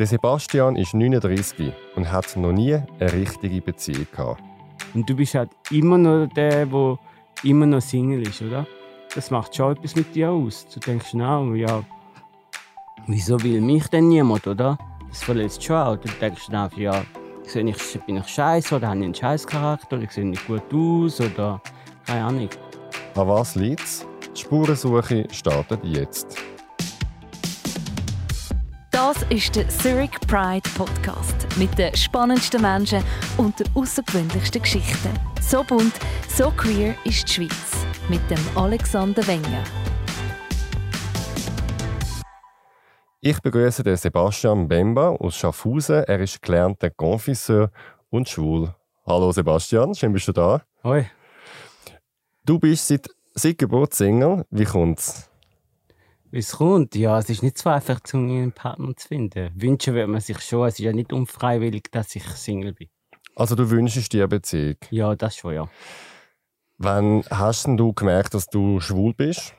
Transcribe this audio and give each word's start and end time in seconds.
Der 0.00 0.06
Sebastian 0.06 0.76
ist 0.76 0.94
39 0.94 1.74
und 1.94 2.10
hat 2.10 2.34
noch 2.34 2.52
nie 2.52 2.72
eine 2.72 3.12
richtige 3.12 3.60
Beziehung 3.60 4.06
gehabt. 4.10 4.42
Und 4.94 5.06
du 5.10 5.14
bist 5.14 5.34
halt 5.34 5.50
immer 5.70 5.98
noch 5.98 6.26
der, 6.28 6.64
der 6.64 6.98
immer 7.42 7.66
noch 7.66 7.82
Single 7.82 8.26
ist, 8.26 8.40
oder? 8.40 8.66
Das 9.14 9.30
macht 9.30 9.54
schon 9.54 9.76
etwas 9.76 9.94
mit 9.96 10.14
dir 10.14 10.30
aus. 10.30 10.66
Du 10.72 10.80
denkst, 10.80 11.10
na, 11.12 11.42
ja, 11.54 11.84
wieso 13.08 13.42
will 13.42 13.60
mich 13.60 13.88
denn 13.88 14.08
niemand, 14.08 14.46
oder? 14.46 14.78
Das 15.10 15.22
verletzt 15.22 15.62
schon 15.62 15.76
auch. 15.76 15.96
Du 15.98 16.08
denkst, 16.18 16.46
na, 16.50 16.70
ja, 16.76 17.04
sehe 17.42 17.68
ich, 17.68 18.00
bin 18.06 18.16
ich 18.16 18.26
scheiße 18.26 18.76
oder 18.76 18.88
habe 18.88 19.00
ich 19.00 19.04
einen 19.04 19.14
Scheißcharakter 19.14 19.96
oder 19.96 20.04
ich 20.04 20.12
sehe 20.12 20.24
nicht 20.24 20.46
gut 20.46 20.62
aus 20.72 21.20
oder 21.20 21.60
keine 22.06 22.24
Ahnung. 22.24 22.48
An 23.16 23.28
was 23.28 23.54
liegt 23.54 23.84
es? 23.84 24.06
Die 24.34 24.40
Spurensuche 24.40 25.26
startet 25.30 25.84
jetzt. 25.84 26.38
Das 29.30 29.38
ist 29.38 29.54
der 29.54 29.68
Zurich 29.68 30.10
Pride 30.26 30.68
Podcast 30.76 31.46
mit 31.56 31.78
den 31.78 31.94
spannendsten 31.94 32.62
Menschen 32.62 33.00
und 33.36 33.60
den 33.60 33.66
außergewöhnlichsten 33.74 34.60
Geschichten. 34.60 35.10
So 35.40 35.62
bunt, 35.62 35.92
so 36.28 36.50
queer 36.50 36.96
ist 37.04 37.28
die 37.28 37.32
Schweiz 37.34 37.86
mit 38.08 38.20
dem 38.28 38.38
Alexander 38.56 39.24
Wenger. 39.28 39.62
Ich 43.20 43.40
begrüße 43.40 43.84
den 43.84 43.96
Sebastian 43.96 44.66
Bemba 44.66 45.10
aus 45.10 45.36
Schaffhausen. 45.36 46.02
Er 46.04 46.18
ist 46.18 46.42
gelernter 46.42 46.90
Confisseur 46.90 47.70
und 48.08 48.28
schwul. 48.28 48.74
Hallo 49.06 49.30
Sebastian, 49.30 49.94
schön 49.94 50.12
bist 50.12 50.26
du 50.26 50.32
da. 50.32 50.62
Hoi. 50.82 51.06
Du 52.44 52.58
bist 52.58 52.88
seit, 52.88 53.08
seit 53.34 53.58
Geburt 53.58 53.94
Single. 53.94 54.44
Wie 54.50 54.64
kommt's? 54.64 55.29
Wie 56.32 56.38
es 56.38 56.52
kommt? 56.52 56.94
Ja, 56.94 57.18
es 57.18 57.28
ist 57.28 57.42
nicht 57.42 57.58
so 57.58 57.70
einfach, 57.70 58.00
um 58.12 58.30
einen 58.30 58.52
Partner 58.52 58.94
zu 58.96 59.08
finden. 59.08 59.50
Wünschen 59.56 59.94
würde 59.94 60.06
man 60.06 60.20
sich 60.20 60.40
schon. 60.40 60.68
Es 60.68 60.74
ist 60.74 60.84
ja 60.84 60.92
nicht 60.92 61.12
unfreiwillig, 61.12 61.88
dass 61.90 62.14
ich 62.14 62.24
Single 62.24 62.72
bin. 62.72 62.88
Also 63.34 63.56
du 63.56 63.68
wünschst 63.68 64.12
dir 64.12 64.22
eine 64.22 64.28
Beziehung? 64.28 64.76
Ja, 64.90 65.16
das 65.16 65.36
schon, 65.36 65.54
ja. 65.54 65.68
Wann 66.78 67.24
hast 67.30 67.66
denn 67.66 67.76
du 67.76 67.92
gemerkt, 67.92 68.34
dass 68.34 68.46
du 68.46 68.78
schwul 68.78 69.12
bist? 69.12 69.54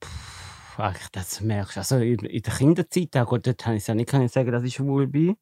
Puh, 0.00 0.92
das 1.12 1.40
merkst 1.40 1.76
du. 1.76 1.80
Also 1.80 1.96
in, 1.96 2.18
der 2.18 2.52
Kinderzeit, 2.52 3.16
auch 3.16 3.38
dort 3.38 3.58
kann 3.58 3.76
ich 3.76 3.86
ja 3.86 3.94
nicht 3.94 4.10
sagen, 4.10 4.52
dass 4.52 4.62
ich 4.62 4.74
schwul 4.74 5.06
bin. 5.06 5.36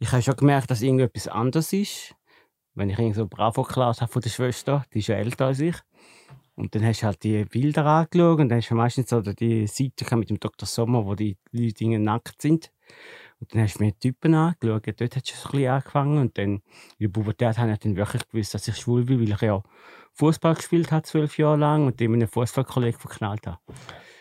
Ich 0.00 0.12
habe 0.12 0.22
schon 0.22 0.36
gemerkt, 0.36 0.70
dass 0.70 0.82
irgendetwas 0.82 1.28
anders 1.28 1.72
ist. 1.72 2.14
Wenn 2.74 2.90
ich 2.90 3.16
so 3.16 3.26
Bravo-Klasse 3.26 4.02
habe 4.02 4.12
von 4.12 4.22
der 4.22 4.30
Schwester, 4.30 4.84
die 4.92 4.98
ist 4.98 5.08
ja 5.08 5.16
älter 5.16 5.46
als 5.46 5.60
ich. 5.60 5.76
Und 6.58 6.74
dann 6.74 6.84
hast 6.84 7.02
du 7.02 7.06
halt 7.06 7.22
die 7.22 7.44
Bilder 7.44 7.86
angeschaut 7.86 8.40
und 8.40 8.48
dann 8.48 8.58
hast 8.58 8.70
du 8.70 8.74
meistens 8.74 9.10
so 9.10 9.20
die 9.20 9.68
Seite 9.68 10.16
mit 10.16 10.28
dem 10.28 10.40
Dr. 10.40 10.66
Sommer, 10.66 11.06
wo 11.06 11.14
die 11.14 11.36
Leute 11.52 11.86
nackt 12.00 12.42
sind. 12.42 12.72
Und 13.38 13.54
dann 13.54 13.62
hast 13.62 13.78
du 13.78 13.84
mir 13.84 13.96
Typen 13.96 14.34
angeschaut. 14.34 14.84
Dort 14.86 15.14
hat 15.14 15.24
es 15.24 15.44
ein 15.46 15.50
bisschen 15.52 15.68
angefangen. 15.68 16.18
Und 16.18 16.36
dann 16.36 16.54
in 16.54 16.62
der 16.98 17.08
Pubertät 17.08 17.58
habe 17.58 17.70
ich 17.70 17.78
dann 17.78 17.94
wirklich 17.94 18.28
gewusst, 18.28 18.54
dass 18.54 18.66
ich 18.66 18.76
schwul 18.76 19.04
bin, 19.04 19.20
weil 19.20 19.30
ich 19.30 19.40
ja 19.40 19.62
Fußball 20.14 20.56
gespielt 20.56 20.90
habe, 20.90 21.04
zwölf 21.04 21.38
Jahre 21.38 21.58
lang, 21.58 21.86
und 21.86 22.00
dem 22.00 22.14
einen 22.14 22.26
Fußballkollegen 22.26 22.98
verknallt 22.98 23.46
habe. 23.46 23.58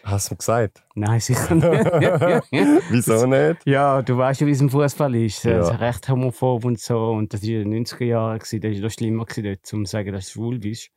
Hast 0.04 0.30
du 0.30 0.34
mir 0.36 0.38
gesagt? 0.38 0.84
Nein, 0.94 1.20
sicher 1.20 1.56
nicht. 1.56 1.66
Wieso 2.92 3.26
nicht? 3.26 3.66
Ja, 3.66 4.04
du 4.04 4.16
weißt 4.16 4.42
ja, 4.42 4.48
wie 4.48 4.52
es 4.52 4.62
im 4.62 4.70
Fußball 4.70 5.16
ist. 5.16 5.44
Ja. 5.44 5.62
ist 5.62 5.80
recht 5.80 6.08
homophob 6.08 6.66
und 6.66 6.80
so. 6.80 7.10
Und 7.10 7.34
das 7.34 7.42
war 7.42 7.50
in 7.50 7.72
den 7.72 7.84
90er 7.84 8.06
Jahren. 8.06 8.38
Das 8.38 8.54
war 8.54 8.70
noch 8.70 8.92
schlimmer, 8.92 9.26
dort, 9.26 9.74
um 9.74 9.86
zu 9.86 9.92
sagen, 9.92 10.14
dass 10.14 10.28
du 10.28 10.32
schwul 10.34 10.60
bist. 10.60 10.92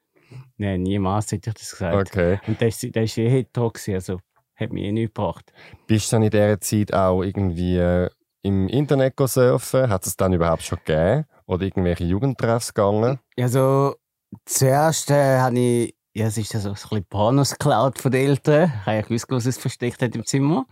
Nein, 0.56 0.82
niemals 0.82 1.32
hätte 1.32 1.50
ich 1.50 1.54
das 1.54 1.70
gesagt. 1.70 1.94
Okay. 1.94 2.40
Und 2.46 2.60
der 2.60 2.68
war 2.70 3.18
eh 3.18 3.30
hetero, 3.30 3.72
also 3.94 4.20
hat 4.56 4.72
mich 4.72 4.84
eh 4.84 4.92
nicht 4.92 5.14
gebracht. 5.14 5.52
Bist 5.86 6.12
du 6.12 6.16
dann 6.16 6.22
in 6.24 6.30
dieser 6.30 6.60
Zeit 6.60 6.92
auch 6.94 7.22
irgendwie 7.22 7.76
äh, 7.76 8.08
im 8.42 8.68
Internet 8.68 9.14
surfen? 9.18 9.88
Hat 9.88 10.06
es 10.06 10.16
dann 10.16 10.32
überhaupt 10.32 10.62
schon 10.62 10.78
gegeben? 10.84 11.26
Oder 11.46 11.64
irgendwelche 11.64 12.04
Jugendtreffs 12.04 12.74
gegangen? 12.74 13.18
Also, 13.38 13.96
zuerst 14.44 15.10
äh, 15.10 15.38
habe 15.38 15.58
ich, 15.58 15.94
ja, 16.14 16.26
es 16.26 16.38
ist 16.38 16.52
ja 16.52 16.60
so 16.60 16.68
ein 16.70 16.74
bisschen 16.74 17.04
Pornos 17.04 17.52
geklaut 17.52 17.98
von 17.98 18.12
den 18.12 18.28
Eltern. 18.28 18.72
Ich 18.82 18.86
habe 18.86 19.02
gewusst, 19.02 19.26
was 19.30 19.46
es 19.46 19.58
versteckt 19.58 20.02
hat 20.02 20.14
im 20.14 20.24
Zimmer. 20.24 20.66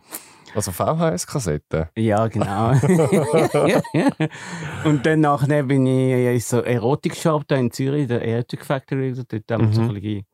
Also 0.55 0.73
VHS-Kassetten? 0.73 1.87
Ja, 1.97 2.27
genau. 2.29 2.71
und 4.85 5.07
dann 5.07 5.21
nachher 5.21 5.63
bin 5.63 5.87
ich 5.87 6.13
in 6.13 6.41
so 6.41 6.63
Erotik-Shop 6.63 7.51
in 7.53 7.71
Zürich, 7.71 8.09
der 8.09 8.23
Erotic 8.23 8.65
Factory, 8.65 9.15
dort 9.15 9.33
haben 9.51 9.63
wir 9.63 9.69
mhm. 9.69 9.73
so 9.73 9.83
ein 9.83 9.95
bisschen 9.95 10.27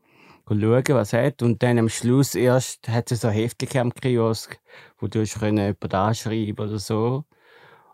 schauen, 0.48 0.84
was 0.88 1.12
es 1.12 1.12
hat. 1.12 1.42
Und 1.42 1.62
dann 1.62 1.78
am 1.78 1.88
Schluss 1.88 2.34
erst 2.34 2.88
hat 2.88 3.12
es 3.12 3.22
so 3.22 3.28
Heftchen 3.28 3.80
am 3.80 3.94
Kiosk, 3.94 4.58
wo 4.98 5.08
du 5.08 5.22
jemanden 5.22 5.92
anschreiben 5.92 6.58
oder 6.58 6.78
so. 6.78 7.24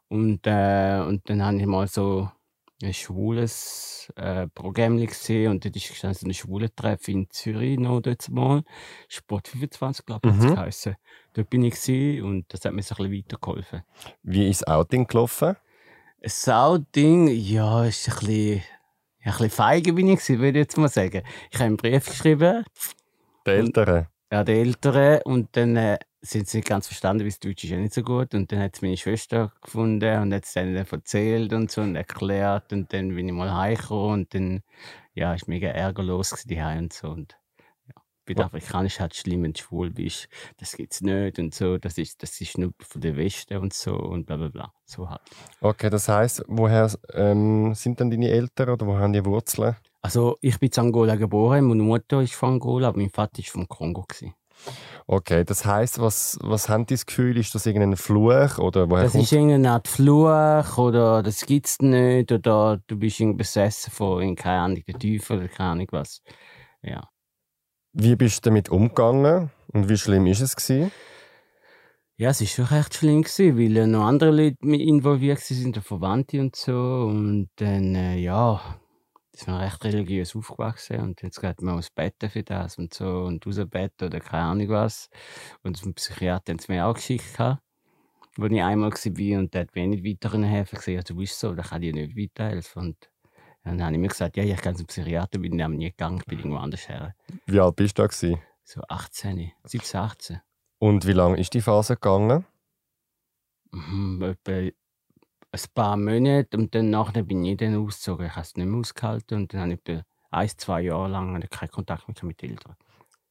Und, 0.08 0.46
äh, 0.46 1.00
und 1.06 1.28
dann 1.30 1.44
habe 1.44 1.56
ich 1.56 1.66
mal 1.66 1.86
so 1.86 2.28
ein 2.82 2.94
schwules 2.94 4.10
äh, 4.16 4.48
Programm 4.48 4.96
gesehen 4.96 5.50
und 5.50 5.64
dort 5.64 5.76
ist 5.76 5.94
so 5.94 6.08
ein 6.08 6.34
schwulen 6.34 6.70
Treff 6.74 7.08
in 7.08 7.28
Zürich 7.30 7.78
noch 7.78 8.00
dort 8.00 8.28
mal. 8.30 8.62
Sport 9.08 9.48
25, 9.48 10.06
glaube 10.06 10.28
ich, 10.28 10.34
mhm. 10.34 10.56
hat 10.56 10.96
Dort 11.34 11.50
bin 11.50 11.64
ich 11.64 12.22
und 12.22 12.44
das 12.48 12.64
hat 12.64 12.72
mir 12.72 12.82
so 12.82 12.94
ein 12.96 13.10
bisschen 13.10 13.24
weitergeholfen. 13.24 13.82
Wie 14.22 14.48
ist 14.48 14.62
das 14.62 14.68
Outing 14.68 15.06
gelaufen? 15.06 15.56
Das 16.20 16.48
Outing, 16.48 17.28
ja, 17.28 17.84
ist 17.84 18.08
ein 18.08 18.14
bisschen, 18.18 18.62
ein 19.22 19.32
bisschen 19.32 19.50
feige 19.50 19.92
bin 19.92 20.08
ich 20.08 20.28
würde 20.28 20.58
ich 20.58 20.64
jetzt 20.64 20.76
mal 20.76 20.88
sagen. 20.88 21.22
Ich 21.50 21.58
habe 21.58 21.66
einen 21.66 21.76
Brief 21.76 22.06
geschrieben. 22.06 22.64
Der 23.46 23.54
Ältere? 23.54 24.08
Ja, 24.30 24.44
der 24.44 24.56
Ältere. 24.56 25.22
Und 25.24 25.56
dann 25.56 25.76
äh, 25.76 25.98
sind 26.20 26.48
sie 26.48 26.58
nicht 26.58 26.68
ganz 26.68 26.86
verstanden, 26.86 27.22
weil 27.22 27.30
das 27.30 27.40
Deutsch 27.40 27.64
ist 27.64 27.70
ja 27.70 27.78
nicht 27.78 27.94
so 27.94 28.02
gut. 28.02 28.34
Und 28.34 28.52
dann 28.52 28.58
hat 28.58 28.74
es 28.74 28.82
meine 28.82 28.96
Schwester 28.96 29.52
gefunden 29.62 30.20
und 30.20 30.34
hat 30.34 30.44
es 30.44 30.52
dann 30.52 30.74
erzählt 30.74 31.52
und 31.52 31.70
so 31.70 31.80
und 31.80 31.96
erklärt. 31.96 32.72
Und 32.72 32.92
dann 32.92 33.14
bin 33.14 33.28
ich 33.28 33.34
mal 33.34 33.54
heimgekommen 33.54 34.12
und 34.12 34.34
dann, 34.34 34.62
ja, 35.14 35.32
ist 35.34 35.48
mega 35.48 35.68
ärgerlos 35.68 36.34
die 36.44 36.60
und 36.60 36.92
so. 36.92 37.08
Und 37.08 37.39
bei 38.30 38.42
den 38.42 38.44
Afrikanern 38.44 38.90
halt 38.90 39.14
schlimm, 39.14 39.42
wenn 39.42 39.52
du 39.52 39.60
schwul 39.60 39.90
bist. 39.90 40.28
Das 40.58 40.76
gibt's 40.76 41.00
nicht 41.00 41.38
und 41.38 41.54
so. 41.54 41.78
Das 41.78 41.98
ist, 41.98 42.22
das 42.22 42.40
ist 42.40 42.58
nur 42.58 42.72
von 42.80 43.00
der 43.00 43.16
Westen 43.16 43.56
und 43.58 43.72
so 43.72 43.94
und 43.94 44.26
bla 44.26 44.36
bla 44.36 44.48
bla. 44.48 44.72
So 44.84 45.08
halt. 45.08 45.20
Okay, 45.60 45.90
das 45.90 46.08
heisst, 46.08 46.44
woher 46.46 46.90
ähm, 47.14 47.74
sind 47.74 48.00
dann 48.00 48.10
deine 48.10 48.28
Eltern 48.28 48.70
oder 48.70 48.86
wo 48.86 48.96
haben 48.96 49.12
die 49.12 49.24
Wurzeln? 49.24 49.76
Also, 50.02 50.38
ich 50.40 50.58
bin 50.58 50.70
in 50.74 50.80
Angola 50.80 51.16
geboren, 51.16 51.66
meine 51.66 51.82
Mutter 51.82 52.22
ist 52.22 52.34
von 52.34 52.54
Angola, 52.54 52.88
aber 52.88 52.98
mein 52.98 53.10
Vater 53.10 53.40
ist 53.40 53.50
vom 53.50 53.68
Kongo. 53.68 54.02
Gewesen. 54.08 54.34
Okay, 55.06 55.44
das 55.44 55.64
heißt, 55.64 56.00
was, 56.00 56.38
was 56.42 56.68
haben 56.68 56.86
die 56.86 56.94
das 56.94 57.06
Gefühl? 57.06 57.36
Ist 57.36 57.54
das 57.54 57.66
irgendein 57.66 57.96
Fluch? 57.96 58.58
Oder 58.58 58.88
woher 58.90 59.04
das 59.04 59.14
ist 59.14 59.32
irgendeine 59.32 59.72
Art 59.72 59.88
Fluch 59.88 60.78
oder 60.78 61.22
das 61.22 61.44
gibt 61.46 61.66
es 61.66 61.78
nicht 61.80 62.30
oder 62.30 62.80
du 62.86 62.96
bist 62.96 63.18
irgendwie 63.18 63.38
besessen 63.38 63.90
von, 63.90 64.36
keine 64.36 64.60
Ahnung, 64.60 64.82
der 64.86 64.98
Teufel 64.98 65.38
oder 65.38 65.48
keine 65.48 65.70
Ahnung 65.70 65.88
was. 65.90 66.22
Ja. 66.82 67.08
Wie 67.92 68.14
bist 68.14 68.46
du 68.46 68.50
damit 68.50 68.68
umgegangen 68.68 69.50
und 69.72 69.88
wie 69.88 69.96
schlimm 69.96 70.26
ist 70.26 70.40
es 70.40 70.54
gewesen? 70.54 70.92
Ja, 72.16 72.30
es 72.30 72.40
war 72.40 72.46
schon 72.46 72.64
recht 72.66 72.94
schlimm 72.94 73.22
gewesen, 73.22 73.58
weil 73.58 73.86
noch 73.88 74.04
andere 74.04 74.30
Leute 74.30 74.56
involviert 74.62 75.40
waren, 75.40 75.74
Verwandte 75.82 76.40
und 76.40 76.54
so 76.54 77.06
und 77.08 77.50
dann, 77.56 77.94
äh, 77.94 78.18
ja, 78.18 78.60
sind 79.32 79.54
recht 79.54 79.82
religiös 79.84 80.36
aufgewachsen 80.36 81.00
und 81.00 81.22
jetzt 81.22 81.40
geht 81.40 81.62
man 81.62 81.78
aus 81.78 81.90
Bett 81.90 82.14
für 82.28 82.42
das 82.42 82.78
und 82.78 82.94
so 82.94 83.22
und 83.22 83.46
aus 83.46 83.56
dem 83.56 83.68
Bett 83.68 84.00
oder 84.02 84.20
keine 84.20 84.44
Ahnung 84.44 84.68
was. 84.68 85.08
Und 85.62 85.76
zum 85.76 85.94
Psychiater 85.94 86.52
haben 86.52 86.58
sie 86.58 86.72
mir 86.72 86.86
auch 86.86 86.94
geschickt, 86.94 87.32
gehabt, 87.36 87.62
wo 88.36 88.46
ich 88.46 88.62
einmal 88.62 88.92
war 88.92 89.38
und 89.38 89.54
der 89.54 89.62
hat 89.62 89.74
mir 89.74 89.86
nicht 89.88 90.04
weiter 90.04 90.38
helfen 90.46 90.76
gesehen, 90.76 91.02
du 91.06 91.16
bist 91.16 91.40
so, 91.40 91.54
da 91.54 91.62
kann 91.62 91.82
ich 91.82 91.94
nicht 91.94 92.16
weiterhelfen. 92.16 92.82
Und 92.82 93.09
dann 93.78 93.86
habe 93.86 93.94
ich 93.94 94.00
mir 94.00 94.08
gesagt, 94.08 94.36
ja, 94.36 94.44
ich 94.44 94.60
gehe 94.60 94.74
zum 94.74 94.86
Psychiater, 94.86 95.38
bin 95.38 95.58
ich 95.58 95.64
aber 95.64 95.74
nie 95.74 95.90
gegangen, 95.90 96.22
bin 96.26 96.38
irgendwo 96.38 96.58
anders 96.58 96.88
her. 96.88 97.14
Wie 97.46 97.60
alt 97.60 97.76
bist 97.76 97.98
du 97.98 98.02
da? 98.02 98.08
Gewesen? 98.08 98.40
So 98.64 98.80
18, 98.88 99.52
17, 99.64 100.00
18. 100.00 100.40
Und 100.78 101.06
wie 101.06 101.12
lange 101.12 101.38
ist 101.38 101.52
die 101.54 101.60
Phase 101.60 101.94
gegangen? 101.94 102.44
Mhm, 103.72 104.22
etwa 104.22 104.70
ein 105.52 105.60
paar 105.74 105.96
Monate 105.96 106.56
und 106.56 106.74
dann 106.74 106.90
nachher 106.90 107.22
bin 107.22 107.44
ich 107.44 107.56
dann 107.56 107.76
ausgezogen. 107.76 108.26
Ich 108.26 108.32
habe 108.32 108.42
es 108.42 108.56
nicht 108.56 108.66
mehr 108.66 108.80
ausgehalten 108.80 109.38
und 109.38 109.52
dann 109.52 109.60
habe 109.60 109.72
ich 109.72 110.02
ein, 110.30 110.48
zwei 110.56 110.82
Jahre 110.82 111.08
lang 111.08 111.40
keinen 111.50 111.70
Kontakt 111.70 112.06
mehr 112.08 112.16
mit 112.22 112.40
den 112.40 112.50
Eltern. 112.50 112.76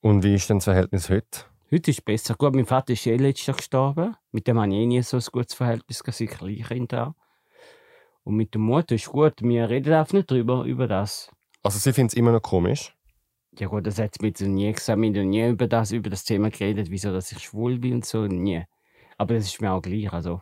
Und 0.02 0.24
wie 0.24 0.36
ist 0.36 0.50
denn 0.50 0.58
das 0.58 0.66
Verhältnis 0.66 1.10
heute? 1.10 1.46
Heute 1.72 1.92
ist 1.92 2.00
es 2.00 2.02
besser. 2.02 2.36
Gut, 2.36 2.56
mein 2.56 2.66
Vater 2.66 2.94
ist 2.94 3.06
eh 3.06 3.16
letztes 3.16 3.48
Jahr 3.48 3.58
gestorben. 3.58 4.16
Mit 4.31 4.48
dem 4.48 4.60
habe 4.60 4.69
ich 4.69 4.75
eh 4.75 4.86
nie 4.86 5.02
so 5.04 5.18
ein 5.18 5.24
gutes 5.31 5.54
Verhältnis, 5.54 6.00
dass 6.00 6.19
ich 6.19 6.30
Kleinkind 6.30 6.94
habe. 6.94 7.16
Und 8.30 8.36
mit 8.36 8.54
der 8.54 8.62
Mutter 8.62 8.94
ist 8.94 9.08
gut. 9.08 9.42
Wir 9.42 9.68
reden 9.72 9.92
einfach 9.92 10.14
nicht 10.14 10.30
drüber, 10.30 10.64
über 10.64 10.88
das. 10.88 11.31
Also 11.64 11.80
sie 11.80 11.92
findet 11.94 12.14
es 12.14 12.16
immer 12.16 12.31
noch 12.31 12.44
komisch? 12.44 12.96
Ja 13.58 13.66
gut, 13.66 13.88
das 13.88 13.98
hat 13.98 14.14
sie 14.20 14.24
mir 14.24 14.54
nie 14.54 14.72
gesagt. 14.72 15.02
Wir 15.02 15.08
haben 15.08 15.30
nie 15.30 15.50
über 15.50 15.66
das, 15.66 15.92
über 15.92 16.12
das 16.12 16.26
Thema 16.26 16.52
geredet, 16.52 16.92
wieso 16.92 17.12
dass 17.12 17.31
ich 17.31 17.40
schwul 17.40 17.80
bin 17.80 17.96
und 17.96 18.06
so. 18.06 18.28
Nie. 18.28 18.66
Aber 19.18 19.34
das 19.34 19.46
ist 19.46 19.60
mir 19.60 19.72
auch 19.72 19.81
gleich. 19.81 20.14
Also 20.14 20.42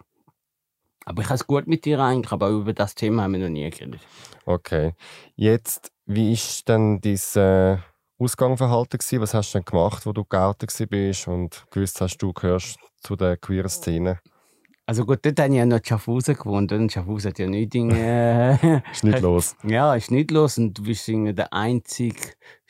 aber 1.06 1.22
ich 1.22 1.30
habe 1.30 1.36
es 1.36 1.48
gut 1.48 1.66
mit 1.66 1.86
dir 1.86 2.02
eigentlich, 2.02 2.34
aber 2.34 2.50
über 2.50 2.74
das 2.74 2.94
Thema 2.94 3.24
haben 3.24 3.32
wir 3.32 3.40
noch 3.40 3.48
nie 3.48 3.70
geredet. 3.70 4.02
Okay. 4.46 4.94
Jetzt, 5.38 5.94
wie 6.06 6.34
ist 6.34 6.68
denn 6.68 7.00
dein 7.00 7.80
Ausgangsverhalten 8.20 8.98
gewesen? 8.98 9.22
Was 9.22 9.34
hast 9.34 9.54
du 9.54 9.60
denn 9.60 9.66
gemacht, 9.66 10.06
wo 10.06 10.12
du 10.12 10.26
geoutet 10.26 10.74
bist 10.90 11.30
und 11.30 11.66
gewusst 11.72 12.02
hast, 12.02 12.18
du 12.18 12.34
gehörst 12.34 12.80
zu 13.02 13.16
der 13.16 13.38
queeren 13.38 13.70
Szene? 13.70 14.20
Also 14.90 15.06
gut, 15.06 15.20
dort 15.22 15.38
habe 15.42 15.50
ich 15.50 15.58
ja 15.58 15.66
noch 15.66 15.80
in 15.80 15.86
Schaffhausen 15.86 16.36
gewohnt. 16.36 16.72
Und 16.72 16.90
Schaffhausen 16.90 17.32
hat 17.32 17.40
ja 17.40 17.48
nichts. 17.48 17.76
Äh, 17.76 18.82
Ist 18.90 19.04
nicht 19.04 19.20
los. 19.20 19.58
Ja, 19.64 19.94
ist 19.96 20.12
nicht 20.12 20.32
los. 20.32 20.58
Und 20.58 20.78
du 20.78 20.84
bist 20.84 21.06
der 21.10 21.52
einzige 21.52 22.22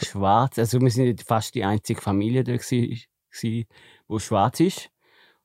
Schwarz. 0.01 0.57
Also, 0.57 0.81
wir 0.81 0.89
sind 0.89 1.21
fast 1.21 1.53
die 1.53 1.63
einzige 1.63 2.01
Familie 2.01 2.43
da, 2.43 2.53
gewesen, 2.53 3.03
die 3.43 3.67
schwarz 4.17 4.59
ist. 4.59 4.89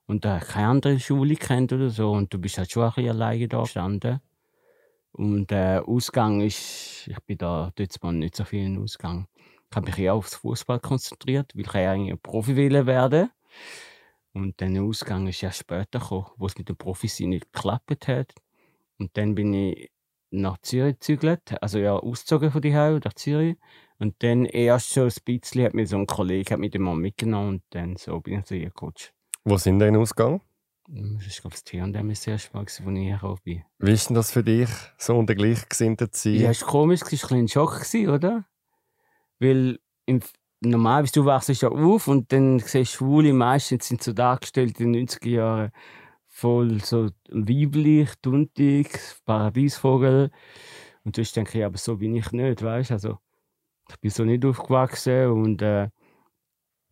Und 0.06 0.24
da 0.24 0.40
keine 0.40 0.69
andere 0.69 0.98
Schule 0.98 1.36
kennt 1.36 1.74
oder 1.74 1.90
so. 1.90 2.10
Und 2.10 2.32
du 2.32 2.38
bist 2.38 2.56
halt 2.56 2.72
schon 2.72 2.84
ein 2.84 2.92
bisschen 2.94 3.10
alleine 3.10 3.48
da 3.48 3.60
gestanden. 3.60 4.20
Und 5.12 5.50
der 5.50 5.86
Ausgang 5.86 6.40
ist, 6.40 7.06
ich 7.06 7.20
bin 7.26 7.36
da 7.36 7.70
dort 7.76 8.02
mal 8.02 8.12
nicht 8.12 8.34
so 8.34 8.44
viel 8.44 8.64
in 8.64 8.82
Ausgang. 8.82 9.26
Ich 9.70 9.76
habe 9.76 9.90
mich 9.90 9.98
eher 9.98 10.14
aufs 10.14 10.36
Fußball 10.36 10.80
konzentriert, 10.80 11.52
weil 11.54 11.66
ich 11.66 11.72
ja 11.74 11.92
eigentlich 11.92 12.22
Profi 12.22 12.56
wählen 12.56 12.86
werde. 12.86 13.28
Und 14.32 14.61
dann 14.61 14.75
der 14.75 14.82
Ausgang 14.82 15.26
ist 15.26 15.43
ja 15.43 15.52
später 15.52 15.99
gekommen, 15.99 16.26
wo 16.37 16.46
es 16.46 16.56
mit 16.56 16.69
dem 16.69 16.76
Profi 16.76 17.26
nicht 17.26 17.52
geklappt 17.52 18.08
hat. 18.08 18.34
Und 18.99 19.17
dann 19.17 19.34
bin 19.34 19.52
ich 19.52 19.90
nach 20.31 20.58
Zürich 20.62 20.94
gezügelt, 20.94 21.62
also 21.62 21.79
ja, 21.79 21.94
ausgezogen 21.94 22.50
von 22.50 22.62
die 22.62 22.70
nach 22.70 23.12
Zürich. 23.14 23.56
Und 23.99 24.23
dann 24.23 24.46
erst 24.46 24.90
so 24.90 25.02
ein 25.02 25.12
bisschen 25.25 25.64
hat 25.64 25.75
mir 25.75 25.87
so 25.87 25.96
ein 25.96 26.06
Kollege 26.06 26.55
hat 26.55 26.61
mich 26.61 26.70
dann 26.70 26.82
mal 26.82 26.96
mitgenommen 26.96 27.49
und 27.49 27.62
dann 27.70 27.96
so 27.96 28.19
bin 28.20 28.40
ich 28.40 28.44
zu 28.46 28.56
ihr 28.56 28.70
gerutscht. 28.70 29.12
Wo 29.44 29.56
sind 29.58 29.79
denn 29.79 29.96
Ausgang? 29.96 30.40
Das 30.88 31.26
ist, 31.26 31.40
glaube 31.40 31.55
ich, 31.55 31.62
das 31.62 31.64
T&M 31.64 32.08
das 32.08 32.26
erste 32.26 32.56
Mal, 32.56 32.67
wo 32.67 32.90
ich 32.90 32.99
hergekommen 32.99 33.38
bin. 33.44 33.62
Wie 33.79 33.93
ist 33.93 34.08
denn 34.08 34.17
das 34.17 34.32
für 34.32 34.43
dich, 34.43 34.69
so 34.99 35.17
unter 35.17 35.34
Gleichgesinnten 35.34 36.11
zu 36.12 36.31
sein? 36.31 36.40
Ja, 36.40 36.50
es 36.50 36.62
war 36.62 36.69
komisch, 36.69 37.00
es 37.02 37.23
war 37.23 37.32
ein 37.38 37.44
bisschen 37.44 37.44
ein 37.44 37.49
Schock, 37.49 38.14
oder? 38.14 38.44
Weil 39.38 39.79
im, 40.06 40.20
normalerweise 40.62 41.12
du 41.12 41.24
wachst 41.24 41.48
ja 41.60 41.68
auf 41.68 42.08
und 42.08 42.32
dann 42.32 42.58
siehst 42.60 42.92
Schwule, 42.92 43.32
meistens 43.32 43.88
sind 43.88 44.02
so 44.02 44.12
dargestellt 44.12 44.80
in 44.80 44.92
den 44.92 45.06
90er 45.06 45.28
Jahren 45.28 45.72
voll 46.32 46.80
so 46.82 47.10
weiblich, 47.30 48.10
tuntig, 48.22 48.88
Paradiesvogel. 49.24 50.30
Und 51.04 51.16
du 51.16 51.22
denkst, 51.22 51.54
ja, 51.54 51.66
aber 51.66 51.78
so 51.78 51.96
bin 51.96 52.16
ich 52.16 52.32
nicht, 52.32 52.62
weißt 52.62 52.90
du? 52.90 52.94
Also, 52.94 53.18
ich 53.90 54.00
bin 54.00 54.10
so 54.10 54.24
nicht 54.24 54.44
aufgewachsen 54.44 55.26
und, 55.28 55.62
äh, 55.62 55.88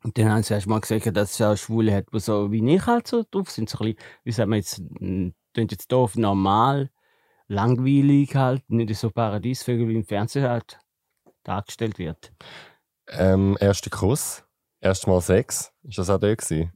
und 0.03 0.17
dann 0.19 0.31
haben 0.31 0.43
sie 0.43 0.55
erst 0.55 0.67
mal 0.67 0.81
gesagt, 0.81 1.17
dass 1.17 1.35
es 1.35 1.43
auch 1.43 1.57
Schwule 1.57 1.95
hat, 1.95 2.07
die 2.13 2.21
so 2.21 2.51
wie 2.53 2.75
ich 2.75 2.87
halt 2.87 3.07
so 3.07 3.25
drauf 3.31 3.51
sind. 3.51 3.69
So 3.69 3.79
ein 3.79 3.95
bisschen, 3.95 4.05
wie 4.25 4.33
sagen 4.33 4.51
wir 4.51 4.57
jetzt, 4.57 4.83
klingt 5.55 5.73
jetzt 5.73 5.93
doof, 5.93 6.17
normal, 6.17 6.91
langweilig 7.49 8.35
halt, 8.35 8.69
nicht 8.71 8.95
so 8.97 9.11
Paradiesvögel 9.11 9.89
wie 9.89 9.97
im 9.97 10.05
Fernsehen 10.05 10.49
halt 10.49 10.79
dargestellt 11.45 11.99
wird. 11.99 12.33
Ähm, 13.13 13.57
erster 13.61 13.91
Kuss, 13.91 14.45
erstmal 14.81 15.21
Sex, 15.21 15.73
ist 15.83 15.99
das 15.99 16.11
auch 16.11 16.21
der 16.21 16.37
gewesen? 16.37 16.73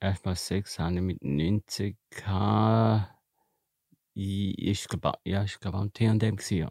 Erstmal 0.00 0.36
Sex 0.36 0.78
habe 0.78 0.96
ich 0.96 1.00
mit 1.00 1.22
90 1.22 1.96
gehabt. 2.10 3.08
Ich, 4.14 4.88
glaube, 4.88 5.18
ja, 5.24 5.44
ich 5.44 5.58
glaube 5.60 5.78
am 5.78 5.92
T&M 5.92 6.18
gewesen, 6.18 6.56
ja. 6.58 6.70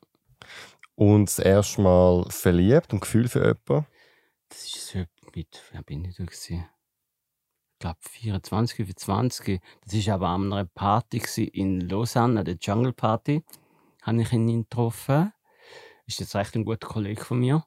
Und 0.93 1.25
das 1.25 1.39
erste 1.39 1.81
Mal 1.81 2.25
verliebt 2.29 2.93
und 2.93 2.99
Gefühl 2.99 3.27
für 3.27 3.39
jemanden? 3.39 3.87
Das 4.49 4.65
ist 4.65 4.87
so 4.89 5.03
mit, 5.33 5.63
wer 5.71 5.81
bin 5.81 6.05
ich 6.05 6.15
da 6.15 6.23
gewesen? 6.23 6.69
Ich 7.73 7.79
glaube 7.79 7.97
24, 8.01 8.75
25. 8.75 9.61
Das 9.85 10.07
war 10.07 10.13
aber 10.13 10.27
an 10.27 10.53
einer 10.53 10.65
Party 10.65 11.17
gewesen 11.17 11.47
in 11.47 11.79
Lausanne, 11.81 12.41
an 12.41 12.45
der 12.45 12.57
Jungle 12.61 12.93
Party. 12.93 13.43
Habe 14.03 14.21
ich 14.21 14.31
ihn 14.31 14.63
getroffen. 14.63 15.33
Ist 16.05 16.19
jetzt 16.19 16.35
recht 16.35 16.53
ein 16.55 16.65
guter 16.65 16.87
Kollege 16.87 17.23
von 17.23 17.39
mir. 17.39 17.65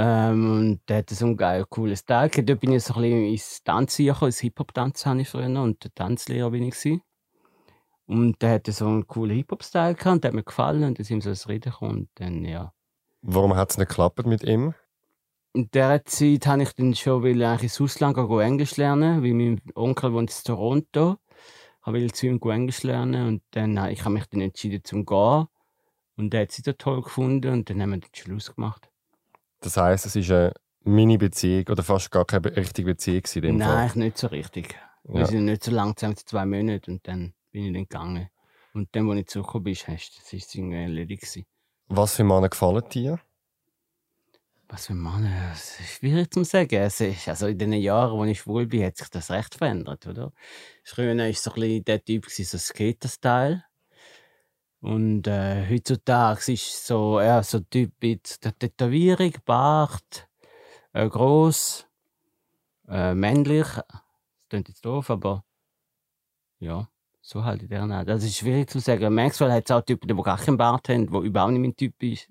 Ähm, 0.00 0.50
und 0.52 0.80
der 0.88 0.98
hat 0.98 1.10
so 1.10 1.26
ein 1.26 1.36
geil, 1.36 1.64
cooles 1.68 2.04
Tag. 2.04 2.30
Dort 2.46 2.60
bin 2.60 2.70
ich 2.72 2.84
so 2.84 2.94
ein 2.94 3.02
bisschen 3.02 3.24
ins 3.24 3.64
Tanzen 3.64 4.06
gekommen, 4.06 4.28
ins 4.28 4.38
Hip-Hop-Tanzen 4.38 5.10
habe 5.10 5.20
ich 5.22 5.28
früher 5.28 5.60
und 5.60 5.82
der 5.82 5.92
Tanzlehrer 5.92 6.52
bin 6.52 6.62
ich 6.62 6.74
gewesen. 6.74 7.02
Und 8.06 8.40
der 8.40 8.52
hatte 8.52 8.70
so 8.70 8.86
einen 8.86 9.08
coolen 9.08 9.34
Hip-Hop-Style 9.34 9.96
gehabt, 9.96 10.22
der 10.22 10.28
hat 10.28 10.36
mir 10.36 10.44
gefallen 10.44 10.84
und 10.84 11.00
dann 11.00 11.04
sind 11.04 11.16
wir 11.16 11.22
so 11.22 11.30
ins 11.30 11.48
Reden 11.48 11.72
gekommen 11.72 11.98
und 11.98 12.10
dann, 12.14 12.44
ja. 12.44 12.72
Warum 13.22 13.56
hat 13.56 13.70
es 13.70 13.78
nicht 13.78 13.88
geklappt 13.88 14.24
mit 14.24 14.44
ihm? 14.44 14.72
In 15.52 15.68
dieser 15.68 16.04
Zeit 16.04 16.46
habe 16.46 16.62
ich 16.62 16.72
dann 16.74 16.94
schon 16.94 17.24
will 17.24 17.42
eigentlich 17.42 17.64
ins 17.64 17.80
Ausland 17.80 18.14
gehen, 18.14 18.40
Englisch 18.40 18.76
lernen, 18.76 19.24
weil 19.24 19.34
mein 19.34 19.60
Onkel 19.74 20.12
wohnt 20.12 20.30
in 20.30 20.44
Toronto. 20.44 21.16
Ich 21.84 21.92
will 21.92 22.12
zu 22.12 22.28
ihm 22.28 22.40
Englisch 22.40 22.84
lernen 22.84 23.26
und 23.26 23.42
dann 23.50 23.80
habe 23.80 23.90
ich 23.90 24.04
habe 24.04 24.14
mich 24.14 24.26
dann 24.26 24.42
entschieden 24.42 24.84
zum 24.84 25.04
gehen. 25.04 25.48
Und 26.16 26.34
er 26.34 26.42
hat 26.42 26.52
sie 26.52 26.62
da 26.62 26.72
toll 26.74 27.02
gefunden 27.02 27.52
und 27.52 27.68
dann 27.68 27.82
haben 27.82 27.90
wir 27.90 27.98
den 27.98 28.14
Schluss 28.14 28.54
gemacht. 28.54 28.87
Das 29.60 29.76
heisst, 29.76 30.06
es 30.06 30.16
ist 30.16 30.30
eine 30.30 30.52
Mini-Beziehung 30.84 31.66
oder 31.68 31.82
fast 31.82 32.10
gar 32.10 32.24
keine 32.24 32.54
richtige 32.56 32.92
Beziehung 32.92 33.22
in 33.34 33.42
dem 33.42 33.56
Nein, 33.58 33.88
Fall. 33.90 33.98
nicht 33.98 34.18
so 34.18 34.28
richtig. 34.28 34.76
Wir 35.04 35.20
Ja. 35.20 35.26
sind 35.26 35.46
nicht 35.46 35.64
so 35.64 35.70
lang 35.70 35.96
zusammen, 35.96 36.16
zwei 36.16 36.44
Monate 36.46 36.90
und 36.90 37.06
dann 37.06 37.34
bin 37.50 37.64
ich 37.64 37.72
dann 37.72 37.82
gegangen. 37.82 38.28
Und 38.74 38.88
dann, 38.92 39.10
als 39.10 39.20
ich 39.20 39.26
zurückgekommen 39.26 39.64
bin, 39.64 39.72
ist 39.72 39.88
das 39.88 40.32
ist 40.32 40.54
irgendwie 40.54 40.76
erledigt 40.76 41.22
gewesen. 41.22 41.46
Was 41.88 42.14
für 42.14 42.24
Männer 42.24 42.48
gefallen 42.48 42.84
dir? 42.90 43.18
Was 44.68 44.86
für 44.86 44.94
Mann, 44.94 45.24
das 45.50 45.80
ist 45.80 45.94
schwierig 45.94 46.32
zu 46.32 46.44
sagen. 46.44 46.74
Es 46.74 47.00
ist, 47.00 47.26
also 47.26 47.46
in 47.46 47.58
den 47.58 47.72
Jahren, 47.72 48.18
wo 48.18 48.24
ich 48.24 48.40
schwul 48.40 48.66
bin, 48.66 48.84
hat 48.84 48.98
sich 48.98 49.08
das 49.08 49.30
recht 49.30 49.54
verändert, 49.54 50.06
oder? 50.06 50.32
Früher 50.84 51.16
war 51.16 51.26
ich 51.26 51.40
so 51.40 51.50
ein 51.52 51.60
bisschen 51.60 51.84
der 51.84 52.04
Typ, 52.04 52.26
so 52.28 52.58
Skater-Style. 52.58 53.64
Und 54.80 55.26
äh, 55.26 55.68
heutzutage 55.68 56.52
ist 56.52 56.86
so, 56.86 57.20
ja, 57.20 57.42
so 57.42 57.60
Typ 57.60 57.92
mit 58.00 58.44
der 58.44 58.56
Tätowierung, 58.56 59.32
Bart, 59.44 60.28
äh, 60.92 61.08
gross, 61.08 61.86
äh, 62.88 63.14
männlich. 63.14 63.66
Das 63.66 63.84
klingt 64.48 64.68
jetzt 64.68 64.84
doof, 64.84 65.10
aber 65.10 65.44
ja, 66.60 66.88
so 67.20 67.44
halt 67.44 67.62
in 67.62 67.68
der 67.68 67.82
Art. 67.82 68.08
Das 68.08 68.22
ist 68.24 68.36
schwierig 68.36 68.70
zu 68.70 68.78
sagen. 68.78 69.14
Maxwell 69.14 69.52
hat 69.52 69.70
auch 69.72 69.82
Typen, 69.82 70.08
die 70.08 70.22
gar 70.22 70.38
keinen 70.38 70.56
Bart 70.56 70.88
haben, 70.88 71.10
der 71.10 71.20
überhaupt 71.22 71.52
nicht 71.52 71.60
mein 71.60 71.76
Typ 71.76 72.02
ist. 72.02 72.28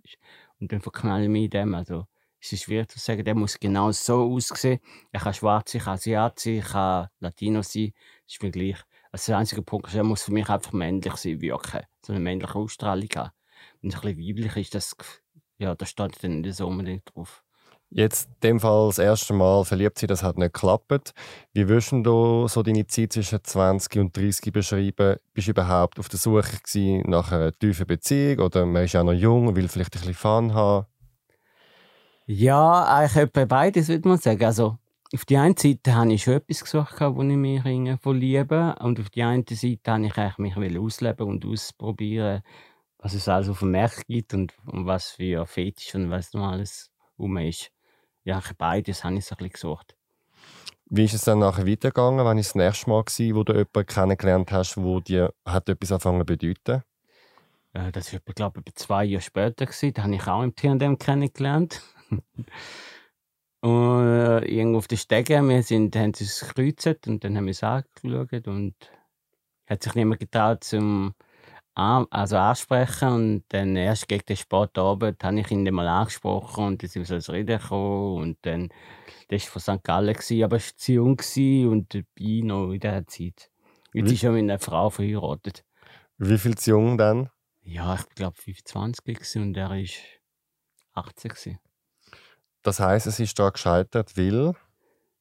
Und 0.60 0.72
dann 0.72 0.82
verknall 0.82 1.24
ich 1.24 1.30
mich 1.30 1.46
in 1.46 1.50
dem. 1.52 1.76
Also, 1.76 2.08
es 2.40 2.54
ist 2.54 2.64
schwierig 2.64 2.90
zu 2.90 3.00
sagen, 3.00 3.24
der 3.24 3.36
muss 3.36 3.60
genau 3.60 3.92
so 3.92 4.34
aussehen. 4.34 4.80
Er 5.12 5.20
kann 5.20 5.34
schwarz 5.34 5.72
sein, 5.72 5.82
kann 5.82 5.94
Asiat 5.94 6.40
sein, 6.40 6.62
kann 6.62 7.10
Latino 7.20 7.62
sein. 7.62 7.94
Das 8.26 8.36
ist 8.36 8.44
mir 8.44 8.52
gleich. 8.52 8.78
Also 9.18 9.32
der 9.32 9.40
einzige 9.40 9.64
Punkt 9.64 9.88
ist, 9.88 9.96
er 9.96 10.04
muss 10.04 10.22
für 10.22 10.32
mich 10.32 10.48
einfach 10.48 10.74
männlich 10.74 11.16
sein, 11.16 11.42
wirken. 11.42 11.82
So 12.06 12.14
eine 12.14 12.20
männliche 12.20 12.54
Ausstrahlung 12.54 13.10
haben. 13.16 13.32
Und 13.82 13.96
ein 13.96 14.02
bisschen 14.02 14.20
weiblich 14.20 14.56
ist 14.58 14.76
das, 14.76 14.96
ja, 15.58 15.74
da 15.74 15.88
steht 15.88 16.24
dann 16.24 16.42
nicht 16.42 16.56
so 16.56 16.68
unbedingt 16.68 17.16
drauf. 17.16 17.44
Jetzt 17.90 18.28
in 18.28 18.36
dem 18.44 18.60
Fall 18.60 18.90
das 18.90 19.00
erste 19.00 19.34
Mal 19.34 19.66
verliebt 19.66 19.98
sein, 19.98 20.08
das 20.08 20.22
hat 20.22 20.38
nicht 20.38 20.54
geklappt. 20.54 21.16
Wie 21.52 21.68
würdest 21.68 21.94
du 21.94 22.48
so 22.48 22.62
deine 22.62 22.86
Zeit 22.86 23.14
zwischen 23.14 23.44
20 23.44 23.98
und 23.98 24.16
30 24.16 24.54
beschreiben? 24.54 25.16
Bist 25.34 25.48
du 25.48 25.52
überhaupt 25.52 25.98
auf 25.98 26.10
der 26.10 26.20
Suche 26.20 26.44
nach 27.06 27.32
einer 27.32 27.52
tiefen 27.54 27.88
Beziehung 27.88 28.46
oder 28.46 28.68
man 28.68 28.84
ist 28.84 28.94
ja 28.94 29.04
noch 29.04 29.14
jung 29.14 29.48
und 29.48 29.56
will 29.56 29.68
vielleicht 29.68 29.96
ein 29.96 30.00
bisschen 30.00 30.14
Fun 30.14 30.54
haben? 30.54 30.86
Ja, 32.28 32.84
eigentlich 32.84 33.24
etwa 33.24 33.46
beides, 33.46 33.88
würde 33.88 34.10
man 34.10 34.20
sagen. 34.20 34.46
Also, 34.46 34.78
auf 35.14 35.26
die 35.26 35.38
einen 35.38 35.56
Seite 35.56 35.96
habe 35.96 36.14
ich 36.14 36.24
schon 36.24 36.36
etwas 36.36 36.64
gesucht, 36.64 37.00
wo 37.00 37.22
ich 37.24 37.36
mich 37.38 37.62
verliebe. 38.02 38.76
Und 38.80 39.00
auf 39.00 39.10
die 39.10 39.24
andere 39.24 39.56
Seite 39.56 39.92
habe 39.92 40.06
ich 40.06 40.18
eigentlich 40.18 40.58
mich 40.58 40.78
ausleben 40.78 41.28
und 41.28 41.46
ausprobieren, 41.46 42.42
was 42.98 43.14
es 43.14 43.28
alles 43.28 43.50
auf 43.50 43.60
dem 43.60 43.72
Markt 43.72 44.08
gibt 44.08 44.34
und, 44.34 44.54
und 44.66 44.86
was 44.86 45.12
für 45.12 45.46
Fetisch 45.46 45.96
und 45.96 46.10
was 46.10 46.34
noch 46.34 46.52
alles 46.52 46.92
rum 47.18 47.38
ist. 47.38 47.72
Ja, 48.24 48.42
beides 48.58 49.04
habe 49.04 49.16
ich 49.16 49.26
so 49.26 49.36
ein 49.36 49.38
bisschen 49.38 49.54
gesucht. 49.54 49.96
Wie 50.90 51.06
ist 51.06 51.14
es 51.14 51.22
dann 51.22 51.40
nachher 51.40 51.68
weitergegangen? 51.68 52.20
Wann 52.20 52.26
war 52.26 52.36
das 52.36 52.56
nächste 52.56 52.90
Mal, 52.90 53.04
gewesen, 53.04 53.36
wo 53.36 53.44
du 53.44 53.54
jemanden 53.54 53.86
kennengelernt 53.86 54.52
hast, 54.52 54.78
wo 54.78 55.00
dir 55.00 55.34
hat 55.46 55.70
etwas 55.70 55.92
angefangen 55.92 56.20
zu 56.22 56.26
bedeuten? 56.26 56.84
Äh, 57.74 57.92
Das 57.92 58.12
war, 58.14 58.20
glaube 58.20 58.62
ich, 58.66 58.76
zwei 58.76 59.06
Jahre 59.06 59.22
später. 59.22 59.66
Da 59.66 60.04
habe 60.04 60.16
ich 60.16 60.28
auch 60.28 60.44
im 60.44 60.56
T&M 60.56 60.98
kennengelernt. 60.98 61.82
und 63.68 64.08
äh, 64.08 64.46
irgendwo 64.46 64.78
auf 64.80 64.88
den 64.88 64.98
Stegen, 64.98 65.50
wir 65.50 65.64
sind, 65.64 65.96
haben 65.96 66.14
uns 66.20 66.40
gekreuzt 66.40 67.08
und 67.08 67.24
dann 67.24 67.36
haben 67.36 67.46
wir 67.46 67.52
es 67.52 67.64
angeschaut 67.64 68.48
und 68.48 68.76
hat 69.68 69.84
sich 69.84 69.96
niemand 69.96 70.20
getraut 70.20 70.64
zum 70.64 71.14
an, 71.76 72.08
also 72.10 72.38
ansprechen 72.38 73.10
und 73.10 73.44
dann 73.50 73.76
erst 73.76 74.08
gegen 74.08 74.26
den 74.26 74.38
Sportabend 74.38 75.24
habe 75.24 75.40
ich 75.40 75.52
ihn 75.52 75.66
dann 75.66 75.76
mal 75.76 75.88
angesprochen 75.88 76.66
und 76.66 76.82
dann 76.82 76.90
sind 76.90 77.08
wir 77.08 77.22
so 77.22 77.32
Reden 77.32 77.60
gekommen 77.60 78.22
und 78.22 78.38
dann, 78.42 78.70
das 79.28 79.44
war 79.44 79.60
von 79.62 79.78
St. 79.78 79.84
Gallen, 79.84 80.14
gewesen, 80.14 80.44
aber 80.44 80.58
er 80.58 80.62
war 80.62 80.78
zu 80.78 80.92
jung 80.92 81.20
und 81.72 81.94
dabei 81.94 82.42
noch 82.44 82.72
in 82.72 82.80
dieser 82.80 83.06
Zeit. 83.06 83.52
Jetzt 83.94 84.10
Wie- 84.10 84.14
ist 84.14 84.24
er 84.24 84.32
mit 84.32 84.44
einer 84.44 84.60
Frau 84.60 84.90
verheiratet. 84.90 85.64
Wie 86.18 86.38
viel 86.38 86.58
zu 86.58 86.72
jung 86.72 86.98
dann? 86.98 87.30
Ja, 87.62 87.96
ich 87.96 88.10
glaube 88.16 88.38
25 88.38 89.04
gewesen 89.04 89.42
und 89.44 89.58
er 89.58 89.80
ist 89.80 90.00
18 90.94 91.30
gewesen. 91.30 91.60
Das 92.64 92.80
heisst, 92.80 93.08
es 93.08 93.20
ist 93.20 93.38
da 93.40 93.50
gescheitert, 93.50 94.18
weil 94.18 94.54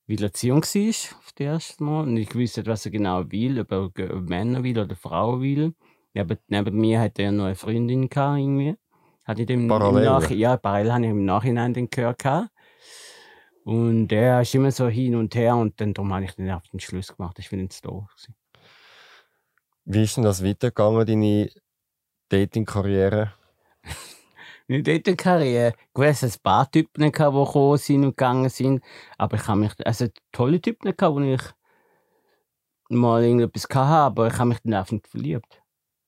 Weil 0.08 0.22
er 0.22 0.30
jung 0.40 0.62
war, 0.62 1.18
auf 1.18 1.32
das 1.34 1.44
erste 1.46 1.84
Mal. 1.84 2.02
Und 2.02 2.16
ich 2.16 2.34
wusste 2.34 2.60
nicht, 2.60 2.68
was 2.68 2.84
er 2.86 2.92
genau 2.92 3.30
will, 3.30 3.60
ob 3.60 3.98
er 3.98 4.16
Männer 4.20 4.62
will 4.62 4.78
oder 4.78 4.96
Frauen 4.96 5.42
will. 5.42 5.74
Aber 6.16 6.36
neben 6.48 6.76
mir 6.78 7.00
hatte 7.00 7.22
er 7.22 7.32
noch 7.32 7.44
eine 7.44 7.54
Freundin 7.54 8.08
gehabt, 8.08 8.38
irgendwie. 8.38 8.76
Hatte 9.24 9.42
ich 9.42 9.46
dem 9.46 9.68
Parallel? 9.68 10.04
Nach 10.04 10.30
ja, 10.30 10.56
parallel 10.56 10.92
habe 10.92 11.04
ich 11.04 11.10
im 11.10 11.24
Nachhinein 11.24 11.74
den 11.74 11.90
gehört. 11.90 12.20
gehabt. 12.20 12.50
Und 13.64 14.12
er 14.12 14.42
ist 14.42 14.54
immer 14.54 14.70
so 14.70 14.86
hin 14.86 15.16
und 15.16 15.34
her 15.34 15.56
und 15.56 15.80
dann 15.80 15.92
darum 15.92 16.14
habe 16.14 16.24
ich 16.24 16.34
dann 16.36 16.48
auf 16.50 16.68
den 16.68 16.78
Schluss 16.78 17.16
gemacht. 17.16 17.36
Ich 17.40 17.50
bin 17.50 17.58
jetzt 17.60 17.84
da. 17.84 18.06
Wie 19.84 20.04
ist 20.04 20.16
denn 20.16 20.24
das 20.24 20.44
weitergegangen, 20.44 21.04
deine 21.04 21.50
Dating-Karriere? 22.28 23.32
Meine 24.68 24.82
Dating-Karriere. 24.82 25.74
Gut, 25.94 26.06
es 26.06 26.22
ein 26.22 26.32
paar 26.42 26.70
Typen, 26.70 27.04
die 27.04 27.12
gekommen 27.12 27.78
sind 27.78 28.04
und 28.04 28.16
gegangen 28.16 28.48
sind. 28.48 28.82
Aber 29.16 29.36
ich 29.36 29.46
habe 29.46 29.60
mich, 29.60 29.72
also 29.86 30.06
tolle 30.32 30.60
Typen, 30.60 30.92
wo 30.98 31.20
ich 31.20 31.42
mal 32.88 33.22
irgendetwas 33.22 33.64
hatte, 33.64 33.78
aber 33.78 34.26
ich 34.28 34.38
habe 34.38 34.48
mich 34.48 34.58
dann 34.64 34.74
einfach 34.74 34.92
nicht 34.92 35.08
verliebt. 35.08 35.62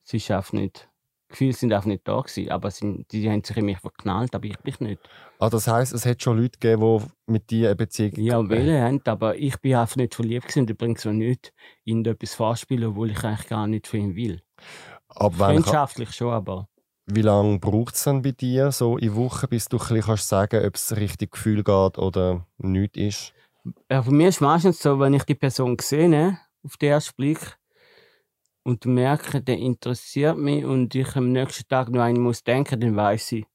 Es 0.04 0.14
ist 0.14 0.30
einfach 0.30 0.52
nicht, 0.52 0.88
die 1.28 1.32
Gefühle 1.32 1.52
sind 1.52 1.72
einfach 1.72 1.86
nicht 1.86 2.06
da 2.08 2.20
gewesen, 2.20 2.50
aber 2.50 2.70
sind, 2.70 3.12
die 3.12 3.30
haben 3.30 3.44
sich 3.44 3.56
in 3.56 3.66
mich 3.66 3.78
verknallt, 3.78 4.34
aber 4.34 4.46
ich 4.46 4.62
mich 4.64 4.80
nicht. 4.80 5.00
Ah, 5.38 5.50
das 5.50 5.68
heisst, 5.68 5.92
es 5.92 6.06
hat 6.06 6.22
schon 6.22 6.38
Leute 6.38 6.58
gegeben, 6.58 6.98
die 6.98 7.32
mit 7.32 7.50
dir 7.50 7.68
eine 7.68 7.76
Beziehung 7.76 8.12
Ja, 8.16 8.48
welche 8.48 8.80
haben, 8.80 9.00
aber 9.04 9.36
ich 9.36 9.58
bin 9.58 9.74
einfach 9.74 9.96
nicht 9.96 10.14
verliebt 10.14 10.48
gewesen, 10.48 10.66
da 10.66 10.74
bringt 10.74 10.98
so 10.98 11.12
nichts, 11.12 11.52
ihnen 11.84 12.04
etwas 12.04 12.34
vorspielen, 12.34 12.90
obwohl 12.90 13.10
ich 13.10 13.22
eigentlich 13.22 13.48
gar 13.48 13.66
nicht 13.66 13.86
von 13.86 14.00
ihm 14.00 14.16
will. 14.16 14.42
Ab 15.08 15.34
Freundschaftlich 15.34 16.12
schon, 16.12 16.32
aber 16.32 16.68
wie 17.10 17.22
lange 17.22 17.58
braucht 17.58 17.94
es 17.94 18.04
dann 18.04 18.22
bei 18.22 18.32
dir, 18.32 18.72
so 18.72 18.98
in 18.98 19.14
Wochen, 19.16 19.48
bis 19.48 19.68
du 19.68 19.78
ein 19.78 20.00
kannst 20.00 20.28
sagen 20.28 20.64
ob 20.64 20.74
es 20.74 20.96
richtig 20.96 21.32
Gefühl 21.32 21.64
geht 21.64 21.98
oder 21.98 22.46
nichts 22.58 22.98
ist? 22.98 23.34
ja, 23.90 24.02
für 24.02 24.10
mich 24.10 24.28
ist 24.28 24.36
es 24.36 24.40
meistens 24.40 24.80
so, 24.80 24.98
wenn 25.00 25.14
ich 25.14 25.24
die 25.24 25.34
Person 25.34 25.76
sehe, 25.80 26.38
auf 26.62 26.76
den 26.76 26.90
ersten 26.90 27.16
Blick, 27.16 27.58
und 28.68 28.84
merke, 28.84 29.40
der 29.40 29.56
interessiert 29.56 30.36
mich 30.36 30.64
und 30.64 30.94
ich 30.94 31.16
am 31.16 31.32
nächsten 31.32 31.66
Tag 31.68 31.88
noch 31.88 32.02
einen 32.02 32.20
muss 32.20 32.44
denken, 32.44 32.78
dann 32.78 32.96
weiß 32.96 33.32
ich, 33.32 33.46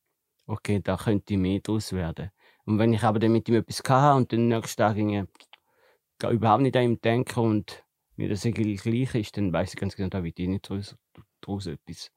okay, 0.48 0.82
da 0.84 0.98
könnte 0.98 1.38
mehr 1.38 1.60
draus 1.60 1.94
werden. 1.94 2.32
Und 2.66 2.80
wenn 2.80 2.94
ich 2.94 3.04
aber 3.04 3.20
dann 3.20 3.32
mit 3.32 3.48
ihm 3.48 3.56
etwas 3.56 3.84
hatte 3.88 4.18
und 4.18 4.32
den 4.32 4.48
nächsten 4.48 4.78
Tag 4.78 4.98
gar 6.18 6.32
überhaupt 6.32 6.64
nicht 6.64 6.76
an 6.76 6.84
ihm 6.84 7.02
denke 7.02 7.40
und 7.42 7.84
mir 8.16 8.30
das 8.30 8.42
gleich 8.42 9.14
ist, 9.16 9.38
dann 9.38 9.54
weiß 9.54 9.76
ich 9.76 9.80
ganz 9.80 9.96
genau, 9.96 10.10
da 10.10 10.24
wird 10.24 10.40
eh 10.40 10.48
nicht 10.48 10.68
draus, 10.68 10.96
draus 11.42 11.68
etwas. 11.68 12.10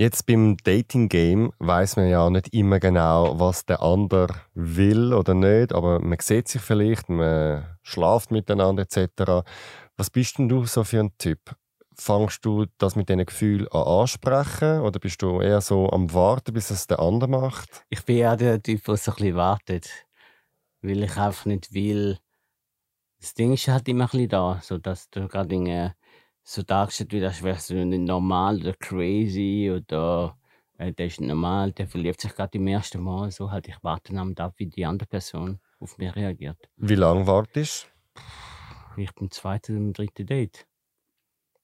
Jetzt 0.00 0.26
beim 0.26 0.56
Dating-Game 0.58 1.50
weiß 1.58 1.96
man 1.96 2.08
ja 2.08 2.30
nicht 2.30 2.54
immer 2.54 2.78
genau, 2.78 3.40
was 3.40 3.66
der 3.66 3.82
andere 3.82 4.28
will 4.54 5.12
oder 5.12 5.34
nicht, 5.34 5.72
aber 5.72 5.98
man 5.98 6.16
sieht 6.20 6.46
sich 6.46 6.62
vielleicht, 6.62 7.08
man 7.08 7.66
schlaft 7.82 8.30
miteinander 8.30 8.84
etc. 8.84 9.44
Was 9.96 10.10
bist 10.10 10.38
denn 10.38 10.48
du 10.48 10.66
so 10.66 10.84
für 10.84 11.00
ein 11.00 11.18
Typ? 11.18 11.40
Fangst 11.96 12.44
du 12.44 12.66
das 12.78 12.94
mit 12.94 13.08
diesen 13.08 13.26
Gefühlen 13.26 13.66
an 13.72 13.82
ansprechen 13.82 14.82
oder 14.82 15.00
bist 15.00 15.20
du 15.20 15.40
eher 15.40 15.60
so 15.60 15.90
am 15.90 16.14
Warten, 16.14 16.52
bis 16.52 16.70
es 16.70 16.86
der 16.86 17.00
andere 17.00 17.28
macht? 17.28 17.84
Ich 17.88 18.04
bin 18.04 18.18
ja 18.18 18.36
der 18.36 18.62
Typ, 18.62 18.84
der 18.84 18.96
so 18.98 19.10
ein 19.10 19.16
bisschen 19.16 19.34
wartet, 19.34 20.06
weil 20.80 21.02
ich 21.02 21.16
einfach 21.16 21.46
nicht 21.46 21.74
will. 21.74 22.20
Das 23.18 23.34
Ding 23.34 23.52
ist 23.52 23.66
halt 23.66 23.88
immer 23.88 24.04
ein 24.04 24.10
bisschen 24.10 24.28
da, 24.28 24.60
so 24.62 24.78
dass 24.78 25.10
du 25.10 25.26
gerade 25.26 25.48
Dinge 25.48 25.96
so 26.48 26.62
dargestellt 26.62 27.12
wird, 27.12 27.24
als 27.24 27.42
wärst 27.42 27.68
du 27.68 27.84
nicht 27.84 28.00
normal 28.00 28.60
oder 28.60 28.72
crazy 28.72 29.70
oder 29.70 30.34
äh, 30.78 30.92
der 30.92 31.06
ist 31.06 31.20
normal, 31.20 31.72
der 31.72 31.86
verliebt 31.86 32.22
sich 32.22 32.34
gerade 32.34 32.56
im 32.56 32.66
ersten 32.66 33.02
Mal. 33.02 33.30
So 33.30 33.50
halt, 33.50 33.68
ich 33.68 33.76
warte 33.82 34.14
dann 34.14 34.34
ab, 34.38 34.54
wie 34.56 34.66
die 34.66 34.86
andere 34.86 35.06
Person 35.06 35.60
auf 35.78 35.98
mich 35.98 36.14
reagiert. 36.16 36.56
Wie 36.76 36.94
lange 36.94 37.26
wartest 37.26 37.92
Ich 38.96 39.14
bin 39.14 39.30
zweite 39.30 39.76
und 39.76 39.92
dritte 39.92 40.24
Date. 40.24 40.66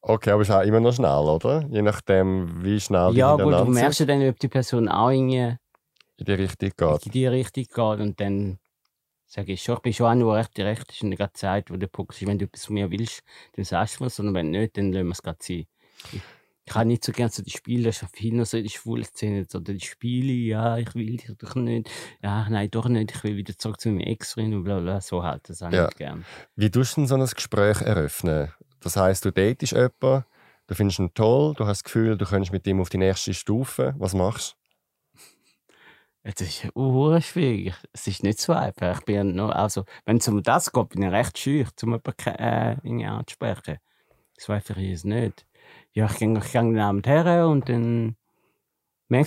Okay, 0.02 0.32
aber 0.32 0.42
ist 0.42 0.50
auch 0.50 0.60
immer 0.60 0.80
noch 0.80 0.92
schnell, 0.92 1.08
oder? 1.08 1.66
Je 1.70 1.80
nachdem, 1.80 2.62
wie 2.62 2.78
schnell 2.78 3.10
die 3.14 3.20
Ja, 3.20 3.36
gut, 3.36 3.54
du 3.54 3.64
merkst 3.64 4.00
ja 4.00 4.06
dann, 4.06 4.28
ob 4.28 4.38
die 4.38 4.48
Person 4.48 4.86
auch 4.90 5.08
in 5.08 5.56
die 6.18 6.32
Richtung 6.32 6.70
geht. 6.76 7.06
in 7.06 7.12
die 7.12 7.26
Richtung 7.26 7.64
geht 7.64 8.00
und 8.00 8.20
dann 8.20 8.58
sage 9.26 9.52
ich 9.52 9.62
schon, 9.62 9.76
ich 9.76 9.82
bin 9.82 9.92
schon 9.92 10.06
auch 10.06 10.14
nur 10.14 10.36
recht 10.36 10.56
direkt, 10.56 10.90
ist 10.92 11.00
gerade 11.00 11.32
die 11.34 11.38
Zeit, 11.38 11.70
wo 11.70 11.76
der 11.76 11.86
Punkt 11.88 12.14
ist, 12.14 12.26
wenn 12.26 12.38
du 12.38 12.44
etwas 12.44 12.66
von 12.66 12.74
mir 12.74 12.90
willst, 12.90 13.22
dann 13.54 13.64
sagst 13.64 14.00
du 14.00 14.04
es, 14.04 14.16
sondern 14.16 14.34
wenn 14.34 14.50
nicht, 14.50 14.76
dann 14.76 14.92
lassen 14.92 15.06
wir 15.06 15.12
es 15.12 15.22
gerade 15.22 15.38
sein. 15.40 15.66
Ich, 16.12 16.22
ich 16.66 16.74
habe 16.74 16.86
nicht 16.86 17.04
so 17.04 17.12
gerne 17.12 17.30
so 17.30 17.42
die 17.42 17.50
Spiele, 17.50 17.84
das 17.84 18.02
ist 18.02 18.16
viel 18.16 18.34
noch 18.34 18.46
so 18.46 18.60
die 18.60 18.68
schwule 18.70 19.04
Szene, 19.04 19.44
so 19.48 19.60
die 19.60 19.80
Spiele, 19.80 20.32
ja, 20.32 20.78
ich 20.78 20.94
will 20.94 21.16
dich 21.16 21.30
doch 21.38 21.54
nicht, 21.56 21.90
ja, 22.22 22.48
nein, 22.48 22.70
doch 22.70 22.88
nicht, 22.88 23.14
ich 23.14 23.22
will 23.24 23.36
wieder 23.36 23.56
zurück 23.58 23.80
zu 23.80 23.88
meinem 23.90 24.00
Ex 24.00 24.36
rein 24.38 24.54
und 24.54 24.64
bla 24.64 24.80
bla, 24.80 25.00
so 25.00 25.22
halt, 25.22 25.48
das 25.48 25.60
habe 25.60 25.74
ich 25.74 25.78
Ja. 25.78 25.86
nicht 25.86 25.98
gern. 25.98 26.24
Wie 26.56 26.70
tust 26.70 26.96
du 26.96 27.02
denn 27.02 27.08
so 27.08 27.16
ein 27.16 27.26
Gespräch 27.26 27.80
eröffnen? 27.82 28.52
Das 28.80 28.96
heisst, 28.96 29.24
du 29.24 29.30
datest 29.32 29.72
jemanden, 29.72 30.24
du 30.66 30.74
findest 30.74 30.98
ihn 30.98 31.12
toll, 31.14 31.54
du 31.54 31.66
hast 31.66 31.80
das 31.80 31.84
Gefühl, 31.84 32.16
du 32.16 32.24
könntest 32.24 32.52
mit 32.52 32.66
ihm 32.66 32.80
auf 32.80 32.88
die 32.88 32.98
nächste 32.98 33.34
Stufe. 33.34 33.94
Was 33.98 34.14
machst 34.14 34.56
Es 36.26 36.40
ist 36.40 36.74
uh, 36.74 37.20
schwierig. 37.20 37.74
Es 37.92 38.06
ist 38.06 38.22
nicht 38.22 38.40
so 38.40 38.54
einfach. 38.54 39.00
Ich 39.00 39.04
bin 39.04 39.34
noch, 39.34 39.50
also, 39.50 39.84
wenn 40.06 40.16
es 40.16 40.26
um 40.26 40.42
das 40.42 40.72
geht, 40.72 40.88
bin 40.88 41.02
ich 41.02 41.12
recht 41.12 41.38
schüch, 41.38 41.68
um 41.82 41.92
jemanden 41.92 43.00
äh, 43.00 43.04
anzusprechen. 43.04 43.78
Das 44.34 44.48
weiß 44.48 44.70
ich 44.70 44.76
jetzt 44.78 45.04
nicht. 45.04 45.46
Ja, 45.92 46.06
ich 46.06 46.16
gehe 46.16 46.38
ich 46.38 46.50
gehe 46.50 46.62
den 46.62 46.78
Abend 46.78 47.06
her 47.06 47.46
und 47.46 47.68
dann 47.68 48.16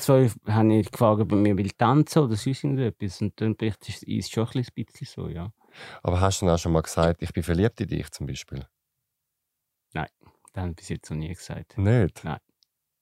du, 0.10 0.30
habe 0.48 0.74
ich 0.74 0.92
gefragt, 0.92 1.22
ob 1.22 1.32
mir 1.32 1.56
will 1.56 1.70
tanzen 1.72 2.24
oder 2.24 2.36
sonst 2.36 2.64
irgendetwas. 2.64 3.22
Und 3.22 3.40
dann 3.40 3.56
bricht 3.56 3.88
es 3.88 4.02
ist 4.02 4.32
schon 4.32 4.48
ein 4.48 4.66
bisschen 4.74 5.08
so, 5.08 5.30
ja. 5.30 5.54
Aber 6.02 6.20
hast 6.20 6.42
du 6.42 6.48
dann 6.48 6.56
auch 6.56 6.60
schon 6.60 6.72
mal 6.72 6.82
gesagt, 6.82 7.22
ich 7.22 7.32
bin 7.32 7.44
verliebt 7.44 7.80
in 7.80 7.90
dich 7.90 8.10
zum 8.10 8.26
Beispiel? 8.26 8.66
Das 10.52 10.64
habe 10.64 10.72
ich 10.72 10.76
bis 10.78 10.90
jetzt 10.90 11.12
noch 11.12 11.18
nie 11.18 11.34
gesagt. 11.34 11.78
Nicht? 11.78 12.24
Nein. 12.24 12.40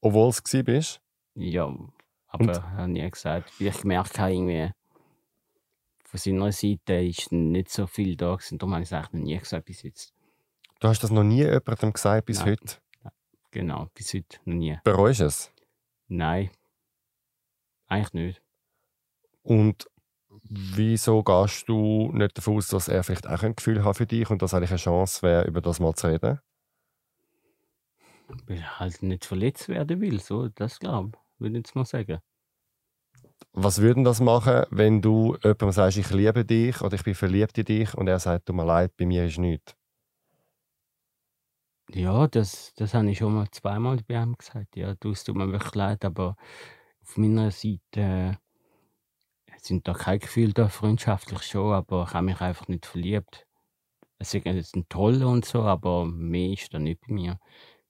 Obwohl 0.01 0.29
es 0.29 0.43
bist? 0.65 1.01
Ja, 1.35 1.73
aber 2.27 2.63
habe 2.71 2.81
ich 2.83 2.87
nie 2.87 3.09
gesagt. 3.09 3.59
Weil 3.59 3.67
ich 3.67 3.81
gemerkt 3.81 4.19
habe, 4.19 4.33
irgendwie, 4.33 4.71
von 6.03 6.19
seiner 6.19 6.51
Seite 6.51 6.93
ist 6.93 7.31
nicht 7.31 7.69
so 7.69 7.87
viel 7.87 8.15
da 8.15 8.35
gewesen. 8.35 8.57
Darum 8.57 8.73
habe 8.73 8.83
ich 8.83 8.89
es 8.89 8.93
eigentlich 8.93 9.13
noch 9.13 9.21
nie 9.21 9.37
gesagt 9.37 9.65
bis 9.65 9.83
jetzt. 9.83 10.13
Du 10.79 10.87
hast 10.87 11.03
das 11.03 11.11
noch 11.11 11.23
nie 11.23 11.43
jemandem 11.43 11.93
gesagt 11.93 12.25
bis 12.25 12.39
Nein. 12.39 12.49
heute. 12.49 12.77
Genau, 13.51 13.87
bis 13.93 14.13
heute 14.13 14.37
noch 14.45 14.55
nie. 14.55 14.77
Bereust 14.83 15.21
du 15.21 15.25
es? 15.25 15.53
Nein. 16.07 16.49
Eigentlich 17.87 18.13
nicht. 18.13 18.41
Und 19.43 19.87
wieso 20.43 21.23
gehst 21.23 21.69
du 21.69 22.11
nicht 22.11 22.37
davon 22.37 22.57
aus, 22.57 22.67
dass 22.67 22.87
er 22.87 23.03
vielleicht 23.03 23.27
auch 23.27 23.43
ein 23.43 23.55
Gefühl 23.55 23.83
hat 23.83 23.97
für 23.97 24.05
dich 24.05 24.29
und 24.29 24.41
dass 24.41 24.53
eigentlich 24.53 24.71
eine 24.71 24.79
Chance 24.79 25.21
wäre, 25.21 25.45
über 25.45 25.61
das 25.61 25.79
mal 25.79 25.93
zu 25.93 26.07
reden? 26.07 26.39
Weil 28.47 28.57
er 28.57 28.79
halt 28.79 29.03
nicht 29.03 29.25
verletzt 29.25 29.69
werden 29.69 30.01
will. 30.01 30.19
So, 30.19 30.49
das 30.49 30.79
glaube 30.79 31.11
ich. 31.13 31.24
Würde 31.39 31.57
ich 31.57 31.59
jetzt 31.65 31.75
mal 31.75 31.85
sagen. 31.85 32.19
Was 33.53 33.81
würden 33.81 34.03
das 34.03 34.19
machen, 34.21 34.65
wenn 34.69 35.01
du 35.01 35.35
jemandem 35.41 35.71
sagst, 35.71 35.97
ich 35.97 36.11
liebe 36.11 36.45
dich 36.45 36.81
oder 36.81 36.93
ich 36.95 37.03
bin 37.03 37.15
verliebt 37.15 37.57
in 37.57 37.65
dich 37.65 37.93
und 37.95 38.07
er 38.07 38.19
sagt, 38.19 38.45
tut 38.45 38.55
mir 38.55 38.65
leid, 38.65 38.95
bei 38.97 39.05
mir 39.07 39.25
ist 39.25 39.39
nichts? 39.39 39.75
Ja, 41.91 42.27
das, 42.27 42.73
das 42.75 42.93
habe 42.93 43.09
ich 43.11 43.19
schon 43.19 43.33
mal 43.35 43.49
zweimal 43.51 43.97
bei 44.07 44.15
ihm 44.21 44.35
gesagt. 44.37 44.75
Ja, 44.75 44.95
du, 44.95 45.11
es 45.11 45.23
tut 45.23 45.35
mir 45.35 45.51
wirklich 45.51 45.75
leid, 45.75 46.03
aber 46.03 46.35
auf 47.03 47.17
meiner 47.17 47.51
Seite 47.51 47.79
äh, 48.01 48.33
sind 49.59 49.87
da 49.87 49.93
keine 49.93 50.19
Gefühle 50.19 50.53
da, 50.53 50.67
freundschaftlich 50.69 51.43
schon, 51.43 51.73
aber 51.73 52.05
ich 52.07 52.13
habe 52.13 52.25
mich 52.25 52.41
einfach 52.41 52.67
nicht 52.67 52.85
verliebt. 52.85 53.47
Es 54.19 54.33
ist 54.33 54.45
jetzt 54.45 54.75
ein 54.75 54.87
toller 54.89 55.27
und 55.27 55.45
so, 55.45 55.63
aber 55.63 56.05
mehr 56.05 56.51
ist 56.51 56.73
da 56.73 56.79
nicht 56.79 57.01
bei 57.01 57.13
mir. 57.13 57.39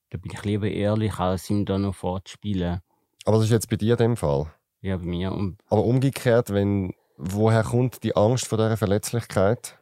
Da 0.09 0.17
bin 0.17 0.31
ich 0.33 0.43
lieber 0.43 0.69
ehrlich, 0.69 1.19
als 1.19 1.49
ihm 1.49 1.65
da 1.65 1.77
noch 1.77 1.95
fortspielen. 1.95 2.81
Aber 3.25 3.37
das 3.37 3.45
ist 3.45 3.51
jetzt 3.51 3.69
bei 3.69 3.75
dir 3.75 3.95
dem 3.95 4.15
Fall. 4.15 4.53
Ja, 4.81 4.97
bei 4.97 5.03
mir. 5.05 5.31
Und 5.31 5.57
Aber 5.69 5.83
umgekehrt, 5.83 6.51
wenn, 6.51 6.93
woher 7.17 7.63
kommt 7.63 8.03
die 8.03 8.15
Angst 8.15 8.47
vor 8.47 8.57
dieser 8.57 8.77
Verletzlichkeit? 8.77 9.79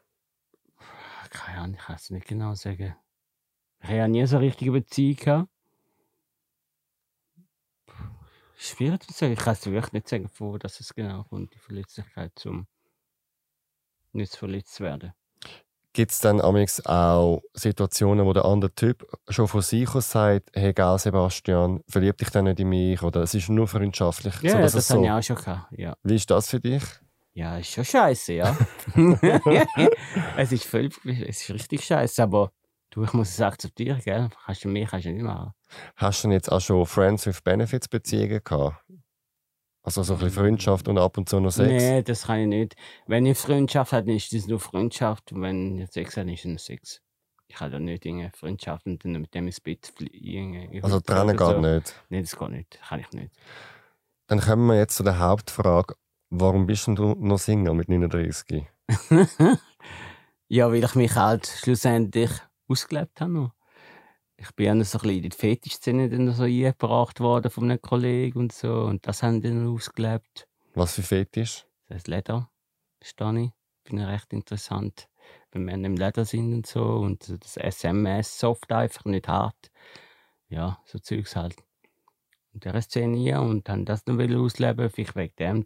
keine 1.33 1.59
Ahnung, 1.59 1.75
ich 1.75 1.85
kann 1.85 1.95
es 1.95 2.09
nicht 2.09 2.27
genau 2.27 2.53
sagen. 2.53 2.95
Ich 3.81 3.87
habe 3.87 3.97
ja 3.97 4.07
nie 4.07 4.25
so 4.25 4.37
eine 4.37 4.45
richtige 4.45 4.71
Beziehung 4.71 5.15
gehabt. 5.15 5.49
Schwierig 8.55 9.03
zu 9.03 9.13
sagen. 9.13 9.33
Ich 9.33 9.39
kann 9.39 9.53
es 9.53 9.65
wirklich 9.65 9.93
nicht 9.93 10.07
sagen, 10.07 10.29
wo 10.37 10.57
das 10.57 10.79
es 10.79 10.93
genau 10.93 11.23
kommt, 11.23 11.53
die 11.53 11.59
Verletzlichkeit, 11.59 12.45
um 12.45 12.67
nicht 14.13 14.31
zu 14.31 14.39
verletzt 14.39 14.75
zu 14.75 14.83
werden. 14.83 15.13
Gibt 15.93 16.11
es 16.11 16.19
dann 16.19 16.41
auch 16.41 17.41
Situationen, 17.53 18.25
wo 18.25 18.33
der 18.33 18.45
andere 18.45 18.73
Typ 18.73 19.05
schon 19.29 19.47
von 19.47 19.61
sich 19.61 19.93
aus 19.93 20.09
sagt, 20.09 20.49
hey 20.53 20.73
geil 20.73 20.97
Sebastian, 20.97 21.81
verlieb 21.87 22.17
dich 22.17 22.31
dann 22.31 22.45
nicht 22.45 22.59
in 22.59 22.69
mich 22.69 23.01
oder 23.03 23.21
es 23.21 23.35
ist 23.35 23.49
nur 23.49 23.67
freundschaftlich? 23.67 24.41
Ja, 24.41 24.53
sodass 24.53 24.73
das 24.73 24.89
habe 24.89 25.01
so, 25.01 25.05
ich 25.05 25.11
auch 25.11 25.21
schon 25.23 25.35
gehabt. 25.35 25.67
Ja, 25.77 25.95
Wie 26.01 26.15
ist 26.15 26.29
das 26.31 26.49
für 26.49 26.59
dich? 26.59 26.83
ja 27.35 27.57
ist 27.57 27.71
schon 27.71 27.85
scheiße, 27.85 28.33
ja. 28.33 28.57
es 30.37 30.51
ist 30.51 30.65
völlig, 30.65 30.93
es 31.05 31.41
ist 31.41 31.49
richtig 31.51 31.83
scheiße, 31.83 32.23
aber 32.23 32.51
du, 32.89 33.03
ich 33.03 33.13
muss 33.13 33.29
es 33.29 33.41
akzeptieren, 33.41 34.01
gell? 34.03 34.29
Kannst 34.45 34.63
du 34.63 34.69
mehr 34.69 34.87
kannst 34.87 35.05
du 35.05 35.11
nicht 35.11 35.23
machen. 35.23 35.53
Hast 35.95 36.23
du 36.23 36.27
denn 36.27 36.33
jetzt 36.33 36.51
auch 36.51 36.59
schon 36.61 36.85
Friends 36.85 37.25
with 37.25 37.41
Benefits 37.41 37.87
Beziehungen 37.87 38.41
gehabt? 38.43 38.83
Also 39.83 40.01
so 40.01 40.13
ein 40.13 40.19
bisschen 40.19 40.41
Freundschaft 40.41 40.87
und 40.87 40.97
ab 40.97 41.17
und 41.17 41.27
zu 41.27 41.41
noch 41.41 41.51
Sex? 41.51 41.69
Nee, 41.69 42.01
das 42.03 42.23
kann 42.23 42.39
ich 42.39 42.47
nicht. 42.47 42.75
Wenn 43.05 43.25
ich 43.25 43.37
Freundschaft 43.37 43.91
habe, 43.91 44.07
dann 44.07 44.15
ist 44.15 44.33
das 44.33 44.47
nur 44.47 44.59
Freundschaft. 44.59 45.33
Und 45.33 45.41
wenn 45.41 45.77
ich 45.77 45.91
Sex 45.91 46.15
habe, 46.15 46.25
dann 46.25 46.33
ist 46.33 46.39
es 46.39 46.45
nur 46.45 46.57
Sex. 46.57 47.01
Ich 47.47 47.59
habe 47.59 47.71
da 47.71 47.79
nicht 47.79 48.05
irgendwie 48.05 48.29
Freundschaft 48.33 48.85
und 48.85 49.03
dann 49.03 49.11
mit 49.11 49.33
dem 49.33 49.45
ins 49.45 49.59
Bett 49.59 49.91
fliegen. 49.95 50.81
Also 50.81 51.01
trennen 51.01 51.35
geht 51.35 51.59
nicht. 51.59 52.03
Nein, 52.09 52.21
das 52.21 52.39
geht 52.39 52.49
nicht. 52.49 52.79
Kann 52.87 52.99
ich 53.01 53.11
nicht. 53.11 53.35
Dann 54.27 54.39
kommen 54.39 54.67
wir 54.67 54.77
jetzt 54.77 54.95
zu 54.95 55.03
der 55.03 55.19
Hauptfrage. 55.19 55.95
Warum 56.29 56.65
bist 56.65 56.87
du 56.87 56.93
noch 56.93 57.37
Single 57.37 57.73
mit 57.73 57.89
39? 57.89 58.65
ja, 60.47 60.71
weil 60.71 60.83
ich 60.83 60.95
mich 60.95 61.13
halt 61.15 61.45
schlussendlich 61.45 62.31
ausgelebt 62.67 63.19
habe. 63.19 63.31
Noch. 63.31 63.51
Ich 64.43 64.51
bin 64.55 64.65
ja 64.65 64.75
noch 64.75 64.85
so 64.85 64.97
ein 64.97 65.03
bisschen 65.03 65.23
in 65.23 65.29
die 65.29 65.37
Fetischszene 65.37 66.09
dann 66.09 66.31
so 66.33 66.43
eingebracht 66.43 67.21
worden 67.21 67.49
von 67.49 67.63
einem 67.63 67.81
Kollegen 67.81 68.39
und 68.39 68.51
so. 68.51 68.73
Und 68.83 69.07
das 69.07 69.23
haben 69.23 69.41
dann 69.41 69.67
ausgelebt. 69.67 70.47
Was 70.73 70.95
für 70.95 71.01
Fetisch? 71.01 71.65
Das 71.87 72.07
Leder, 72.07 72.49
verstehe 72.99 73.45
ich. 73.45 73.51
Finde 73.85 74.03
ich 74.03 74.09
recht 74.09 74.33
interessant. 74.33 75.07
Wenn 75.51 75.65
wir 75.65 75.73
im 75.73 75.95
Leder 75.95 76.25
sind 76.25 76.53
und 76.53 76.67
so. 76.67 76.83
Und 76.83 77.29
das 77.41 77.55
SMS 77.55 78.37
soft 78.37 78.71
einfach, 78.73 79.05
nicht 79.05 79.29
hart. 79.29 79.71
Ja, 80.49 80.79
so 80.85 80.99
Zeugs 80.99 81.37
halt. 81.37 81.55
Und 82.53 82.65
dieser 82.65 82.81
Szene 82.81 83.17
hier 83.17 83.41
und 83.41 83.69
dann 83.69 83.85
das 83.85 84.05
noch 84.07 84.19
ausleben, 84.19 84.89
vielleicht 84.89 85.15
wegen 85.15 85.35
dem. 85.39 85.65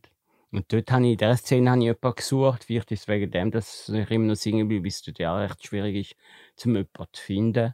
Und 0.51 0.71
dort 0.71 0.91
habe 0.91 1.05
ich, 1.05 1.13
in 1.13 1.17
dieser 1.17 1.37
Szene 1.37 1.71
habe 1.71 1.79
ich 1.79 1.85
jemanden 1.85 2.15
gesucht. 2.15 2.63
Vielleicht 2.63 2.91
ist 2.91 3.01
es 3.01 3.07
wegen 3.07 3.31
dem, 3.31 3.49
dass 3.51 3.89
ich 3.89 4.11
immer 4.11 4.27
noch 4.27 4.35
singen 4.35 4.69
will, 4.69 4.81
weil 4.81 4.87
es 4.87 5.01
dort 5.01 5.19
ja 5.19 5.35
recht 5.35 5.65
schwierig 5.65 5.95
ist, 6.11 6.15
zum 6.55 6.75
jemanden 6.75 7.07
zu 7.11 7.21
finden. 7.23 7.73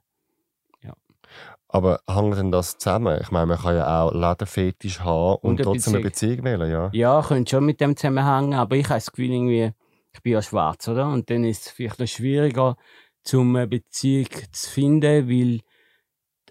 Aber 1.74 2.02
hängt 2.08 2.38
denn 2.38 2.52
das 2.52 2.78
zusammen? 2.78 3.20
Ich 3.20 3.32
meine, 3.32 3.48
man 3.48 3.58
kann 3.58 3.76
ja 3.76 4.04
auch 4.04 4.14
Lederfetisch 4.14 5.00
haben 5.00 5.38
und, 5.38 5.44
Und 5.44 5.56
eine 5.56 5.64
trotzdem 5.64 5.96
eine 5.96 6.04
Beziehung. 6.04 6.44
Beziehung 6.44 6.62
wählen, 6.62 6.72
ja? 6.72 6.90
Ja, 6.94 7.22
könnte 7.28 7.50
schon 7.50 7.66
mit 7.66 7.82
dem 7.82 7.98
zusammenhängen, 7.98 8.54
aber 8.54 8.76
ich 8.76 8.86
habe 8.86 8.98
das 8.98 9.12
Gefühl, 9.12 9.32
irgendwie, 9.32 9.74
ich 10.14 10.22
bin 10.22 10.34
ja 10.34 10.44
schwarz, 10.44 10.88
oder? 10.88 11.08
Und 11.08 11.32
dann 11.32 11.44
ist 11.44 11.66
es 11.66 11.72
vielleicht 11.72 11.98
noch 11.98 12.08
schwieriger, 12.08 12.78
zum 13.24 13.56
eine 13.56 13.66
Beziehung 13.66 14.28
zu 14.52 14.70
finden, 14.70 15.28
weil 15.28 15.62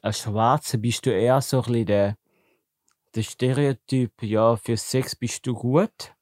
als 0.03 0.19
Schwarzer 0.19 0.79
bist 0.79 1.07
du 1.07 1.11
eher 1.11 1.41
so 1.41 1.59
ein 1.59 1.63
bisschen 1.67 1.87
der, 1.87 2.17
der 3.15 3.23
Stereotyp, 3.23 4.23
ja, 4.23 4.57
für 4.57 4.77
Sex 4.77 5.15
bist 5.15 5.47
du 5.47 5.55
gut. 5.55 6.17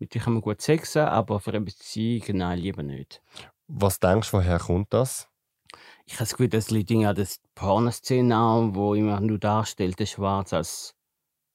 Mit 0.00 0.14
dir 0.14 0.20
kann 0.20 0.32
man 0.32 0.42
gut 0.42 0.60
sexen, 0.60 1.02
aber 1.02 1.38
für 1.38 1.50
eine 1.50 1.60
Beziehung, 1.60 2.38
nein, 2.38 2.58
lieber 2.58 2.82
nicht. 2.82 3.22
Was 3.68 4.00
denkst 4.00 4.32
du, 4.32 4.38
woher 4.38 4.58
kommt 4.58 4.92
das? 4.92 5.28
Ich 6.08 6.14
habe 6.14 6.22
das 6.22 6.30
Gefühl, 6.30 6.48
das 6.48 6.70
liegt 6.70 6.90
irgendwie 6.90 7.08
an 7.08 7.16
der 7.16 7.26
Pornoszene 7.56 8.36
an, 8.36 8.74
wo 8.76 8.94
immer 8.94 9.20
nur 9.20 9.38
darstellt, 9.38 9.98
der 9.98 10.06
Schwarz 10.06 10.52
als 10.52 10.94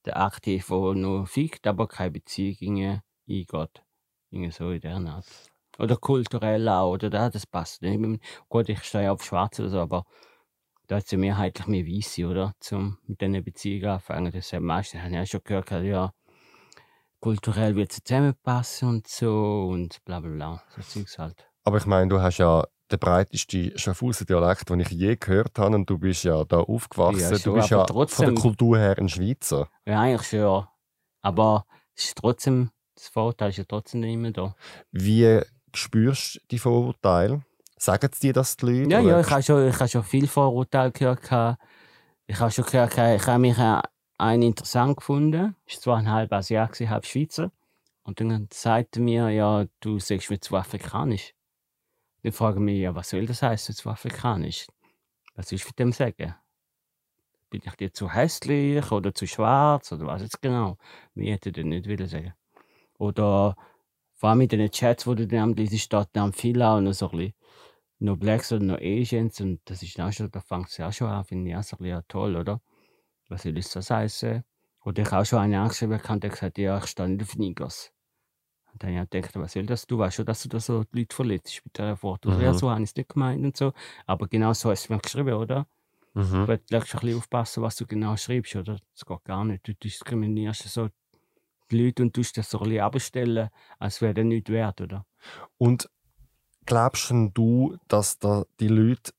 der 0.05 0.21
Aktiv, 0.21 0.67
der 0.67 0.93
nur 0.93 1.25
fickt, 1.25 1.65
aber 1.67 1.87
keine 1.87 2.11
Beziehung 2.11 2.57
irgendwie 2.59 2.99
eingeht. 3.29 3.83
Irgendwie 4.29 4.51
so 4.51 4.71
in 4.71 4.81
der 4.81 4.97
Art. 4.97 5.25
Oder 5.79 5.95
kulturell 5.95 6.67
auch, 6.67 6.91
oder 6.91 7.09
da, 7.09 7.29
das 7.29 7.47
passt 7.47 7.81
nicht. 7.81 8.21
Gut, 8.49 8.67
ich 8.67 8.83
stehe 8.83 9.11
auf 9.11 9.23
Schwarz 9.23 9.59
oder 9.59 9.69
so, 9.69 9.79
aber 9.79 10.05
da 10.87 10.97
ist 10.97 11.11
ja 11.11 11.17
mehrheitlich 11.17 11.67
mehr 11.67 11.85
Weisse, 11.85 12.27
oder? 12.27 12.53
Zum 12.59 12.97
mit 13.07 13.21
diesen 13.21 13.43
Beziehungen 13.43 13.85
anfangen. 13.85 14.33
Das 14.33 14.51
haben 14.51 14.65
meistens, 14.65 15.01
habe 15.01 15.13
ich 15.13 15.19
auch 15.19 15.25
schon 15.25 15.41
gehört, 15.45 15.71
ja, 15.71 16.13
kulturell 17.21 17.75
wird 17.77 17.91
es 17.91 18.03
zusammenpassen 18.03 18.89
und 18.89 19.07
so 19.07 19.69
und 19.71 20.03
bla 20.03 20.19
bla 20.19 20.29
bla. 20.29 20.63
So 20.75 20.81
Zeugs 20.81 21.17
halt. 21.17 21.49
Aber 21.63 21.77
ich 21.77 21.85
meine, 21.85 22.09
du 22.09 22.19
hast 22.19 22.39
ja 22.39 22.67
den 22.91 22.99
breitesten 22.99 23.77
Schaffhauser 23.77 24.25
Dialekt, 24.25 24.69
den 24.69 24.79
ich 24.81 24.89
je 24.89 25.15
gehört 25.15 25.57
habe 25.57 25.75
und 25.75 25.89
du 25.89 25.97
bist 25.97 26.23
ja 26.23 26.43
da 26.43 26.57
aufgewachsen. 26.59 27.21
Ja, 27.21 27.29
du 27.31 27.37
schon, 27.39 27.53
bist 27.55 27.69
ja 27.69 27.77
aber 27.77 27.87
von 27.87 27.95
trotzdem- 27.95 28.35
der 28.35 28.41
Kultur 28.41 28.77
her 28.77 28.97
ein 28.97 29.09
Schweizer. 29.09 29.69
Ja, 29.85 30.01
eigentlich 30.01 30.27
schon. 30.27 30.65
Aber 31.21 31.65
es 31.95 32.05
ist 32.05 32.17
trotzdem, 32.17 32.71
das 32.95 33.07
Vorteil 33.07 33.49
ist 33.49 33.57
ja 33.57 33.63
trotzdem 33.67 34.01
nicht 34.01 34.17
mehr 34.17 34.31
da. 34.31 34.55
Wie 34.91 35.41
spürst 35.73 36.35
du 36.35 36.39
die 36.51 36.59
Vorurteile? 36.59 37.41
Sagen 37.77 38.09
dir 38.21 38.33
das 38.33 38.57
die 38.57 38.65
Leute? 38.65 38.91
Ja, 38.91 38.99
oder? 38.99 39.09
ja, 39.09 39.19
ich 39.21 39.29
habe 39.29 39.43
schon, 39.43 39.67
ich 39.67 39.75
habe 39.79 39.87
schon 39.89 40.03
viel 40.03 40.27
Vorurteile 40.27 40.91
gehört. 40.91 41.57
Ich 42.27 42.39
habe 42.39 42.51
schon 42.51 42.65
gehört, 42.65 42.93
ich 42.93 43.27
habe 43.27 43.39
mich 43.39 43.57
einen 44.17 44.43
interessant 44.43 44.97
gefunden. 44.97 45.55
Ich 45.65 45.75
war 45.77 45.81
zwar 45.81 45.97
ein 45.97 46.11
halb 46.11 46.31
Asiat, 46.31 46.79
halb 46.79 47.05
Schweizer. 47.05 47.51
Und 48.03 48.19
dann 48.19 48.47
sagte 48.51 48.99
er 48.99 49.03
mir, 49.03 49.29
ja, 49.29 49.65
du 49.79 49.99
sagst 49.99 50.29
mir 50.29 50.39
zu 50.39 50.55
afrikanisch. 50.55 51.33
Dann 52.23 52.31
frage 52.31 52.57
ich 52.57 52.63
mich, 52.63 52.79
ja, 52.79 52.93
was 52.93 53.09
soll 53.09 53.25
das 53.25 53.41
heißen, 53.41 53.75
zu 53.75 53.89
afrikanisch? 53.89 54.67
Was 55.35 55.47
du 55.47 55.55
mit 55.55 55.79
dem 55.79 55.91
sagen? 55.91 56.35
Bin 57.49 57.61
ich 57.65 57.75
dir 57.75 57.91
zu 57.91 58.13
hässlich 58.13 58.91
oder 58.91 59.13
zu 59.13 59.27
schwarz 59.27 59.91
oder 59.91 60.05
was 60.05 60.21
jetzt 60.21 60.41
genau? 60.41 60.77
Mir 61.15 61.33
hätte 61.33 61.51
er 61.55 61.63
nicht 61.63 61.87
wollen 61.87 62.07
sagen. 62.07 62.33
Oder 62.97 63.55
vor 64.13 64.29
allem 64.29 64.41
in 64.41 64.49
den 64.49 64.71
Chats, 64.71 65.07
wo 65.07 65.15
du 65.15 65.27
dann 65.27 65.39
am 65.39 65.53
lesen 65.53 65.79
steht, 65.79 66.09
dann 66.13 66.31
viel 66.33 66.61
auch 66.61 66.79
noch 66.79 66.93
so 66.93 67.09
ein 67.09 67.17
bisschen 67.17 67.33
noch 68.01 68.17
Blacks 68.17 68.51
oder 68.51 68.63
noch 68.63 68.79
Asians 68.81 69.39
und 69.41 69.61
das 69.65 69.83
ist 69.83 69.99
auch 69.99 70.11
schon, 70.11 70.31
da 70.31 70.39
fängt 70.41 70.69
es 70.69 70.79
auch 70.79 70.91
schon 70.91 71.07
an, 71.07 71.23
finde 71.23 71.51
ich 71.51 71.55
auch 71.55 71.63
so 71.63 71.77
ein 71.77 71.83
bisschen 71.83 72.03
toll, 72.07 72.35
oder? 72.35 72.61
Was 73.29 73.43
soll 73.43 73.53
das 73.53 73.89
heißen? 73.89 74.43
Oder 74.83 75.03
ich 75.03 75.13
auch 75.13 75.25
schon 75.25 75.39
einen 75.39 75.55
angeschrieben, 75.55 75.99
der 75.99 76.09
hat 76.09 76.21
gesagt, 76.21 76.57
ja, 76.57 76.77
ich 76.79 76.85
stehe 76.87 77.09
nicht 77.09 77.21
auf 77.21 77.37
Nigers. 77.37 77.91
Und 78.73 78.83
dann 78.83 78.95
habe 78.95 79.03
ich 79.03 79.09
gedacht, 79.09 79.35
was 79.35 79.53
soll 79.53 79.65
das? 79.65 79.85
Du 79.85 79.97
weißt 79.97 80.17
schon, 80.17 80.25
dass 80.25 80.43
du 80.43 80.49
da 80.49 80.59
so 80.59 80.83
die 80.83 80.99
Leute 80.99 81.15
verletzt 81.15 81.61
mit 81.63 81.77
dieser 81.77 82.01
Worte. 82.03 82.29
Mhm. 82.29 82.41
Ja, 82.41 82.53
so 82.53 82.69
habe 82.69 82.81
ich 82.81 82.89
es 82.89 82.95
nicht 82.95 83.09
gemeint 83.09 83.43
und 83.43 83.57
so. 83.57 83.73
Aber 84.05 84.27
genau 84.27 84.53
so 84.53 84.69
hast 84.69 84.87
du 84.87 84.93
mir 84.93 84.99
geschrieben, 84.99 85.33
oder? 85.33 85.67
Mhm. 86.13 86.31
Du 86.31 86.39
musst 86.39 86.73
ein 86.73 86.79
bisschen 86.79 87.17
aufpassen, 87.17 87.63
was 87.63 87.75
du 87.75 87.85
genau 87.85 88.15
schreibst, 88.17 88.55
oder? 88.55 88.77
Das 88.93 89.05
geht 89.05 89.23
gar 89.23 89.45
nicht. 89.45 89.67
Du 89.67 89.73
diskriminierst 89.73 90.63
so 90.69 90.89
die 91.69 91.85
Leute 91.85 92.03
und 92.03 92.13
tust 92.13 92.37
das 92.37 92.49
so 92.49 92.59
ein 92.59 92.65
bisschen 92.65 92.81
abstellen, 92.81 93.49
als 93.79 94.01
wäre 94.01 94.13
das 94.13 94.25
nichts 94.25 94.49
wert, 94.49 94.81
oder? 94.81 95.05
Und 95.57 95.89
glaubst 96.65 97.11
du, 97.33 97.77
dass 97.87 98.19
da 98.19 98.45
die 98.59 98.67
Leute 98.67 99.13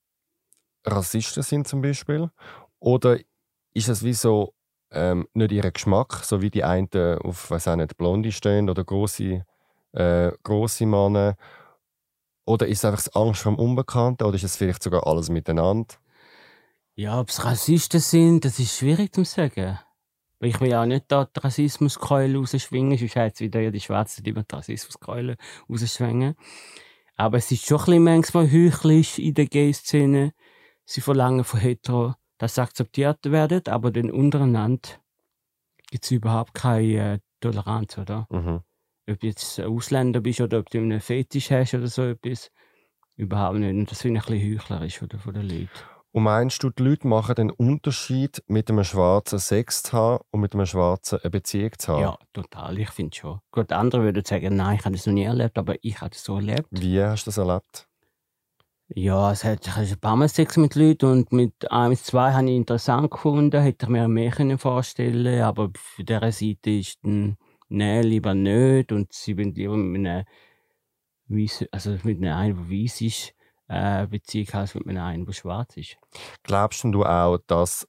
Rassisten 0.85 1.43
sind 1.43 1.69
zum 1.69 1.81
Beispiel? 1.81 2.31
Oder 2.79 3.19
ist 3.75 3.89
es 3.89 4.03
wie 4.03 4.15
so 4.15 4.55
ähm, 4.93 5.27
nicht 5.35 5.53
ihr 5.53 5.71
Geschmack, 5.71 6.25
so 6.25 6.41
wie 6.43 6.51
die 6.51 6.65
einen 6.65 6.89
auf, 7.23 7.51
auch 7.51 7.77
nicht, 7.77 7.97
Blonde 7.97 8.33
stehen 8.33 8.71
oder 8.71 8.85
große 8.85 9.45
äh, 9.93 10.33
große 10.43 10.87
Männer? 10.87 11.37
Oder 12.45 12.67
ist 12.67 12.79
es 12.79 12.85
einfach 12.85 13.07
Angst 13.15 13.43
vor 13.43 13.53
dem 13.53 13.59
Unbekannten? 13.59 14.25
Oder 14.25 14.37
ist 14.37 14.45
es 14.45 14.57
vielleicht 14.57 14.83
sogar 14.83 15.07
alles 15.07 15.29
miteinander? 15.29 15.95
Ja, 16.95 17.21
ob 17.21 17.29
es 17.31 17.45
Rassisten 17.45 18.01
sind, 18.01 18.45
das 18.45 18.59
ist 18.59 18.77
schwierig 18.77 19.15
zu 19.15 19.25
sagen. 19.25 19.79
Weil 20.41 20.49
ich 20.49 20.61
will 20.61 20.71
ja 20.71 20.83
auch 20.83 20.87
nicht 20.87 21.05
da 21.09 21.25
die 21.25 21.41
Rassismuskeule 21.41 22.37
rausschwingen, 22.37 22.99
sonst 22.99 23.17
hat 23.17 23.41
wieder 23.41 23.61
ja 23.61 23.71
die 23.71 23.81
Schwarzen, 23.81 24.25
die 24.25 24.31
immer 24.31 24.45
Rassismuskeule 24.51 25.37
rausschwingen. 25.71 26.35
Aber 27.17 27.39
es 27.39 27.51
ist 27.53 27.65
schon 27.67 27.79
ein 27.79 27.85
bisschen 27.85 28.05
manchmal 28.05 28.51
heuchlerisch 28.51 29.19
in 29.19 29.35
der 29.35 29.47
Gay-Szene. 29.47 30.33
Sie 30.85 31.01
verlangen 31.01 31.45
von 31.45 31.61
Hetero, 31.61 32.15
dass 32.43 32.57
sie 32.57 32.61
akzeptiert 32.63 33.31
werden, 33.31 33.63
aber 33.69 33.93
dann 33.93 34.11
untereinander 34.11 34.89
gibt 35.89 36.05
es 36.05 36.11
überhaupt 36.11 36.55
keine 36.55 37.15
äh, 37.15 37.19
Toleranz, 37.41 37.99
oder? 37.99 38.27
Mhm. 38.31 38.63
Ob 39.09 39.21
du 39.21 39.27
jetzt 39.29 39.61
Ausländer 39.61 40.21
bist 40.21 40.41
oder 40.41 40.59
ob 40.59 40.69
du 40.69 40.79
einen 40.79 41.01
Fetisch 41.01 41.53
hast 41.53 41.75
oder 41.75 41.87
so 41.87 42.03
etwas. 42.03 42.51
Überhaupt 43.15 43.59
nicht. 43.59 43.71
Und 43.71 43.89
das 43.93 44.03
finde 44.03 44.19
ich 44.19 44.27
ein 44.27 44.35
bisschen 44.35 44.59
heuchlerisch 44.59 45.03
oder, 45.03 45.21
von 45.21 45.35
den 45.35 45.49
Leuten. 45.49 45.69
Und 46.11 46.25
meinst 46.25 46.61
du, 46.65 46.71
die 46.71 46.83
Leute 46.83 47.07
machen 47.07 47.37
den 47.37 47.51
Unterschied, 47.53 48.43
mit 48.49 48.69
einem 48.69 48.83
Schwarzen 48.83 49.39
Sex 49.39 49.85
zu 49.85 49.93
haben 49.93 50.25
und 50.33 50.41
mit 50.41 50.55
einem 50.55 50.67
Schwarzen 50.67 51.21
eine 51.23 51.31
Beziehung 51.31 51.71
zu 51.79 51.93
haben? 51.93 52.01
Ja, 52.01 52.19
total. 52.33 52.77
Ich 52.77 52.91
finde 52.91 53.17
schon. 53.17 53.39
Gut, 53.53 53.71
andere 53.71 54.03
würden 54.03 54.25
sagen, 54.25 54.57
nein, 54.57 54.79
ich 54.81 54.85
habe 54.85 54.97
das 54.97 55.07
noch 55.07 55.15
nie 55.15 55.23
erlebt, 55.23 55.57
aber 55.59 55.77
ich 55.81 56.01
habe 56.01 56.11
das 56.11 56.25
so 56.25 56.35
erlebt. 56.35 56.67
Wie 56.73 57.01
hast 57.01 57.25
du 57.25 57.29
das 57.29 57.39
erlebt? 57.39 57.89
Ja, 58.89 59.33
es 59.33 59.45
hat, 59.45 59.67
ein 59.77 60.01
paar 60.01 60.17
Mal 60.17 60.29
Sex 60.29 60.57
mit 60.59 60.75
Leuten 60.75 61.07
und 61.07 61.33
mit 61.33 61.71
einem, 61.71 61.97
zwei 61.97 62.33
habe 62.33 62.51
ich 62.51 62.57
interessant 62.57 63.11
gefunden, 63.11 63.63
hätte 63.63 63.87
ich 63.87 63.91
mir 63.91 64.07
mehr 64.07 64.31
können 64.31 64.59
vorstellen 64.59 65.43
aber 65.43 65.65
auf 65.75 65.97
dieser 65.99 66.31
Seite 66.31 66.71
ist 66.71 66.99
dann, 67.03 67.39
nein, 67.69 68.05
lieber 68.05 68.35
nicht 68.35 68.93
und 68.93 69.13
sie 69.13 69.39
wollen 69.39 69.55
lieber 69.55 69.77
mit 69.77 70.07
einem 70.07 70.25
weiss, 71.29 71.65
also 71.71 71.97
mit 72.03 72.19
einem, 72.19 72.37
einen, 72.37 72.71
weiß 72.71 73.01
ist, 73.01 73.35
äh, 73.69 74.07
Beziehung 74.07 74.49
als 74.53 74.75
mit 74.75 74.97
einem, 74.97 75.25
der 75.25 75.33
schwarz 75.33 75.77
ist. 75.77 75.97
Glaubst 76.43 76.85
du 76.85 77.05
auch, 77.05 77.39
dass, 77.47 77.89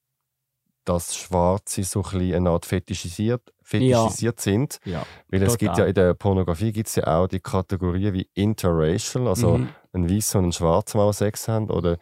dass 0.85 1.15
Schwarze 1.15 1.83
so 1.83 2.03
ein 2.13 2.33
eine 2.33 2.49
Art 2.49 2.65
fetischisiert, 2.65 3.41
fetischisiert 3.61 4.39
sind? 4.39 4.79
Ja. 4.85 5.05
Weil 5.29 5.43
es 5.43 5.53
total. 5.53 5.57
gibt 5.67 5.77
ja 5.77 5.85
in 5.85 5.93
der 5.93 6.13
Pornografie 6.13 6.71
gibt's 6.71 6.95
ja 6.95 7.07
auch 7.07 7.27
die 7.27 7.39
Kategorien 7.39 8.13
wie 8.13 8.29
interracial, 8.33 9.27
also 9.27 9.57
Mhm. 9.57 9.69
ein 9.93 10.09
Weißer 10.09 10.39
und 10.39 10.45
ein 10.47 10.51
Schwarzer 10.51 10.97
mal 10.97 11.13
Sex 11.13 11.47
haben, 11.47 11.69
oder 11.69 11.97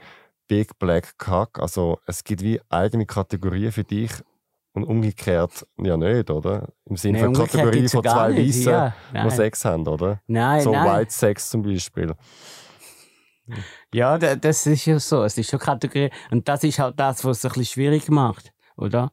Big 0.48 0.78
Black 0.80 1.18
Cock. 1.18 1.60
Also 1.60 2.00
es 2.08 2.24
gibt 2.24 2.42
wie 2.42 2.60
eigene 2.70 3.06
Kategorien 3.06 3.72
für 3.72 3.84
dich 3.84 4.12
und 4.74 4.84
umgekehrt 4.86 5.66
ja 5.78 5.96
nicht, 5.98 6.30
oder? 6.32 6.70
Im 6.86 6.98
Sinne 6.98 7.20
Nein, 7.22 7.36
von 7.36 7.46
Kategorie 7.46 7.82
ja 7.84 7.88
von 7.90 8.04
zwei. 8.04 8.38
Weißen, 8.38 8.72
Ja, 8.72 8.94
die. 9.14 9.30
Sex 9.32 9.64
haben, 9.66 9.88
oder? 9.88 10.22
Nein, 10.28 10.62
so 10.62 10.72
nein. 10.72 11.00
White 11.02 11.12
Sex 11.14 11.50
zum 11.50 11.62
Beispiel. 11.62 12.14
Ja, 13.94 14.18
da- 14.18 14.36
das 14.36 14.66
ist 14.66 14.86
ja 14.86 14.98
so. 15.00 15.24
Es 15.24 15.38
ist 15.38 15.50
schon 15.50 15.60
Kategorie. 15.60 16.10
Und 16.32 16.48
das 16.48 16.64
ist 16.64 16.80
halt 16.80 17.00
das, 17.00 17.24
was 17.26 17.40
es 17.40 17.46
ein 17.46 17.50
bisschen 17.50 17.66
schwierig 17.66 18.10
macht, 18.10 18.52
oder? 18.78 19.12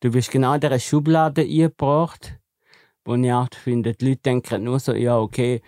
Du 0.00 0.10
bist 0.10 0.30
genau 0.30 0.54
in 0.54 0.60
dieser 0.60 0.78
Schublade 0.78 1.42
eingebracht, 1.42 2.38
wo 3.04 3.14
ich 3.14 3.32
auch 3.32 3.48
finde, 3.54 3.94
die 3.94 4.08
Leute 4.10 4.20
denken 4.22 4.64
nur 4.64 4.78
so, 4.78 4.92
ja, 4.94 5.18
okay, 5.18 5.62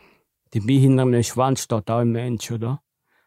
die 0.52 0.60
Bi 0.60 0.80
hinter 0.80 1.02
einem 1.02 1.22
Schwanz 1.22 1.62
steht 1.62 1.90
auch 1.90 1.98
ein 1.98 2.10
Mensch, 2.12 2.50
oder? 2.50 2.82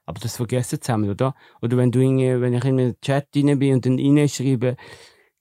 Aber 0.06 0.20
das 0.20 0.38
vergessen 0.38 0.80
sie 0.82 0.92
haben, 0.92 1.10
oder? 1.10 1.36
Oder 1.62 1.78
wenn 1.78 1.92
du 1.92 2.00
irgendwie, 2.00 2.42
wenn 2.42 2.54
ich 2.54 2.66
in 2.66 2.80
einem 2.80 3.02
Chat 3.02 3.28
rein 3.36 3.60
bin 3.60 3.76
und 3.76 3.86
dann 3.86 4.00
reinschreibe, 4.00 4.76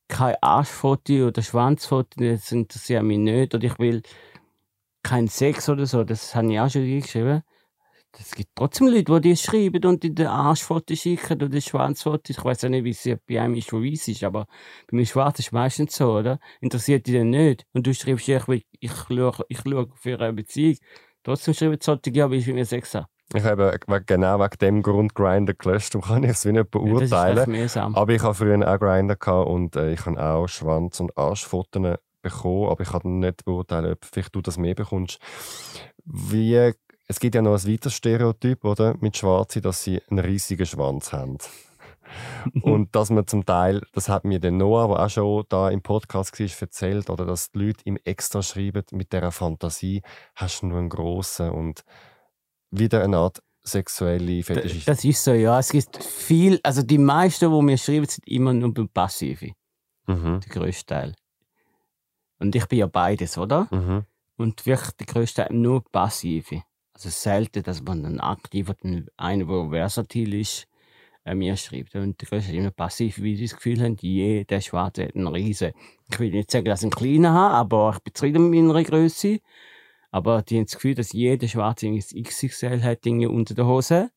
kein 0.08 0.36
Arschfoto 0.40 1.28
oder 1.28 1.42
Schwanzfoto, 1.42 2.08
das 2.16 2.52
interessiert 2.52 3.02
mich 3.02 3.18
nicht, 3.18 3.54
oder 3.54 3.64
ich 3.64 3.78
will 3.78 4.02
keinen 5.02 5.28
Sex 5.28 5.68
oder 5.68 5.86
so, 5.86 6.04
das 6.04 6.34
habe 6.34 6.52
ich 6.52 6.60
auch 6.60 6.70
schon 6.70 6.84
geschrieben 6.84 7.42
es 8.18 8.32
gibt 8.32 8.50
trotzdem 8.54 8.88
Leute, 8.88 9.20
die 9.20 9.36
schreiben 9.36 9.84
und 9.84 10.04
in 10.04 10.14
den 10.14 10.26
Arschfotos 10.26 10.98
schicken 10.98 11.42
oder 11.42 11.60
Schwanzfotos. 11.60 12.36
Ich 12.36 12.44
weiß 12.44 12.62
ja 12.62 12.68
nicht, 12.68 12.84
wie 12.84 12.90
es 12.90 13.18
bei 13.26 13.40
einem 13.40 13.54
ist, 13.54 13.72
wo 13.72 13.82
weiß 13.82 14.08
ist, 14.08 14.24
aber 14.24 14.46
bei 14.90 14.96
mir 14.96 15.06
Schwarz 15.06 15.38
ist 15.38 15.46
es 15.46 15.52
meistens 15.52 15.96
so, 15.96 16.12
oder? 16.12 16.40
Interessiert 16.60 17.06
dich 17.06 17.14
denn 17.14 17.30
nicht? 17.30 17.66
Und 17.72 17.86
du 17.86 17.94
schreibst, 17.94 18.28
ich, 18.28 18.66
ich, 18.80 18.92
schaue, 18.92 19.44
ich 19.48 19.60
schaue 19.60 19.88
für 19.94 20.20
eine 20.20 20.32
Beziehung. 20.32 20.76
Trotzdem 21.22 21.54
schreiben 21.54 21.78
solche, 21.80 22.10
ja, 22.10 22.30
wie 22.30 22.36
ich 22.36 22.46
mir 22.46 22.64
Sex 22.64 22.94
habe. 22.94 23.06
Ich 23.32 23.44
habe 23.44 23.78
genau 24.06 24.40
wegen 24.40 24.58
dem 24.60 24.82
Grund 24.82 25.14
Grinder 25.14 25.54
gelöscht 25.54 25.94
und 25.94 26.04
kann 26.04 26.24
ich 26.24 26.30
es 26.30 26.44
nicht 26.44 26.70
beurteilen. 26.70 27.54
Ja, 27.54 27.90
aber 27.92 28.12
ich 28.12 28.22
habe 28.22 28.34
früher 28.34 28.68
auch 28.68 28.80
Grinder 28.80 29.46
und 29.46 29.76
äh, 29.76 29.92
ich 29.92 30.04
habe 30.04 30.20
auch 30.20 30.48
Schwanz- 30.48 30.98
und 30.98 31.16
Arschfotos 31.16 31.98
bekommen, 32.22 32.70
aber 32.70 32.80
ich 32.82 32.88
kann 32.88 33.20
nicht 33.20 33.44
beurteilen, 33.44 33.92
ob 33.92 34.04
vielleicht 34.04 34.34
du 34.34 34.42
das 34.42 34.58
mehr 34.58 34.74
bekommst. 34.74 35.20
Wie 36.04 36.72
es 37.10 37.18
gibt 37.18 37.34
ja 37.34 37.42
noch 37.42 37.54
ein 37.54 37.72
weiteres 37.72 37.94
Stereotyp, 37.94 38.64
oder? 38.64 38.96
Mit 39.00 39.16
Schwarzen, 39.16 39.62
dass 39.62 39.82
sie 39.82 40.00
einen 40.08 40.20
riesigen 40.20 40.64
Schwanz 40.64 41.12
haben. 41.12 41.38
und 42.62 42.94
dass 42.94 43.10
man 43.10 43.26
zum 43.26 43.44
Teil, 43.44 43.82
das 43.92 44.08
hat 44.08 44.24
mir 44.24 44.38
der 44.38 44.52
Noah, 44.52 44.86
der 44.86 45.04
auch 45.04 45.10
schon 45.10 45.44
da 45.48 45.70
im 45.70 45.82
Podcast 45.82 46.38
war, 46.38 46.46
erzählt, 46.60 47.10
oder 47.10 47.26
dass 47.26 47.50
die 47.50 47.58
Leute 47.58 47.82
ihm 47.84 47.98
extra 48.04 48.44
schreiben, 48.44 48.84
mit 48.92 49.12
dieser 49.12 49.32
Fantasie 49.32 50.02
hast 50.36 50.62
du 50.62 50.66
nur 50.66 50.78
einen 50.78 50.88
grossen 50.88 51.50
und 51.50 51.82
wieder 52.70 53.02
eine 53.02 53.16
Art 53.16 53.42
sexuelle 53.64 54.44
Fetisch. 54.44 54.84
Das 54.84 55.04
ist 55.04 55.24
so, 55.24 55.32
ja. 55.32 55.58
Es 55.58 55.70
gibt 55.70 56.04
viel, 56.04 56.60
also 56.62 56.82
die 56.82 56.98
meisten, 56.98 57.50
die 57.50 57.62
mir 57.62 57.76
schreiben, 57.76 58.06
sind 58.06 58.28
immer 58.28 58.52
nur 58.52 58.72
Passive. 58.88 59.50
Mhm. 60.06 60.40
Der 60.42 60.48
größte 60.48 60.86
Teil. 60.86 61.14
Und 62.38 62.54
ich 62.54 62.66
bin 62.66 62.78
ja 62.78 62.86
beides, 62.86 63.36
oder? 63.36 63.66
Mhm. 63.72 64.04
Und 64.36 64.64
wirklich 64.64 64.92
der 64.92 65.06
größte 65.06 65.42
Teil 65.42 65.56
nur 65.56 65.82
Passive. 65.90 66.62
Also 67.00 67.08
selten, 67.08 67.62
dass 67.62 67.82
man 67.82 68.04
einen 68.04 68.20
aktiv 68.20 68.68
oder 68.68 68.78
einen, 69.16 69.48
der 69.48 69.70
versatil 69.70 70.34
ist, 70.34 70.68
äh, 71.24 71.34
mir 71.34 71.56
schreibt. 71.56 71.94
Und 71.94 72.20
der 72.20 72.28
Größte 72.28 72.52
ist 72.52 72.58
immer 72.58 72.72
passiv, 72.72 73.22
wie 73.22 73.36
sie 73.36 73.44
das 73.44 73.56
Gefühl 73.56 73.82
haben, 73.82 73.96
jeder 73.98 74.60
Schwarze 74.60 75.04
hat 75.04 75.16
einen 75.16 75.28
Riesen. 75.28 75.72
Ich 76.12 76.20
will 76.20 76.30
nicht 76.30 76.50
sagen, 76.50 76.66
dass 76.66 76.80
ich 76.80 76.84
einen 76.84 76.90
kleinen 76.90 77.32
habe, 77.32 77.54
aber 77.54 77.92
ich 77.94 78.00
bin 78.00 78.14
zufrieden 78.14 78.50
mit 78.50 78.64
meiner 78.64 78.84
Größe. 78.84 79.40
Aber 80.10 80.42
die 80.42 80.58
haben 80.58 80.66
das 80.66 80.74
Gefühl, 80.74 80.94
dass 80.94 81.14
jeder 81.14 81.48
Schwarze 81.48 81.86
ein 81.86 81.98
XXL 81.98 82.82
hat 82.82 83.06
Dinge 83.06 83.30
unter 83.30 83.54
der 83.54 83.64
Hose. 83.64 84.10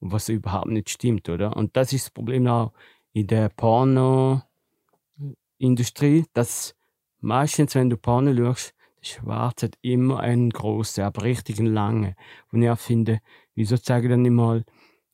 Was 0.00 0.28
überhaupt 0.28 0.66
nicht 0.66 0.90
stimmt, 0.90 1.28
oder? 1.28 1.56
Und 1.56 1.76
das 1.76 1.92
ist 1.92 2.06
das 2.06 2.10
Problem 2.10 2.48
auch 2.48 2.72
in 3.12 3.28
der 3.28 3.50
Porno-Industrie, 3.50 6.24
dass 6.32 6.74
meistens, 7.20 7.76
wenn 7.76 7.88
du 7.88 7.96
Porno 7.96 8.34
schaust, 8.34 8.74
Schwarz 9.06 9.62
hat 9.62 9.78
immer 9.82 10.20
einen 10.20 10.50
großen, 10.50 11.04
aber 11.04 11.22
richtig 11.22 11.58
einen 11.58 11.72
langen. 11.72 12.14
Und 12.52 12.62
ich 12.62 12.78
finde, 12.78 13.20
wieso 13.54 13.76
zeigen 13.78 14.08
dann 14.08 14.22
nicht 14.22 14.32
mal 14.32 14.64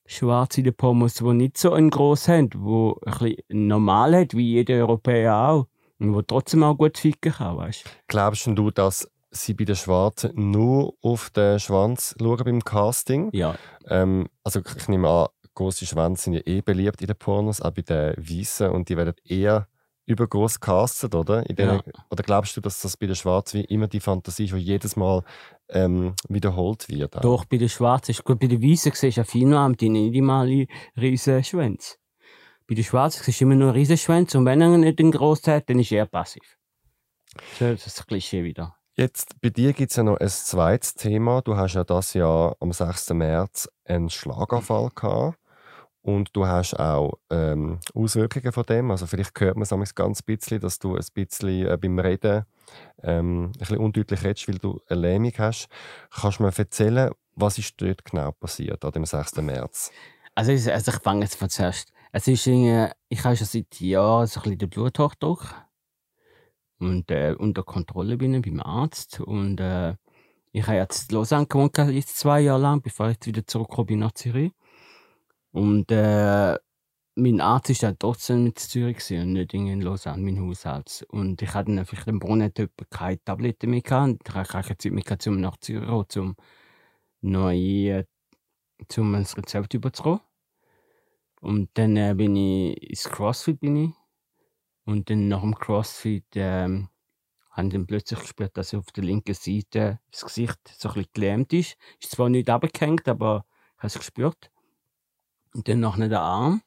Schwarze 0.06 0.60
in 0.60 0.64
den 0.64 0.74
Pommes, 0.74 1.14
die 1.14 1.24
nicht 1.24 1.56
so 1.56 1.72
einen 1.72 1.90
großen 1.90 2.34
haben, 2.34 2.50
wo 2.56 2.98
ein 3.06 3.12
bisschen 3.12 3.66
normal 3.68 4.16
hat, 4.16 4.34
wie 4.34 4.52
jeder 4.52 4.74
Europäer 4.74 5.36
auch. 5.36 5.66
Und 5.98 6.14
wo 6.14 6.22
trotzdem 6.22 6.64
auch 6.64 6.74
gut 6.74 6.98
ficken 6.98 7.32
kann, 7.32 7.56
weißt 7.56 7.84
Glaubst 8.08 8.46
du, 8.46 8.70
dass 8.72 9.08
sie 9.30 9.54
bei 9.54 9.64
den 9.64 9.76
Schwarzen 9.76 10.50
nur 10.50 10.94
auf 11.00 11.30
den 11.30 11.60
Schwanz 11.60 12.14
schauen 12.18 12.44
beim 12.44 12.64
Casting? 12.64 13.30
Ja. 13.32 13.54
Ähm, 13.86 14.26
also 14.42 14.60
ich 14.76 14.88
nehme 14.88 15.08
an, 15.08 15.28
große 15.54 15.86
Schwänze 15.86 16.24
sind 16.24 16.34
ja 16.34 16.40
eh 16.44 16.60
beliebt 16.60 17.00
in 17.00 17.06
den 17.06 17.16
Pornos, 17.16 17.60
auch 17.60 17.70
bei 17.70 17.82
den 17.82 18.16
Weißen 18.16 18.70
und 18.70 18.88
die 18.88 18.96
werden 18.96 19.14
eher 19.24 19.68
übergroß 20.06 20.60
castet, 20.60 21.14
oder? 21.14 21.42
Den, 21.42 21.66
ja. 21.66 21.82
Oder 22.10 22.22
glaubst 22.22 22.56
du, 22.56 22.60
dass 22.60 22.80
das 22.80 22.96
bei 22.96 23.06
den 23.06 23.14
Schwarzen 23.14 23.60
wie 23.60 23.64
immer 23.64 23.88
die 23.88 24.00
Fantasie 24.00 24.46
die 24.46 24.56
jedes 24.56 24.96
Mal 24.96 25.22
ähm, 25.68 26.14
wiederholt 26.28 26.88
wird? 26.88 27.16
Auch? 27.16 27.20
Doch, 27.20 27.44
bei 27.44 27.56
den 27.56 27.68
Schwarzen 27.68 28.12
ist 28.12 28.24
gut. 28.24 28.40
Bei 28.40 28.46
den 28.46 28.62
Weißen 28.62 28.92
siehst 28.92 29.16
du 29.16 29.20
ja 29.20 29.24
viele 29.24 29.50
noch, 29.50 29.74
die 29.76 29.88
nicht 29.88 30.14
immer 30.14 30.46
riesen 30.96 31.44
Schwänze. 31.44 31.96
Bei 32.66 32.74
den 32.74 32.84
Schwarzen 32.84 33.22
siehst 33.22 33.40
du 33.40 33.44
immer 33.44 33.54
nur 33.54 33.68
einen 33.68 33.76
riesen 33.76 33.98
Schwänze 33.98 34.38
und 34.38 34.46
wenn 34.46 34.60
er 34.60 34.76
nicht 34.76 34.98
einen 34.98 35.12
grossen 35.12 35.54
hat, 35.54 35.68
dann 35.68 35.78
ist 35.78 35.92
er 35.92 36.06
passiv. 36.06 36.58
So, 37.58 37.66
das 37.70 37.86
ist 37.86 37.98
das 37.98 38.06
Klischee 38.06 38.44
wieder. 38.44 38.76
Jetzt, 38.94 39.40
bei 39.40 39.48
dir 39.48 39.72
gibt 39.72 39.90
es 39.90 39.96
ja 39.96 40.02
noch 40.02 40.18
ein 40.18 40.28
zweites 40.28 40.94
Thema. 40.94 41.40
Du 41.40 41.56
hast 41.56 41.74
ja 41.74 41.82
das 41.82 42.12
Jahr 42.12 42.56
am 42.60 42.72
6. 42.72 43.10
März 43.10 43.68
einen 43.84 44.10
Schlaganfall 44.10 44.90
gehabt. 44.94 45.38
Und 46.02 46.34
du 46.34 46.46
hast 46.46 46.74
auch 46.78 47.18
ähm, 47.30 47.78
Auswirkungen 47.94 48.52
von 48.52 48.64
dem. 48.64 48.90
Also 48.90 49.06
vielleicht 49.06 49.38
hört 49.40 49.56
man 49.56 49.82
es 49.82 49.94
ganz 49.94 50.20
bisschen, 50.20 50.60
dass 50.60 50.80
du 50.80 50.96
ein 50.96 51.06
bisschen 51.14 51.66
äh, 51.66 51.78
beim 51.80 51.98
Reden 51.98 52.44
ähm, 53.02 53.46
ein 53.46 53.52
bisschen 53.52 53.78
undeutlich 53.78 54.24
redest, 54.24 54.48
weil 54.48 54.58
du 54.58 54.80
eine 54.88 55.00
Lähmung 55.00 55.32
hast. 55.38 55.68
Kannst 56.10 56.40
du 56.40 56.42
mir 56.42 56.52
erzählen, 56.56 57.12
was 57.36 57.58
ist 57.58 57.80
dort 57.80 58.04
genau 58.04 58.32
passiert, 58.32 58.84
an 58.84 58.92
dem 58.92 59.04
6. 59.04 59.36
März? 59.36 59.92
Also, 60.34 60.52
also 60.70 60.92
ich 60.92 60.98
fange 60.98 61.22
jetzt 61.22 61.36
von 61.36 61.48
zuerst. 61.48 61.92
Es 62.10 62.26
ist 62.26 62.46
ich 62.46 63.24
habe 63.24 63.36
schon 63.36 63.46
seit 63.46 63.80
Jahren 63.80 64.26
so 64.26 64.40
ein 64.40 64.42
bisschen 64.42 64.58
den 64.58 64.70
Bluthochdruck 64.70 65.54
und 66.78 67.10
äh, 67.10 67.34
unter 67.38 67.62
Kontrolle 67.62 68.16
bin 68.16 68.42
beim 68.42 68.60
Arzt 68.60 69.20
und 69.20 69.60
äh, 69.60 69.94
ich 70.50 70.66
habe 70.66 70.76
jetzt 70.76 71.10
in 71.10 71.16
Lausanne 71.16 71.46
gewohnt, 71.46 71.78
jetzt 71.78 72.18
zwei 72.18 72.40
Jahre 72.40 72.60
lang, 72.60 72.82
bevor 72.82 73.08
ich 73.08 73.24
wieder 73.24 73.46
zurückgekommen 73.46 73.86
bin 73.86 73.98
nach 74.00 74.12
Zürich. 74.12 74.52
Und 75.52 75.90
äh, 75.92 76.58
mein 77.14 77.40
Arzt 77.40 77.70
war 77.82 77.90
dann 77.90 77.98
trotzdem 77.98 78.44
mit 78.44 78.58
Zürich 78.58 79.10
und 79.12 79.34
nicht 79.34 79.54
in 79.54 79.80
Lausanne, 79.82 80.22
mein 80.22 80.40
Hausarzt. 80.40 81.04
Und 81.04 81.42
ich 81.42 81.54
hatte 81.54 81.74
dann 81.74 81.86
vielleicht 81.86 82.06
Brunnen 82.18 82.52
keine 82.90 83.24
Tabletten 83.24 83.70
mehr 83.70 83.82
gehabt. 83.82 84.28
Ich 84.28 84.34
hatte 84.34 84.52
keine 84.52 84.78
Zeit 84.78 84.92
mehr, 84.92 85.04
um 85.28 85.40
nach 85.40 85.58
Zürich 85.58 85.88
um 86.16 86.36
neue, 87.22 88.06
um 88.98 89.14
ein 89.14 89.24
Rezept 89.26 89.74
überzukommen. 89.74 90.20
Und 91.40 91.70
dann 91.74 91.96
äh, 91.96 92.14
bin 92.16 92.36
ich 92.36 92.82
ins 92.90 93.04
CrossFit 93.04 93.60
bin 93.60 93.76
ich. 93.76 93.90
Und 94.86 95.10
dann 95.10 95.28
nach 95.28 95.42
dem 95.42 95.56
CrossFit 95.56 96.26
ähm, 96.36 96.88
habe 97.50 97.68
ich 97.68 97.74
dann 97.74 97.88
plötzlich 97.88 98.20
gespürt, 98.20 98.56
dass 98.58 98.74
auf 98.74 98.92
der 98.92 99.04
linken 99.04 99.34
Seite 99.34 100.00
das 100.12 100.24
Gesicht 100.24 100.60
so 100.68 100.90
ein 100.90 100.94
bisschen 100.96 101.10
gelähmt 101.14 101.54
ist. 101.54 101.78
Ist 102.02 102.12
zwar 102.12 102.30
nicht 102.30 102.50
abgehängt, 102.50 103.08
aber 103.08 103.46
ich 103.76 103.78
habe 103.80 103.88
es 103.88 103.98
gespürt. 103.98 104.51
Und 105.54 105.68
dann 105.68 105.80
noch 105.80 105.96
der 105.98 106.20
Arm. 106.20 106.62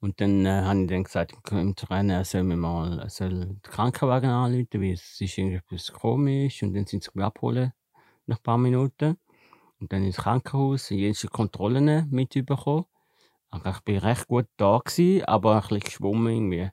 Und 0.00 0.20
dann 0.20 0.46
äh, 0.46 0.62
habe 0.62 0.82
ich 0.82 0.86
dann 0.88 1.04
gesagt, 1.04 1.34
im 1.50 1.74
Trainer, 1.74 2.18
er 2.18 2.24
soll 2.24 2.44
mir 2.44 2.56
mal 2.56 3.00
er 3.00 3.10
soll 3.10 3.30
den 3.30 3.62
Krankenwagen 3.62 4.30
anrufen, 4.30 4.80
weil 4.80 4.92
es 4.92 5.20
ist 5.20 5.36
irgendwas 5.38 5.92
komisch. 5.92 6.62
Und 6.62 6.74
dann 6.74 6.86
sind 6.86 7.02
sie 7.02 7.10
mich 7.14 7.24
abholen 7.24 7.72
nach 8.26 8.36
ein 8.38 8.42
paar 8.42 8.58
Minuten. 8.58 9.18
Und 9.80 9.92
dann 9.92 10.04
ins 10.04 10.16
Krankenhaus, 10.16 10.90
jede 10.90 11.28
Kontrollen 11.28 12.08
mitbekommen. 12.10 12.86
Also 13.50 13.70
ich 13.70 13.80
bin 13.80 13.98
recht 13.98 14.28
gut 14.28 14.46
da 14.56 14.78
gewesen, 14.78 15.24
aber 15.24 15.56
ein 15.56 15.60
bisschen 15.62 15.80
geschwommen 15.80 16.32
irgendwie. 16.32 16.70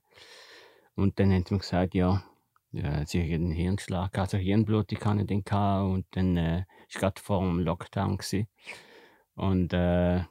Und 0.95 1.19
dann 1.19 1.31
haben 1.31 1.45
sie 1.47 1.53
mir 1.53 1.59
gesagt, 1.61 1.95
ja, 1.95 2.23
ja 2.71 3.05
sie 3.05 3.21
einen 3.21 3.51
Hirnschlag, 3.51 4.17
also 4.17 4.37
Hirnblutung 4.37 4.99
hatte 4.99 5.21
ich 5.21 5.27
dann 5.27 5.43
gehabt. 5.43 5.89
Und 5.89 6.05
dann 6.11 6.37
äh, 6.37 6.65
ist 6.87 6.99
gerade 6.99 7.21
vor 7.21 7.39
dem 7.39 7.59
Lockdown 7.59 8.17
gewesen. 8.17 8.47
Und 9.35 9.73
äh, 9.73 10.23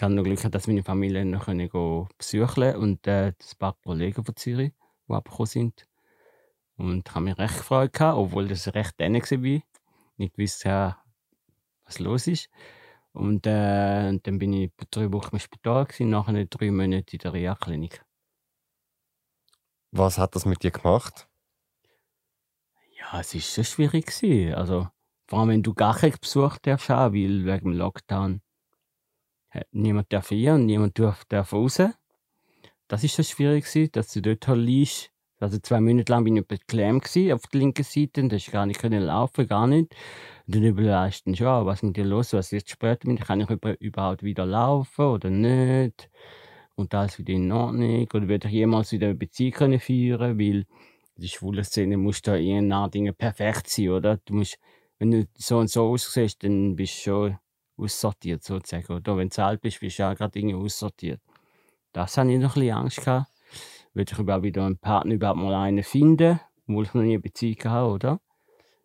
ich 0.00 0.02
habe 0.02 0.14
noch 0.14 0.24
Glück 0.24 0.50
dass 0.50 0.66
meine 0.66 0.82
Familie 0.82 1.26
noch 1.26 1.44
gehen 1.44 2.08
besuchen 2.16 2.74
und 2.76 3.06
äh, 3.06 3.26
ein 3.26 3.58
paar 3.58 3.76
Kollegen 3.84 4.24
von 4.24 4.34
Zürich, 4.34 4.72
die 5.06 5.12
abgekommen 5.12 5.46
sind. 5.46 5.86
Und 6.76 7.06
ich 7.06 7.14
habe 7.14 7.26
mich 7.26 7.36
recht 7.36 7.58
gefreut, 7.58 8.00
obwohl 8.00 8.48
das 8.48 8.72
recht 8.72 8.98
denen 8.98 9.20
war. 9.20 9.62
Nicht 10.16 10.38
wusste, 10.38 10.96
was 11.84 11.98
los 11.98 12.28
ist. 12.28 12.48
Und, 13.12 13.46
äh, 13.46 14.08
und 14.08 14.26
dann 14.26 14.38
bin 14.38 14.54
ich 14.54 14.72
drei 14.90 15.12
Wochen 15.12 15.36
im 15.36 15.38
Spital, 15.38 15.84
gewesen, 15.84 16.08
nachher 16.08 16.46
drei 16.46 16.70
Monate 16.70 17.16
in 17.16 17.18
der 17.18 17.34
Reha-Klinik. 17.34 18.02
Was 19.90 20.16
hat 20.16 20.34
das 20.34 20.46
mit 20.46 20.62
dir 20.62 20.70
gemacht? 20.70 21.28
Ja, 22.98 23.20
es 23.20 23.34
war 23.34 23.40
schon 23.42 23.64
schwierig. 23.64 24.06
Gewesen. 24.06 24.54
Also, 24.54 24.88
vor 25.26 25.40
allem, 25.40 25.50
wenn 25.50 25.62
du 25.62 25.74
gar 25.74 25.94
keinen 25.94 26.16
Besuch 26.18 26.56
darfst, 26.62 26.88
weil 26.88 27.12
wegen 27.44 27.44
dem 27.44 27.72
Lockdown 27.72 28.40
niemand 29.72 30.12
darf 30.12 30.30
rein 30.30 30.54
und 30.54 30.66
niemand 30.66 30.98
darf, 30.98 31.24
darf 31.26 31.52
raus. 31.52 31.80
Das 32.88 33.04
ist 33.04 33.18
das 33.18 33.30
Schwierige, 33.30 33.88
dass 33.88 34.12
du 34.12 34.22
dort 34.22 34.48
halt 34.48 34.60
liegst. 34.60 35.10
Also 35.40 35.58
zwei 35.58 35.80
Monate 35.80 36.12
lang 36.12 36.24
bin 36.24 36.36
ich 36.36 36.46
beklemmt 36.46 37.06
auf 37.32 37.46
der 37.46 37.60
linken 37.60 37.82
Seite, 37.82 38.28
da 38.28 38.36
ist 38.36 38.52
gar 38.52 38.66
nicht 38.66 38.78
können 38.78 39.02
laufen, 39.02 39.46
gar 39.46 39.66
nicht. 39.66 39.94
Und 40.46 40.54
dann 40.54 40.64
überlegst 40.64 41.26
du 41.26 41.34
schon, 41.34 41.64
was 41.64 41.82
mit 41.82 41.96
dir 41.96 42.04
los, 42.04 42.34
was 42.34 42.50
jetzt 42.50 42.68
später 42.70 43.08
mit 43.08 43.22
kann 43.22 43.40
ich 43.40 43.48
überhaupt 43.80 44.22
wieder 44.22 44.44
laufen 44.44 45.04
oder 45.06 45.30
nicht? 45.30 46.10
Und 46.74 46.94
alles 46.94 47.18
wieder 47.18 47.32
in 47.32 47.50
Ordnung? 47.52 48.06
Oder 48.12 48.28
werde 48.28 48.48
ich 48.48 48.54
jemals 48.54 48.92
wieder 48.92 49.06
eine 49.06 49.14
Beziehung 49.14 49.52
können 49.52 49.80
führen? 49.80 50.38
Weil 50.38 50.66
in 50.66 50.66
der 51.16 51.28
schwulen 51.28 51.64
Szene 51.64 51.96
musst 51.96 52.26
du 52.26 52.36
ja 52.36 52.60
nach 52.60 52.90
Dingen 52.90 53.14
perfekt 53.14 53.68
sein, 53.70 53.90
oder? 53.90 54.18
Du 54.24 54.34
musst, 54.34 54.58
wenn 54.98 55.10
du 55.10 55.26
so 55.38 55.58
und 55.58 55.70
so 55.70 55.88
aussiehst, 55.88 56.44
dann 56.44 56.76
bist 56.76 56.98
du 56.98 57.02
schon 57.02 57.38
aussortiert 57.80 58.42
sozusagen. 58.44 58.92
Oder 58.92 59.16
wenn 59.16 59.28
du 59.28 59.44
alt 59.44 59.60
bist, 59.60 59.80
bist 59.80 59.98
du 59.98 60.04
auch 60.08 60.14
gerade 60.14 60.32
Dinge 60.32 60.56
aussortiert. 60.56 61.20
Das 61.92 62.16
hatte 62.16 62.30
ich 62.30 62.38
noch 62.38 62.56
ein 62.56 62.60
bisschen 62.60 62.76
Angst. 62.76 63.04
Gehabt. 63.04 63.26
Würde 63.94 64.12
ich 64.12 64.18
überhaupt 64.18 64.44
wieder 64.44 64.64
einen 64.64 64.78
Partner 64.78 65.14
überhaupt 65.14 65.40
mal 65.40 65.54
einen 65.54 65.82
finden, 65.82 66.38
obwohl 66.68 66.84
ich 66.84 66.94
noch 66.94 67.02
nie 67.02 67.14
eine 67.14 67.20
Beziehung 67.20 67.64
habe, 67.64 67.90
oder? 67.92 68.20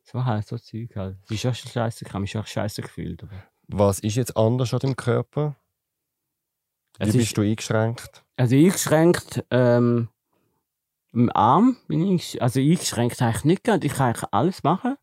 So 0.04 0.24
halt 0.26 0.48
so 0.48 0.58
Zeug 0.58 0.96
halt. 0.96 1.18
Das 1.28 1.32
ist 1.32 1.46
auch 1.46 1.54
scheiße, 1.54 2.06
ich 2.06 2.10
habe 2.14 2.22
mich 2.22 2.38
auch 2.38 2.46
scheiße 2.48 2.82
gefühlt. 2.82 3.22
Aber. 3.24 3.32
Was 3.68 4.00
ist 4.00 4.16
jetzt 4.16 4.36
anders 4.38 4.74
an 4.74 4.80
deinem 4.80 4.96
Körper? 4.96 5.56
Wie 6.98 7.04
Es 7.06 7.14
bist 7.14 7.28
ist- 7.28 7.38
du 7.38 7.42
eingeschränkt? 7.42 8.24
Also 8.38 8.56
eingeschränkt 8.56 9.44
ähm, 9.52 10.10
im 11.14 11.32
Arm 11.36 11.78
bin 11.88 12.08
ich, 12.16 12.42
also 12.42 12.60
eingeschränkt 12.60 13.22
eigentlich 13.22 13.46
nicht 13.46 13.64
gerade. 13.64 13.86
Ich 13.86 13.94
kann 13.94 14.08
eigentlich 14.14 14.30
alles 14.32 14.64
machen. 14.64 14.96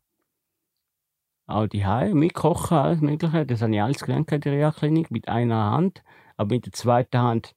Auch 1.45 1.67
die 1.67 1.85
Hause, 1.85 2.15
mitkochen, 2.15 2.77
alles 2.77 3.01
Mögliche. 3.01 3.45
Das 3.45 3.61
habe 3.61 3.73
ich 3.75 3.81
alles 3.81 3.99
gelernt 4.01 4.31
in 4.31 4.41
der 4.41 4.53
Reha-Klinik 4.53 5.11
mit 5.11 5.27
einer 5.27 5.71
Hand. 5.71 6.03
Aber 6.37 6.55
mit 6.55 6.65
der 6.65 6.73
zweiten 6.73 7.17
Hand 7.17 7.53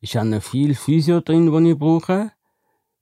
ist 0.00 0.16
auch 0.16 0.24
noch 0.24 0.42
viel 0.42 0.74
Physio 0.74 1.20
drin, 1.20 1.50
die 1.50 1.70
ich 1.70 1.78
brauche. 1.78 2.32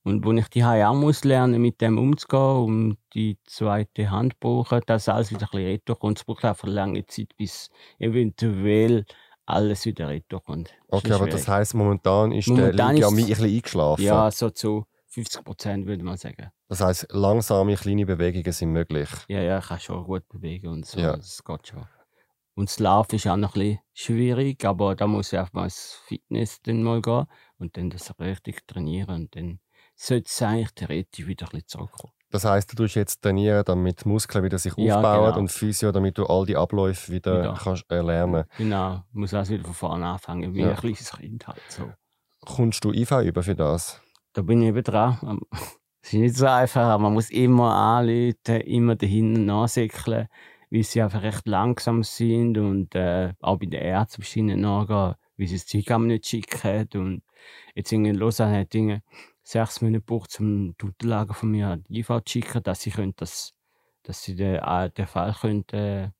Und 0.07 0.23
wo 0.27 0.33
ich 0.33 0.49
die 0.49 0.63
Hause 0.65 0.87
auch 0.89 0.95
muss 0.95 1.25
lernen, 1.25 1.63
mit 1.63 1.81
dem 1.81 1.97
umzugehen 1.97 2.65
und 2.65 2.99
die 3.15 3.39
zweite 3.47 4.11
Hand 4.11 4.39
brauchen, 4.39 4.83
dass 4.87 5.09
alles 5.09 5.31
wieder 5.31 5.47
ein 5.47 5.51
bisschen 5.51 5.67
retour 5.67 5.99
kommt. 5.99 6.19
Es 6.19 6.25
braucht 6.25 6.45
einfach 6.45 6.69
lange 6.69 7.07
Zeit, 7.07 7.35
bis 7.39 7.71
eventuell 7.99 9.07
alles 9.47 9.87
wieder 9.87 10.09
retour 10.11 10.43
kommt. 10.43 10.75
Das 10.89 10.99
ist 11.03 11.07
Okay, 11.07 11.13
aber 11.15 11.29
das 11.29 11.49
heisst, 11.49 11.75
momentan 11.75 12.33
ist 12.33 12.49
Momentan 12.49 12.77
der 12.77 12.93
Liga 12.93 13.07
ist- 13.09 13.13
ein 13.19 13.27
bisschen 13.27 13.45
eingeschlafen. 13.47 14.03
Ja, 14.05 14.31
so 14.31 14.51
zu 14.51 14.85
50 15.15 15.45
Prozent 15.45 15.87
würde 15.87 16.05
man 16.05 16.17
sagen. 16.17 16.51
Das 16.69 16.81
heisst, 16.81 17.07
langsame 17.11 17.77
kleine 17.77 18.05
Bewegungen 18.07 18.53
sind 18.53 18.71
möglich. 18.73 19.09
Ja, 19.29 19.41
ja, 19.41 19.59
ich 19.59 19.67
kann 19.67 19.81
schon 19.81 20.05
gut 20.05 20.29
bewegen 20.29 20.69
und 20.69 20.87
so. 20.87 20.99
Ja. 21.01 21.17
Das 21.17 21.43
geht 21.45 21.69
schon. 21.69 21.87
Und 22.57 22.69
das 22.69 22.79
Laufen 22.79 23.17
ist 23.17 23.27
auch 23.27 23.37
noch 23.37 23.55
ein 23.57 23.61
bisschen 23.61 23.79
schwierig, 23.95 24.65
aber 24.65 24.95
da 24.95 25.07
muss 25.07 25.33
ich 25.33 25.39
einfach 25.39 25.53
mal 25.53 25.65
ins 25.65 25.99
Fitness 26.07 26.61
dann 26.63 26.83
mal 26.83 27.01
gehen 27.03 27.27
und 27.59 27.77
dann 27.77 27.91
das 27.91 28.13
richtig 28.21 28.67
trainieren 28.67 29.11
und 29.15 29.35
dann 29.37 29.59
sollte 29.97 30.27
es 30.29 30.43
eigentlich 30.43 30.71
theoretisch 30.75 31.27
wieder 31.27 31.47
ein 31.47 31.51
bisschen 31.51 31.67
zurückkommen. 31.69 32.13
Das 32.31 32.45
heisst, 32.45 32.73
du 32.73 32.77
tust 32.77 32.97
jetzt 32.97 33.23
trainieren, 33.23 33.65
damit 33.65 34.05
die 34.05 34.09
Muskeln 34.09 34.43
wieder 34.45 34.59
sich 34.59 34.73
Ja, 34.77 34.97
aufbauen 34.97 35.27
genau. 35.27 35.39
und 35.39 35.53
Physio, 35.53 35.93
damit 35.93 36.19
du 36.19 36.27
all 36.27 36.47
die 36.47 36.57
Abläufe 36.57 37.13
wieder 37.13 37.39
Wieder. 37.41 37.55
kannst 37.61 37.85
erlernen. 37.89 38.45
Genau, 38.57 39.03
muss 39.13 39.35
alles 39.35 39.51
wieder 39.51 39.65
von 39.65 39.75
vorne 39.75 40.07
anfangen, 40.07 40.53
wie 40.55 40.61
Ja. 40.63 40.71
ein 40.71 40.77
kleines 40.77 41.13
Kind 41.13 41.47
halt 41.47 41.63
so. 41.69 41.93
Kommst 42.45 42.85
du 42.85 42.93
IV 42.93 43.11
über 43.25 43.43
für 43.43 43.55
das? 43.55 44.01
Da 44.35 44.43
bin 44.43 44.63
ich 44.63 44.69
eben 44.69 44.83
dran. 44.83 45.41
Es 46.03 46.13
ist 46.13 46.21
nicht 46.21 46.37
so 46.37 46.47
einfach, 46.47 46.83
aber 46.83 47.05
man 47.05 47.15
muss 47.15 47.31
immer 47.31 47.75
anrufen, 47.75 48.61
immer 48.67 48.95
dahinten 48.95 49.47
nachsäckeln, 49.47 50.29
weil 50.71 50.83
sie 50.83 51.01
einfach 51.01 51.23
recht 51.23 51.49
langsam 51.49 52.03
sind 52.03 52.59
und 52.59 52.95
äh, 52.95 53.33
auch 53.41 53.59
bei 53.59 53.65
den 53.65 53.81
Ärzten 53.81 54.21
bestimmt 54.21 54.55
nachgehen, 54.55 55.15
weil 55.39 55.47
sie 55.47 55.55
das 55.55 55.65
Zeug 55.65 55.99
nicht 56.01 56.27
schicken. 56.27 56.89
Und 56.93 57.23
jetzt 57.75 57.91
in 57.91 58.05
Lausanne 58.05 58.59
hat 58.59 58.75
Dinge 58.75 59.03
sechs 59.43 59.81
Monate 59.81 60.01
gebraucht, 60.01 60.39
um 60.41 60.77
die 60.77 60.85
Unterlagen 60.85 61.33
von 61.33 61.51
mir 61.51 61.69
an 61.69 61.85
die 61.89 62.01
IV 62.01 62.09
zu 62.09 62.33
schicken, 62.33 62.63
dass 62.63 62.83
sie, 62.83 62.91
können 62.91 63.15
das, 63.17 63.55
dass 64.03 64.23
sie 64.23 64.37
den, 64.37 64.57
äh, 64.57 64.91
den 64.91 65.07
Fall 65.07 65.35
können, 65.41 65.67
äh, 65.73 66.11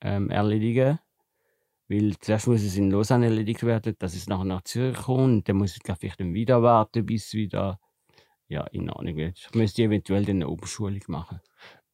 ähm, 0.00 0.30
erledigen 0.30 1.00
Weil 1.88 2.18
zuerst 2.20 2.46
muss 2.46 2.62
es 2.62 2.76
in 2.76 2.90
Lausanne 2.90 3.26
erledigt 3.26 3.62
werden, 3.62 3.96
dass 3.98 4.14
es 4.14 4.28
nachher 4.28 4.44
nach 4.44 4.62
Zürich 4.62 4.98
kommt. 4.98 5.48
Dann 5.48 5.56
muss 5.56 5.74
ich 5.74 5.82
glaub, 5.82 5.98
vielleicht 5.98 6.20
dann 6.20 6.34
wieder 6.34 6.62
warten, 6.62 7.06
bis 7.06 7.28
es 7.28 7.34
wieder 7.34 7.80
ja, 8.48 8.64
in 8.66 8.90
Ordnung 8.90 9.16
wird. 9.16 9.38
Ich 9.38 9.54
müsste 9.54 9.82
eventuell 9.82 10.24
dann 10.24 10.36
eine 10.36 10.48
Oberschulung 10.48 11.00
machen. 11.06 11.40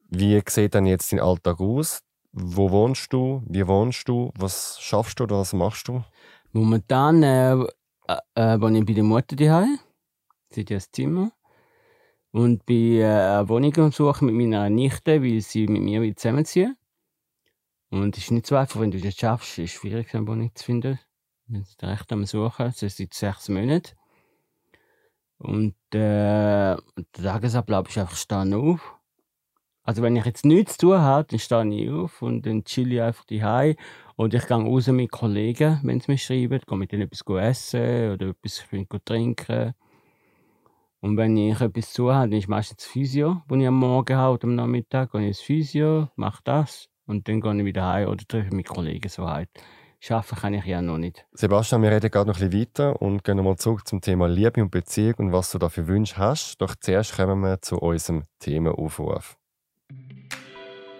Wie 0.08 0.40
sieht 0.48 0.74
denn 0.74 0.86
jetzt 0.86 1.12
dein 1.12 1.20
Alltag 1.20 1.60
aus? 1.60 2.00
Wo 2.32 2.70
wohnst 2.70 3.12
du? 3.12 3.42
Wie 3.46 3.66
wohnst 3.66 4.08
du? 4.08 4.32
Was 4.36 4.78
schaffst 4.80 5.20
du 5.20 5.24
oder 5.24 5.38
was 5.38 5.52
machst 5.52 5.86
du? 5.86 6.02
Momentan 6.52 7.22
äh, 7.22 7.52
äh, 7.54 7.64
äh, 8.34 8.60
wohne 8.60 8.78
ich 8.78 8.86
bei 8.86 8.92
der 8.94 9.04
Mutter 9.04 9.36
daheim. 9.36 9.78
Sie 10.50 10.62
hat 10.62 10.70
ja 10.70 10.78
ein 10.78 10.84
Zimmer. 10.90 11.30
Und 12.32 12.66
bin 12.66 12.98
äh, 12.98 13.04
eine 13.04 13.48
Wohnung 13.48 13.76
am 13.76 13.92
Suchen 13.92 14.26
mit 14.26 14.34
meiner 14.34 14.68
Nichte, 14.70 15.22
weil 15.22 15.40
sie 15.40 15.68
mit 15.68 15.82
mir 15.82 16.00
will 16.00 16.16
zusammenziehen 16.16 16.76
Und 17.94 18.16
es 18.16 18.24
ist 18.24 18.30
nicht 18.32 18.46
so 18.48 18.56
einfach, 18.56 18.80
wenn 18.80 18.90
du 18.90 18.98
das 18.98 19.14
schaffst, 19.14 19.56
ist 19.56 19.66
es 19.66 19.70
schwierig, 19.70 20.12
eine 20.16 20.26
Wohnung 20.26 20.50
zu 20.52 20.64
finden. 20.64 20.98
Wir 21.46 21.62
sind 21.62 21.84
recht 21.84 22.12
am 22.12 22.24
Suchen, 22.24 22.66
das 22.66 22.82
ist 22.82 22.96
seit 22.96 23.14
sechs 23.14 23.48
Monaten. 23.48 23.92
Und 25.38 25.76
äh, 25.92 26.74
der 26.74 26.78
Tagesablauf 27.12 27.88
ist 27.88 27.98
einfach 27.98 28.16
stehen 28.16 28.52
auf. 28.52 28.96
Also 29.84 30.02
wenn 30.02 30.16
ich 30.16 30.24
jetzt 30.24 30.44
nichts 30.44 30.76
zu 30.76 30.88
tun 30.88 30.98
habe, 30.98 31.28
dann 31.30 31.38
stehe 31.38 31.72
ich 31.72 31.88
auf 31.88 32.20
und 32.20 32.44
dann 32.44 32.64
chill 32.64 32.92
ich 32.92 33.00
einfach 33.00 33.26
daheim 33.26 33.76
und 34.16 34.34
ich 34.34 34.44
gehe 34.44 34.56
raus 34.56 34.88
mit 34.88 35.12
Kollegen, 35.12 35.78
wenn 35.84 36.00
sie 36.00 36.10
mir 36.10 36.18
schreiben, 36.18 36.60
gehe 36.66 36.76
mit 36.76 36.90
denen 36.90 37.02
etwas 37.02 37.22
essen 37.44 38.10
oder 38.10 38.30
etwas 38.30 38.64
trinken. 39.04 39.74
Und 40.98 41.16
wenn 41.16 41.36
ich 41.36 41.60
etwas 41.60 41.92
zu 41.92 42.12
habe, 42.12 42.30
dann 42.30 42.40
ist 42.40 42.48
meistens 42.48 42.84
Physio, 42.84 43.42
das 43.46 43.56
ich 43.56 43.68
am 43.68 43.78
Morgen 43.78 44.16
habe 44.16 44.34
oder 44.34 44.48
am 44.48 44.56
Nachmittag. 44.56 45.12
Gehe 45.12 45.20
ich 45.20 45.26
ins 45.28 45.40
Physio, 45.40 46.08
mache 46.16 46.40
das 46.42 46.88
und 47.06 47.28
dann 47.28 47.40
gehe 47.40 47.56
ich 47.56 47.64
wieder 47.64 47.86
heim 47.86 48.08
oder 48.08 48.24
treffe 48.26 48.54
mit 48.54 48.68
Kollegen 48.68 49.08
so 49.08 49.28
halt. 49.28 49.48
Arbeiten 50.10 50.36
kann 50.36 50.54
ich 50.54 50.64
ja 50.66 50.82
noch 50.82 50.98
nicht. 50.98 51.24
Sebastian, 51.32 51.82
wir 51.82 51.90
reden 51.90 52.10
gerade 52.10 52.28
noch 52.28 52.38
ein 52.38 52.50
bisschen 52.50 52.68
weiter 52.68 53.00
und 53.00 53.24
gehen 53.24 53.38
nochmal 53.38 53.56
zurück 53.56 53.86
zum 53.88 54.00
Thema 54.00 54.28
Liebe 54.28 54.62
und 54.62 54.70
Beziehung 54.70 55.14
und 55.16 55.32
was 55.32 55.50
du 55.50 55.58
da 55.58 55.68
für 55.68 55.86
Wünsche 55.86 56.18
hast. 56.18 56.60
Doch 56.60 56.74
zuerst 56.78 57.16
kommen 57.16 57.40
wir 57.40 57.62
zu 57.62 57.78
unserem 57.78 58.24
Themenaufruf. 58.38 59.38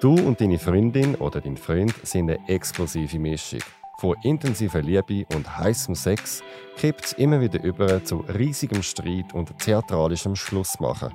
Du 0.01 0.15
und 0.15 0.41
deine 0.41 0.59
Freundin 0.59 1.15
oder 1.17 1.41
dein 1.41 1.57
Freund 1.57 1.95
sind 2.03 2.31
eine 2.31 2.49
explosive 2.49 3.19
Mischung. 3.19 3.61
Von 3.99 4.17
intensiver 4.23 4.83
Liebe 4.83 5.27
und 5.35 5.57
heißem 5.57 5.95
Sex 5.95 6.43
kippt 6.77 7.05
es 7.05 7.13
immer 7.13 7.41
wieder 7.41 7.63
über 7.63 8.03
zu 8.05 8.19
riesigem 8.19 8.83
Streit 8.83 9.33
und 9.35 9.59
theatralischem 9.59 10.35
Schlussmachen. 10.35 11.13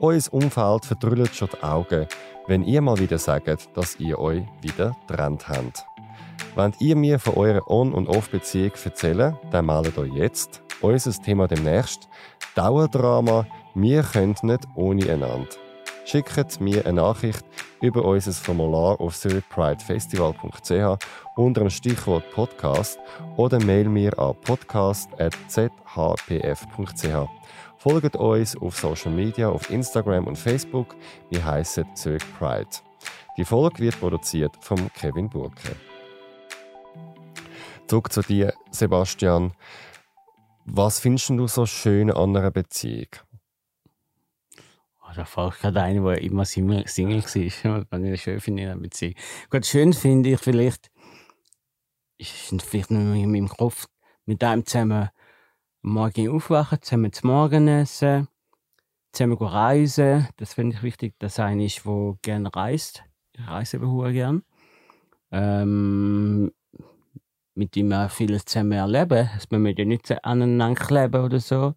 Euer 0.00 0.20
Umfeld 0.30 0.84
verdrüllt 0.84 1.34
schon 1.34 1.48
die 1.52 1.62
Augen, 1.62 2.06
wenn 2.46 2.62
ihr 2.62 2.80
mal 2.80 2.98
wieder 2.98 3.18
sagt, 3.18 3.76
dass 3.76 3.98
ihr 3.98 4.16
euch 4.18 4.44
wieder 4.60 4.96
getrennt 5.08 5.48
habt. 5.48 5.84
Wollt 6.54 6.80
ihr 6.80 6.94
mir 6.94 7.18
von 7.18 7.34
eurer 7.34 7.68
On- 7.68 7.92
und 7.92 8.08
Off-Beziehung 8.08 8.70
erzählen, 8.84 9.36
dann 9.50 9.66
meldet 9.66 9.98
euch 9.98 10.12
jetzt. 10.12 10.62
Unser 10.80 11.10
Thema 11.20 11.48
demnächst: 11.48 12.08
Dauerdrama. 12.54 13.44
Wir 13.74 14.04
können 14.04 14.36
nicht 14.42 14.68
ohne 14.76 15.10
einander. 15.10 15.48
Schickt 16.04 16.60
mir 16.60 16.86
eine 16.86 17.02
Nachricht 17.02 17.44
über 17.82 18.04
unser 18.04 18.32
Formular 18.32 19.00
auf 19.00 19.18
zurichpridefestival.ch 19.18 21.04
unter 21.36 21.60
dem 21.60 21.70
Stichwort 21.70 22.24
Podcast 22.32 22.98
oder 23.36 23.62
mail 23.62 23.88
mir 23.88 24.18
an 24.18 24.34
podcast.zhpf.ch. 24.42 27.28
Folgt 27.78 28.16
uns 28.16 28.56
auf 28.56 28.76
Social 28.76 29.12
Media, 29.12 29.48
auf 29.48 29.70
Instagram 29.70 30.26
und 30.26 30.36
Facebook. 30.36 30.96
Wir 31.30 31.44
heißen 31.44 31.94
Zurich 31.94 32.24
Pride. 32.36 32.68
Die 33.36 33.44
Folge 33.44 33.78
wird 33.78 34.00
produziert 34.00 34.52
von 34.60 34.92
Kevin 34.94 35.30
Burke. 35.30 35.76
Zurück 37.86 38.12
zu 38.12 38.22
dir, 38.22 38.52
Sebastian. 38.72 39.52
Was 40.64 40.98
findest 40.98 41.30
du 41.30 41.46
so 41.46 41.66
schön 41.66 42.10
an 42.10 42.36
einer 42.36 42.50
Beziehung? 42.50 43.10
Oh, 45.00 45.12
da 45.14 45.24
fällt 45.24 45.60
gerade 45.60 45.80
ein, 45.80 46.02
der 46.02 46.20
immer 46.20 46.44
Single 46.44 46.88
Single 46.88 47.22
war. 47.22 47.86
Was 47.90 48.02
ich 48.02 48.22
schön 48.22 48.40
finde 48.40 48.62
in 48.64 48.70
einer 48.70 48.80
Beziehung. 48.80 49.14
Gut, 49.50 49.64
schön 49.64 49.92
finde 49.92 50.30
ich 50.30 50.40
vielleicht, 50.40 50.90
ist 52.18 52.60
vielleicht 52.60 52.90
nur 52.90 53.14
in 53.14 53.30
meinem 53.30 53.48
Kopf, 53.48 53.86
mit 54.26 54.42
einem 54.42 54.66
zusammen 54.66 55.10
Morgen 55.82 56.28
aufwachen, 56.28 56.82
zusammen 56.82 57.12
zum 57.12 57.30
Morgen 57.30 57.68
essen, 57.68 58.28
zusammen 59.12 59.36
reisen. 59.38 60.28
Das 60.36 60.54
finde 60.54 60.76
ich 60.76 60.82
wichtig, 60.82 61.14
dass 61.18 61.38
einer 61.38 61.64
ist, 61.64 61.84
der 61.84 62.18
gerne 62.22 62.54
reist. 62.54 63.04
Ich 63.32 63.46
reise 63.46 63.76
eben 63.76 64.12
gerne. 64.12 64.42
Ähm, 65.30 66.50
mit 67.54 67.76
ihm 67.76 67.92
auch 67.92 68.10
vieles 68.10 68.44
zusammen 68.44 68.72
erleben. 68.72 69.28
Wir 69.50 69.58
müssen 69.58 69.78
ja 69.78 69.84
nicht 69.84 70.24
aneinander 70.24 70.80
kleben 70.80 71.24
oder 71.24 71.38
so. 71.38 71.74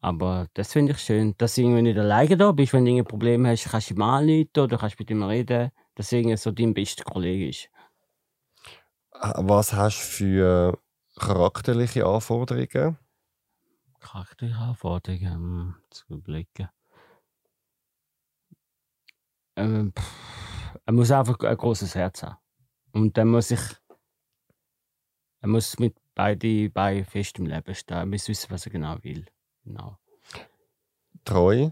Aber 0.00 0.46
das 0.54 0.72
finde 0.72 0.92
ich 0.92 0.98
schön, 0.98 1.34
dass 1.38 1.54
du 1.54 1.60
irgendwie 1.60 1.82
nicht 1.82 1.98
alleine 1.98 2.36
da 2.36 2.52
bist. 2.52 2.72
Wenn 2.72 2.86
du 2.86 2.96
ein 2.96 3.04
Problem 3.04 3.46
hast, 3.46 3.68
kannst 3.70 3.90
du 3.90 3.94
ihm 3.94 4.02
anrufen 4.02 4.48
oder 4.58 4.78
kannst 4.78 4.98
mit 4.98 5.10
ihm 5.10 5.22
reden. 5.22 5.70
Dass 5.94 6.10
irgendwie 6.10 6.36
so 6.36 6.50
dein 6.50 6.72
bester 6.72 7.04
Kollege 7.04 7.48
ist. 7.48 7.68
Was 9.12 9.74
hast 9.74 10.00
du 10.00 10.06
für 10.06 10.78
charakterliche 11.20 12.06
Anforderungen? 12.06 12.98
Charakteranforderungen 14.00 15.34
hm, 15.34 15.74
zu 15.90 16.14
überlegen. 16.14 16.68
Ähm, 19.56 19.92
er 20.86 20.92
muss 20.92 21.10
einfach 21.10 21.38
ein 21.40 21.56
großes 21.56 21.94
Herz 21.94 22.22
haben. 22.22 22.38
Und 22.92 23.16
dann 23.16 23.28
muss 23.28 23.50
ich. 23.50 23.60
Er 25.42 25.48
muss 25.48 25.78
mit 25.78 25.96
beiden 26.14 26.72
Beinen 26.72 27.04
fest 27.04 27.38
im 27.38 27.46
Leben 27.46 27.74
stehen. 27.74 27.98
Er 27.98 28.06
muss 28.06 28.28
wissen, 28.28 28.50
was 28.50 28.66
er 28.66 28.72
genau 28.72 28.96
will. 29.02 29.26
Genau. 29.64 29.98
Treu? 31.24 31.70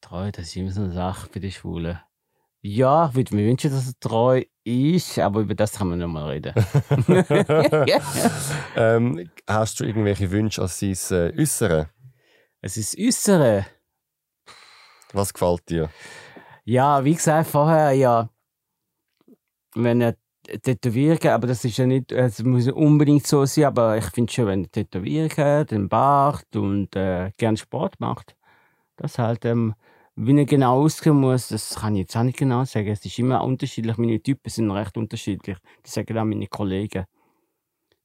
Treu, 0.00 0.30
das 0.30 0.46
ist 0.46 0.56
immer 0.56 0.70
so 0.70 0.82
eine 0.82 0.92
Sache 0.92 1.28
für 1.28 1.40
die 1.40 1.52
Schwulen. 1.52 1.98
Ja, 2.68 3.08
ich 3.10 3.14
würde 3.14 3.36
mir 3.36 3.46
wünschen, 3.46 3.70
dass 3.70 3.86
er 3.86 3.92
treu 4.00 4.42
ist, 4.64 5.20
aber 5.20 5.42
über 5.42 5.54
das 5.54 5.74
kann 5.74 5.86
man 5.86 6.00
noch 6.00 6.08
mal 6.08 6.30
reden. 6.30 6.52
ähm, 8.76 9.30
hast 9.46 9.78
du 9.78 9.84
irgendwelche 9.84 10.28
Wünsche 10.32 10.62
an 10.62 10.66
sein 10.66 10.96
äh, 11.12 11.40
Äußere? 11.40 11.90
es 12.62 12.76
ist 12.76 12.98
Äußere. 12.98 13.66
Was 15.12 15.32
gefällt 15.32 15.70
dir? 15.70 15.90
Ja, 16.64 17.04
wie 17.04 17.14
gesagt 17.14 17.48
vorher, 17.50 17.92
ja, 17.92 18.30
wenn 19.76 20.00
er 20.00 20.16
tätowieren, 20.60 21.24
aber 21.30 21.46
das 21.46 21.64
ist 21.64 21.76
ja 21.76 21.86
nicht, 21.86 22.10
es 22.10 22.42
muss 22.42 22.66
unbedingt 22.66 23.28
so 23.28 23.44
sein, 23.46 23.66
aber 23.66 23.96
ich 23.96 24.06
finde 24.06 24.32
schon, 24.32 24.46
wenn 24.48 24.64
er 24.64 24.72
tätowieren, 24.72 25.66
den 25.68 25.88
Bart 25.88 26.56
und 26.56 26.96
äh, 26.96 27.30
gern 27.36 27.56
Sport 27.56 28.00
macht, 28.00 28.34
das 28.96 29.20
halt, 29.20 29.44
ähm, 29.44 29.76
wie 30.16 30.38
er 30.38 30.46
genau 30.46 30.82
aussehen 30.82 31.20
muss, 31.20 31.48
das 31.48 31.74
kann 31.74 31.94
ich 31.94 32.00
jetzt 32.00 32.16
auch 32.16 32.22
nicht 32.22 32.38
genau 32.38 32.64
sagen. 32.64 32.88
Es 32.88 33.04
ist 33.04 33.18
immer 33.18 33.44
unterschiedlich, 33.44 33.98
meine 33.98 34.20
Typen 34.20 34.48
sind 34.48 34.70
recht 34.70 34.96
unterschiedlich. 34.96 35.58
Das 35.82 35.92
sagen 35.92 36.18
auch 36.18 36.24
meine 36.24 36.46
Kollegen. 36.46 37.04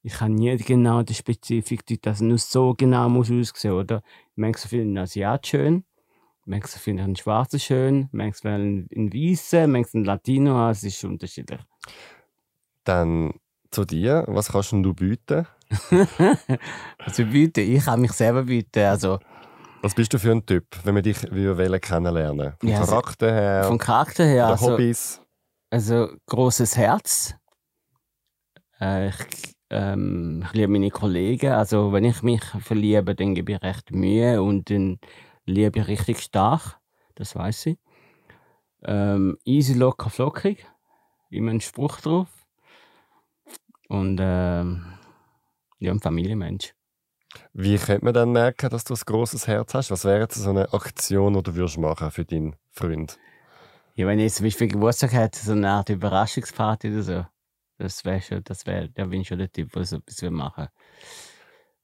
Ich 0.02 0.14
kann 0.14 0.34
nie 0.34 0.56
genau 0.58 1.02
die 1.02 1.14
Spezifik, 1.14 2.02
dass 2.02 2.16
es 2.16 2.22
nur 2.22 2.38
so 2.38 2.74
genau 2.74 3.08
muss 3.08 3.30
aussehen, 3.30 3.72
oder? 3.72 4.02
Manchmal 4.34 4.68
finde 4.68 4.84
ich 4.84 4.88
einen 4.88 4.98
Asiat 4.98 5.46
schön, 5.46 5.84
manchmal 6.44 6.80
finde 6.80 7.02
ich 7.02 7.04
einen 7.04 7.16
Schwarzen 7.16 7.60
schön, 7.60 8.08
manchmal 8.12 8.54
einen, 8.54 9.12
Weißen, 9.12 9.70
manchmal 9.70 10.00
einen 10.00 10.04
Latino, 10.04 10.68
es 10.70 10.82
ist 10.82 11.04
unterschiedlich. 11.04 11.60
Dann 12.84 13.32
zu 13.70 13.84
dir, 13.84 14.24
was 14.26 14.50
kannst 14.50 14.72
du 14.72 14.92
bieten? 14.92 15.46
also 16.98 17.24
bieten, 17.24 17.60
ich 17.60 17.84
kann 17.84 18.02
mich 18.02 18.12
selber 18.12 18.42
bieten, 18.42 18.84
also... 18.84 19.18
Was 19.82 19.94
bist 19.94 20.12
du 20.14 20.18
für 20.20 20.30
ein 20.30 20.46
Typ, 20.46 20.64
wenn 20.84 20.94
wir 20.94 21.02
dich 21.02 21.20
wollen 21.24 21.80
kennenlernen 21.80 22.54
Vom 22.60 22.68
Ja, 22.68 22.78
also- 22.78 22.90
Charakter 22.92 23.32
her, 23.32 23.64
Vom 23.64 23.78
Charakter 23.78 24.24
her, 24.24 24.46
also, 24.46 24.72
Hobbys? 24.72 25.20
also 25.70 26.08
großes 26.26 26.76
Herz. 26.76 27.34
Äh, 28.80 29.08
ich, 29.08 29.16
ähm, 29.70 30.42
ich 30.46 30.52
liebe 30.52 30.68
meine 30.70 30.90
Kollegen. 30.90 31.50
Also 31.52 31.92
wenn 31.92 32.04
ich 32.04 32.22
mich 32.22 32.42
verliebe, 32.44 33.14
dann 33.16 33.34
gebe 33.34 33.52
ich 33.52 33.62
recht 33.62 33.90
Mühe 33.90 34.40
und 34.40 34.70
dann 34.70 35.00
liebe 35.46 35.80
ich 35.80 35.88
richtig 35.88 36.20
stark. 36.20 36.78
Das 37.16 37.34
weiß 37.34 37.66
ich. 37.66 37.78
Ähm, 38.84 39.36
easy, 39.44 39.74
locker, 39.74 40.10
flockig. 40.10 40.64
Immer 41.30 41.50
ein 41.52 41.60
Spruch 41.60 42.00
drauf. 42.00 42.28
Und 43.88 44.18
ähm, 44.20 44.84
ja, 45.80 45.90
ein 45.90 46.00
Familienmensch. 46.00 46.72
Wie 47.52 47.76
könnte 47.78 48.04
man 48.04 48.14
dann 48.14 48.32
merken, 48.32 48.70
dass 48.70 48.84
du 48.84 48.94
ein 48.94 49.00
grosses 49.04 49.46
Herz 49.46 49.74
hast? 49.74 49.90
Was 49.90 50.04
wäre 50.04 50.20
jetzt 50.20 50.36
so 50.36 50.50
eine 50.50 50.72
Aktion, 50.72 51.34
die 51.34 51.42
du 51.42 51.54
würdest 51.54 51.78
machen 51.78 52.10
für 52.10 52.24
deinen 52.24 52.56
Freund? 52.70 53.18
Ja, 53.94 54.06
wenn 54.06 54.18
ich 54.18 54.24
jetzt 54.24 54.36
zum 54.36 54.46
Beispiel 54.46 54.68
Geburtstag 54.68 55.12
hätte, 55.12 55.38
so 55.38 55.52
eine 55.52 55.68
Art 55.68 55.90
Überraschungsparty 55.90 56.92
oder 56.92 57.02
so, 57.02 57.26
das 57.78 58.04
wäre 58.04 58.22
schon, 58.22 58.42
das 58.44 58.66
wäre, 58.66 58.88
da 58.88 59.04
bin 59.04 59.20
ich 59.20 59.28
schon 59.28 59.38
der 59.38 59.52
Typ, 59.52 59.72
der 59.72 59.84
so 59.84 59.96
etwas 59.96 60.22
will 60.22 60.30
machen 60.30 60.68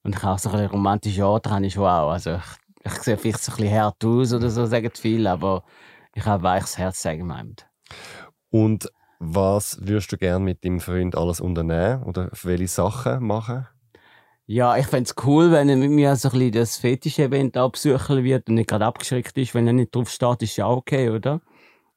Und 0.02 0.16
ich 0.16 0.22
habe 0.22 0.34
auch 0.34 0.38
so 0.38 0.50
ein 0.50 0.66
romantische 0.66 1.26
Orte, 1.26 1.50
habe 1.50 1.66
ich 1.66 1.74
schon 1.74 1.84
auch. 1.84 2.10
Also 2.10 2.36
ich, 2.36 2.92
ich 2.92 3.02
sehe 3.02 3.18
vielleicht 3.18 3.42
so 3.42 3.52
ein 3.52 3.56
bisschen 3.56 3.78
hart 3.78 4.04
aus 4.04 4.32
oder 4.32 4.48
so, 4.48 4.64
sagen 4.64 4.90
viele, 4.94 5.30
aber 5.30 5.64
ich 6.14 6.24
habe 6.24 6.40
ein 6.40 6.54
weiches 6.54 6.78
Herz, 6.78 7.02
sagen 7.02 7.26
wir 7.26 7.54
Und 8.50 8.90
was 9.18 9.78
würdest 9.80 10.12
du 10.12 10.16
gerne 10.16 10.44
mit 10.44 10.64
deinem 10.64 10.80
Freund 10.80 11.16
alles 11.16 11.40
unternehmen? 11.40 12.04
Oder 12.04 12.30
für 12.32 12.48
welche 12.48 12.68
Sachen 12.68 13.24
machen? 13.26 13.66
Ja, 14.50 14.78
ich 14.78 14.86
fände 14.86 15.10
es 15.10 15.14
cool, 15.26 15.50
wenn 15.52 15.68
er 15.68 15.76
mit 15.76 15.90
mir 15.90 16.16
so 16.16 16.28
ein 16.28 16.32
bisschen 16.32 16.52
das 16.52 16.78
Fetisch-Event 16.78 17.58
absuchen 17.58 18.24
wird 18.24 18.48
und 18.48 18.54
nicht 18.54 18.70
gerade 18.70 18.86
abgeschreckt 18.86 19.36
ist. 19.36 19.54
Wenn 19.54 19.66
er 19.66 19.74
nicht 19.74 19.94
drauf 19.94 20.08
steht, 20.08 20.40
ist 20.42 20.56
ja 20.56 20.66
okay, 20.68 21.10
oder? 21.10 21.42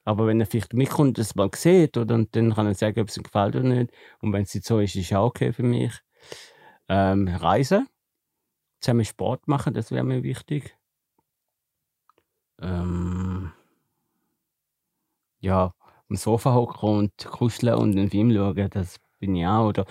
Aber 0.04 0.26
wenn 0.26 0.38
er 0.40 0.46
vielleicht 0.46 0.74
mitkommt 0.74 1.16
das 1.18 1.34
mal 1.34 1.50
sieht, 1.54 1.96
oder? 1.96 2.14
Und 2.16 2.36
dann 2.36 2.54
kann 2.54 2.66
er 2.66 2.74
sagen, 2.74 3.00
ob 3.00 3.08
es 3.08 3.16
ihm 3.16 3.22
gefällt 3.22 3.56
oder 3.56 3.64
nicht. 3.68 3.90
Und 4.20 4.34
wenn 4.34 4.42
es 4.42 4.54
nicht 4.54 4.66
so 4.66 4.80
ist, 4.80 4.96
ist 4.96 5.14
auch 5.14 5.28
okay 5.28 5.52
für 5.54 5.62
mich. 5.62 5.94
Ähm, 6.88 7.28
reisen. 7.28 7.88
Zusammen 8.80 9.04
Sport 9.06 9.48
machen, 9.48 9.74
das 9.74 9.90
wäre 9.90 10.04
mir 10.04 10.22
wichtig. 10.22 10.76
Ähm, 12.60 13.52
ja, 15.40 15.74
am 16.08 16.16
Sofa 16.16 16.54
hocken 16.54 16.88
und 16.98 17.12
kuscheln 17.26 17.74
und 17.74 17.92
einen 17.92 18.10
Film 18.10 18.32
schauen, 18.34 18.70
das 18.70 18.98
bin 19.18 19.36
ich 19.36 19.46
auch. 19.46 19.68
Oder 19.68 19.86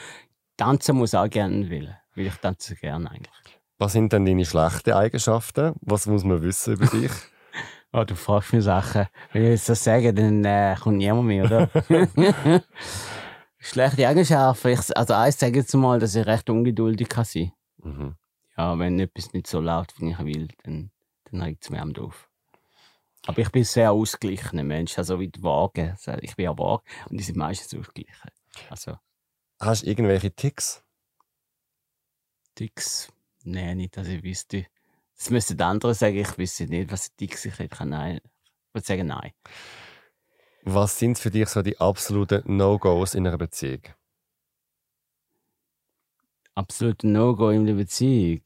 tanzen 0.57 0.97
muss 0.97 1.15
auch 1.15 1.29
gerne 1.29 1.69
will. 1.69 2.00
Weil 2.15 2.27
ich 2.27 2.35
tanze 2.35 2.75
gerne 2.75 3.09
eigentlich. 3.09 3.59
Was 3.77 3.93
sind 3.93 4.13
denn 4.13 4.25
deine 4.25 4.45
schlechten 4.45 4.91
Eigenschaften? 4.91 5.73
Was 5.81 6.05
muss 6.05 6.23
man 6.23 6.41
wissen 6.41 6.73
über 6.73 6.85
dich? 6.87 7.11
Oh, 7.93 8.05
du 8.05 8.15
fragst 8.15 8.53
mir 8.53 8.61
Sachen. 8.61 9.07
Wenn 9.33 9.43
ich 9.43 9.49
jetzt 9.49 9.67
das 9.67 9.83
sage, 9.83 10.13
dann 10.13 10.45
äh, 10.45 10.75
kommt 10.79 10.97
niemand 10.97 11.27
mehr, 11.27 11.43
oder? 11.43 11.69
Schlechte 13.59 14.07
Eigenschaften. 14.07 14.69
Ich, 14.69 14.97
also 14.97 15.13
eins 15.13 15.39
sage 15.39 15.59
jetzt 15.59 15.73
mal, 15.75 15.99
dass 15.99 16.15
ich 16.15 16.25
recht 16.25 16.49
ungeduldig 16.49 17.09
kann 17.09 17.25
sein 17.25 17.51
mhm. 17.83 18.15
Ja, 18.57 18.77
wenn 18.79 18.99
etwas 18.99 19.33
nicht 19.33 19.47
so 19.47 19.59
läuft, 19.59 19.99
wie 19.99 20.11
ich 20.11 20.19
will, 20.19 20.47
dann, 20.63 20.91
dann 21.25 21.41
regt 21.41 21.63
es 21.63 21.69
mir 21.69 21.81
am 21.81 21.93
auf. 21.97 22.29
Aber 23.27 23.39
ich 23.39 23.51
bin 23.51 23.61
ein 23.61 23.65
sehr 23.65 23.91
ausgeglichener 23.91 24.63
Mensch, 24.63 24.97
also 24.97 25.19
wie 25.19 25.27
die 25.27 25.43
Waage. 25.43 25.91
Also 25.91 26.13
Ich 26.21 26.35
bin 26.35 26.45
ja 26.45 26.57
vage 26.57 26.83
und 27.09 27.19
die 27.19 27.23
sind 27.23 27.37
meistens 27.37 27.77
ausgeglichen. 27.77 28.31
Also 28.69 28.97
Hast 29.59 29.83
du 29.83 29.87
irgendwelche 29.87 30.31
Ticks? 30.33 30.83
Ticks, 32.55 33.11
nein, 33.43 33.77
nicht, 33.77 33.97
dass 33.97 34.07
ich 34.07 34.23
wüsste. 34.23 34.65
Das 35.17 35.29
müssten 35.29 35.61
andere 35.61 35.93
sagen, 35.93 36.17
ich 36.17 36.37
wüsste 36.37 36.65
nicht, 36.65 36.91
was 36.91 37.15
Ticks 37.15 37.45
ich 37.45 37.57
hätte. 37.59 37.85
Nein, 37.85 38.17
ich 38.23 38.73
würde 38.73 38.87
sagen, 38.87 39.07
nein. 39.07 39.31
Was 40.63 40.97
sind 40.97 41.17
für 41.17 41.31
dich 41.31 41.49
so 41.49 41.61
die 41.61 41.79
absoluten 41.79 42.57
No-Gos 42.57 43.15
in 43.15 43.27
einer 43.27 43.37
Beziehung? 43.37 43.81
absolut 46.55 47.03
No-Go 47.03 47.49
in 47.49 47.65
der 47.65 47.73
Beziehung. 47.73 48.41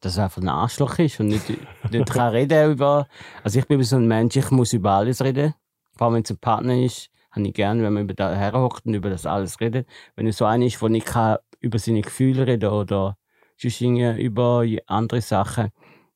Dass 0.00 0.16
er 0.18 0.24
einfach 0.24 0.42
ein 0.42 0.48
Arschloch 0.48 0.98
ist 0.98 1.20
und 1.20 1.28
nicht, 1.28 1.48
nicht 1.90 2.12
kann 2.12 2.32
reden 2.32 2.72
über. 2.72 3.08
Also 3.42 3.58
ich 3.58 3.66
bin 3.66 3.82
so 3.82 3.96
ein 3.96 4.06
Mensch, 4.06 4.36
ich 4.36 4.50
muss 4.50 4.72
über 4.72 4.92
alles 4.92 5.22
reden. 5.22 5.54
Vor 5.96 6.06
allem 6.06 6.16
wenn 6.16 6.22
es 6.22 6.30
ein 6.30 6.38
Partner 6.38 6.76
ist, 6.76 7.10
habe 7.30 7.46
ich 7.46 7.54
gerne, 7.54 7.82
wenn 7.82 7.92
man 7.92 8.04
über 8.04 8.14
da 8.14 8.34
herhockt 8.34 8.86
und 8.86 8.94
über 8.94 9.10
das 9.10 9.26
alles 9.26 9.60
redet. 9.60 9.88
Wenn 10.14 10.26
es 10.26 10.36
so 10.36 10.44
einer 10.44 10.66
ist, 10.66 10.80
der 10.80 10.88
nicht 10.88 11.06
kann 11.06 11.38
über 11.64 11.78
seine 11.78 12.02
Gefühle 12.02 12.46
reden 12.46 12.70
oder 12.70 13.16
sonst 13.56 13.80
über 13.80 14.64
andere 14.86 15.20
Sachen, 15.20 15.70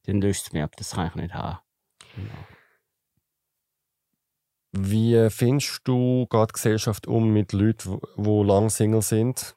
dann 0.04 0.20
löst 0.20 0.46
es 0.46 0.52
mir 0.52 0.64
ab. 0.64 0.76
Das 0.76 0.92
kann 0.92 1.08
ich 1.08 1.14
nicht 1.14 1.34
haben. 1.34 1.58
Genau. 2.14 2.46
Wie 4.72 5.28
findest 5.30 5.80
du 5.84 6.26
gerade 6.28 6.52
Gesellschaft 6.52 7.06
um 7.06 7.32
mit 7.32 7.52
Leuten, 7.52 8.00
die 8.16 8.42
lang 8.44 8.68
Single 8.68 9.02
sind? 9.02 9.56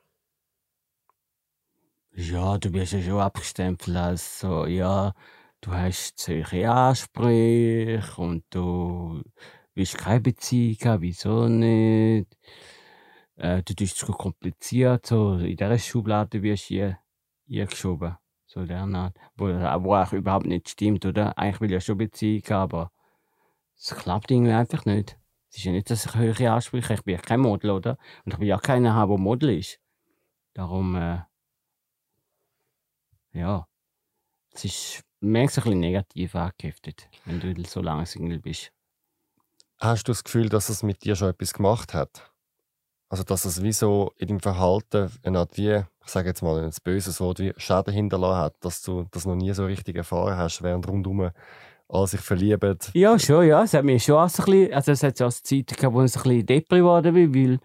Ja, 2.13 2.57
du 2.57 2.71
bist 2.71 2.93
ja 2.93 3.01
schon 3.01 3.19
abgestempelt 3.19 3.95
als 3.95 4.39
so, 4.39 4.65
ja, 4.65 5.13
du 5.61 5.71
hast 5.71 6.19
solche 6.19 6.69
Ansprüche 6.69 8.01
und 8.17 8.43
du 8.49 9.21
willst 9.73 9.97
keine 9.97 10.19
Beziehung 10.21 10.77
haben, 10.83 11.01
wieso 11.01 11.47
nicht? 11.47 12.37
Äh, 13.41 13.63
du 13.63 13.73
tust 13.73 13.93
es 13.93 13.95
zu 13.95 14.11
kompliziert, 14.11 15.07
so 15.07 15.33
in 15.33 15.57
dieser 15.57 15.79
Schublade 15.79 16.43
wirst 16.43 16.65
du 16.65 16.75
hier, 16.75 16.99
hier 17.47 17.65
geschoben. 17.65 18.15
So 18.45 18.65
der 18.65 18.81
Art. 18.83 19.17
Wo, 19.35 19.45
wo 19.47 19.95
auch 19.95 20.13
überhaupt 20.13 20.45
nicht 20.45 20.69
stimmt, 20.69 21.05
oder? 21.07 21.35
Eigentlich 21.39 21.61
will 21.61 21.69
ich 21.69 21.73
ja 21.73 21.81
schon 21.81 21.97
Beziehung 21.97 22.43
haben, 22.43 22.61
aber 22.61 22.91
es 23.75 23.95
klappt 23.95 24.29
irgendwie 24.29 24.51
einfach 24.51 24.85
nicht. 24.85 25.17
Es 25.49 25.57
ist 25.57 25.63
ja 25.63 25.71
nicht, 25.71 25.89
dass 25.89 26.05
ich 26.05 26.13
höhere 26.13 26.51
Ansprüche 26.51 26.89
habe. 26.89 26.95
Ich 26.99 27.03
bin 27.03 27.15
ja 27.15 27.21
kein 27.21 27.39
Model, 27.39 27.71
oder? 27.71 27.97
Und 28.25 28.33
ich 28.33 28.39
will 28.39 28.47
ja 28.47 28.59
keiner 28.59 28.93
haben, 28.93 29.09
der 29.09 29.19
Model 29.19 29.57
ist. 29.57 29.79
Darum, 30.53 30.95
äh, 30.95 31.21
ja, 33.33 33.67
es 34.51 34.65
ist 34.65 35.03
merkst 35.19 35.57
ein 35.57 35.63
bisschen 35.63 35.79
negativ 35.79 36.35
angeheftet, 36.35 37.09
wenn 37.25 37.39
du 37.39 37.63
so 37.63 37.81
lange 37.81 38.05
Single 38.05 38.39
bist. 38.39 38.71
Hast 39.79 40.07
du 40.07 40.11
das 40.11 40.23
Gefühl, 40.23 40.49
dass 40.49 40.69
es 40.69 40.83
mit 40.83 41.03
dir 41.03 41.15
schon 41.15 41.29
etwas 41.29 41.53
gemacht 41.53 41.95
hat? 41.95 42.30
Also, 43.11 43.25
dass 43.25 43.43
es 43.43 43.61
wie 43.61 43.73
so 43.73 44.13
in 44.15 44.29
deinem 44.29 44.39
Verhalten 44.39 45.11
eine 45.21 45.39
Art 45.39 45.57
wie, 45.57 45.69
ich 45.73 46.09
sage 46.09 46.29
jetzt 46.29 46.41
mal 46.41 46.63
ein 46.63 46.71
böses 46.81 47.19
Wort, 47.19 47.39
wie 47.39 47.51
Schaden 47.57 47.93
hinterlassen 47.93 48.39
hat, 48.39 48.55
dass 48.61 48.81
du 48.83 49.03
das 49.11 49.25
noch 49.25 49.35
nie 49.35 49.51
so 49.51 49.65
richtig 49.65 49.97
erfahren 49.97 50.37
hast, 50.37 50.63
während 50.63 50.87
rundum 50.87 51.29
alle 51.89 52.07
sich 52.07 52.21
verlieben. 52.21 52.77
Ja, 52.93 53.19
schon, 53.19 53.47
ja. 53.47 53.63
Es 53.63 53.73
hat 53.73 53.83
mich 53.83 54.05
schon 54.05 54.15
auch 54.15 54.29
so 54.29 54.43
ein 54.43 54.45
bisschen, 54.45 54.73
also 54.73 54.91
es 54.93 55.03
hat 55.03 55.19
ja 55.19 55.27
auch 55.27 55.33
Zeiten 55.33 55.75
gehabt, 55.75 55.93
wo 55.93 56.01
ich 56.01 56.15
ein 56.15 56.23
bisschen 56.23 56.45
depri 56.45 56.77
geworden 56.77 57.13
bin, 57.13 57.35
weil 57.35 57.59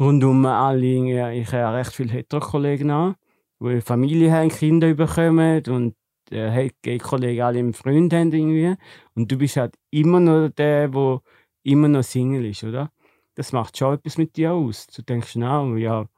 rundum 0.00 0.46
alle, 0.46 1.34
ich 1.34 1.52
habe 1.52 1.76
recht 1.76 1.92
viele 1.92 2.12
Hetero-Kollegen 2.12 2.90
an, 2.90 3.16
die 3.60 3.82
Familie 3.82 4.32
haben, 4.32 4.48
Kinder 4.48 4.94
bekommen 4.94 5.62
und 5.68 5.96
äh, 6.30 6.70
Gay-Kollegen 6.80 7.42
alle 7.42 7.58
einen 7.58 7.74
Freund 7.74 8.10
haben 8.14 8.32
irgendwie. 8.32 8.74
Und 9.14 9.30
du 9.30 9.36
bist 9.36 9.58
halt 9.58 9.74
immer 9.90 10.18
noch 10.18 10.48
der, 10.48 10.88
der 10.88 11.20
immer 11.62 11.88
noch 11.88 12.04
Single 12.04 12.46
ist, 12.46 12.64
oder? 12.64 12.90
Das 13.36 13.52
macht 13.52 13.76
schon 13.76 13.94
etwas 13.94 14.16
mit 14.18 14.36
dir 14.36 14.52
aus. 14.54 14.86
Du 14.88 15.02
denkst, 15.02 15.36
na, 15.36 15.62
ja, 15.76 16.08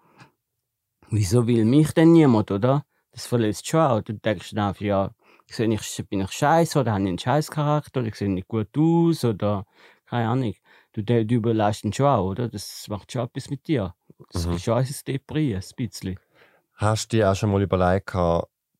wieso 1.11 1.47
will 1.47 1.64
mich 1.64 1.93
denn 1.93 2.12
niemand, 2.12 2.51
oder? 2.51 2.85
Das 3.11 3.27
verletzt 3.27 3.66
schon 3.66 3.81
auch. 3.81 4.01
Du 4.03 4.14
denkst, 4.14 4.53
na, 4.53 4.73
ja, 4.79 5.11
sehe 5.51 5.69
ich, 5.73 6.05
bin 6.09 6.21
ich 6.21 6.31
scheiße 6.31 6.79
oder 6.79 6.93
habe 6.93 7.03
ich 7.03 7.09
einen 7.09 7.19
Scheißcharakter 7.19 8.01
oder 8.01 8.09
ich 8.09 8.14
sehe 8.14 8.31
nicht 8.31 8.47
gut 8.49 8.69
aus 8.79 9.25
oder 9.25 9.66
keine 10.07 10.29
Ahnung. 10.29 10.55
Du, 10.93 11.03
du 11.03 11.35
überlässt 11.35 11.85
ihn 11.85 11.93
schon 11.93 12.07
auch, 12.07 12.31
oder? 12.31 12.49
Das 12.49 12.87
macht 12.89 13.11
schon 13.11 13.23
etwas 13.27 13.51
mit 13.51 13.66
dir. 13.66 13.95
Das 14.33 14.47
Mhm. 14.47 14.53
ist 14.55 14.62
schon 14.62 14.79
ein 14.79 14.95
Depri, 15.07 15.57
ein 15.57 15.62
bisschen. 15.77 16.21
Hast 16.75 17.12
du 17.12 17.16
dir 17.16 17.31
auch 17.31 17.35
schon 17.35 17.51
mal 17.51 17.61
überlegt, 17.62 18.14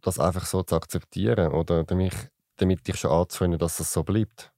das 0.03 0.19
einfach 0.21 0.47
so 0.47 0.63
zu 0.63 0.77
akzeptieren 0.77 1.53
oder 1.53 1.83
damit, 1.83 2.31
damit 2.57 2.87
dich 2.87 2.97
schon 2.97 3.11
anzufreunden, 3.11 3.59
dass 3.59 3.81
es 3.81 3.93
so 3.93 4.05
bleibt? 4.05 4.53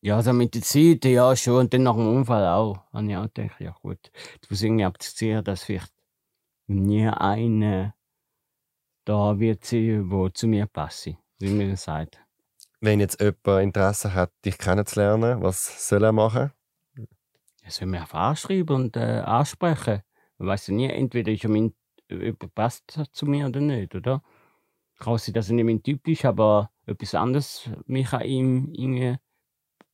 Ja, 0.00 0.16
also 0.16 0.32
mit 0.32 0.54
der 0.54 0.62
Zeit, 0.62 1.04
ja 1.04 1.34
schon. 1.34 1.56
Und 1.56 1.74
dann 1.74 1.82
nach 1.82 1.96
dem 1.96 2.06
Unfall 2.06 2.46
auch. 2.46 2.78
Habe 2.92 3.06
ich 3.06 3.16
auch 3.16 3.32
gedacht, 3.32 3.60
ja 3.60 3.74
gut. 3.82 3.98
Ich 4.42 4.50
muss 4.50 4.62
irgendwie 4.62 4.84
akzeptieren, 4.84 5.44
dass 5.44 5.64
vielleicht 5.64 5.92
nie 6.68 7.08
einer 7.08 7.94
da 9.04 9.38
wird 9.38 9.64
sein, 9.64 10.08
der 10.10 10.34
zu 10.34 10.46
mir 10.46 10.66
passt, 10.66 11.10
wie 11.38 11.48
man 11.48 11.74
sagt. 11.76 12.20
Wenn 12.80 13.00
jetzt 13.00 13.20
jemand 13.20 13.62
Interesse 13.62 14.12
hat, 14.12 14.30
dich 14.44 14.58
kennenzulernen, 14.58 15.42
was 15.42 15.88
soll 15.88 16.04
er 16.04 16.12
machen? 16.12 16.52
Er 17.62 17.70
soll 17.70 17.88
mich 17.88 18.00
einfach 18.00 18.18
anschreiben 18.18 18.76
und 18.76 18.96
äh, 18.96 19.20
ansprechen. 19.24 20.02
Man 20.36 20.48
weiß 20.48 20.68
ja 20.68 20.74
nie, 20.74 20.90
entweder 20.90 21.32
ist 21.32 21.44
er 21.44 21.50
mein, 21.50 21.74
jemand 22.08 22.54
passt 22.54 23.00
zu 23.12 23.26
mir 23.26 23.46
oder 23.46 23.60
nicht, 23.60 23.94
oder? 23.94 24.22
Kann 24.98 25.18
sein, 25.18 25.34
dass 25.34 25.48
er 25.48 25.54
nicht 25.54 25.64
mein 25.64 25.82
Typ 25.82 26.06
ist, 26.06 26.24
aber 26.24 26.70
etwas 26.86 27.14
anderes 27.14 27.68
mich 27.86 28.12
an 28.12 28.22
ihm 28.22 28.72
irgendwie 28.74 29.16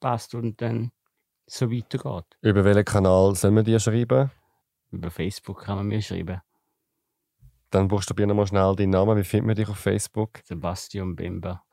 passt 0.04 0.34
und 0.34 0.60
dann 0.60 0.92
so 1.46 1.70
weitergeht. 1.70 2.26
Über 2.42 2.62
welchen 2.62 2.84
Kanal 2.84 3.34
soll 3.34 3.52
man 3.52 3.64
dir 3.64 3.80
schreiben? 3.80 4.30
Über 4.90 5.10
Facebook 5.10 5.62
kann 5.62 5.76
man 5.76 5.86
mir 5.86 6.02
schreiben. 6.02 6.42
Dann 7.70 7.88
buchstabieren 7.88 8.28
wir 8.28 8.34
mal 8.34 8.46
schnell 8.46 8.76
deinen 8.76 8.90
Namen. 8.90 9.16
Wie 9.16 9.24
findet 9.24 9.46
man 9.46 9.56
dich 9.56 9.68
auf 9.68 9.78
Facebook? 9.78 10.40
Sebastian 10.44 11.16
Bimber. 11.16 11.64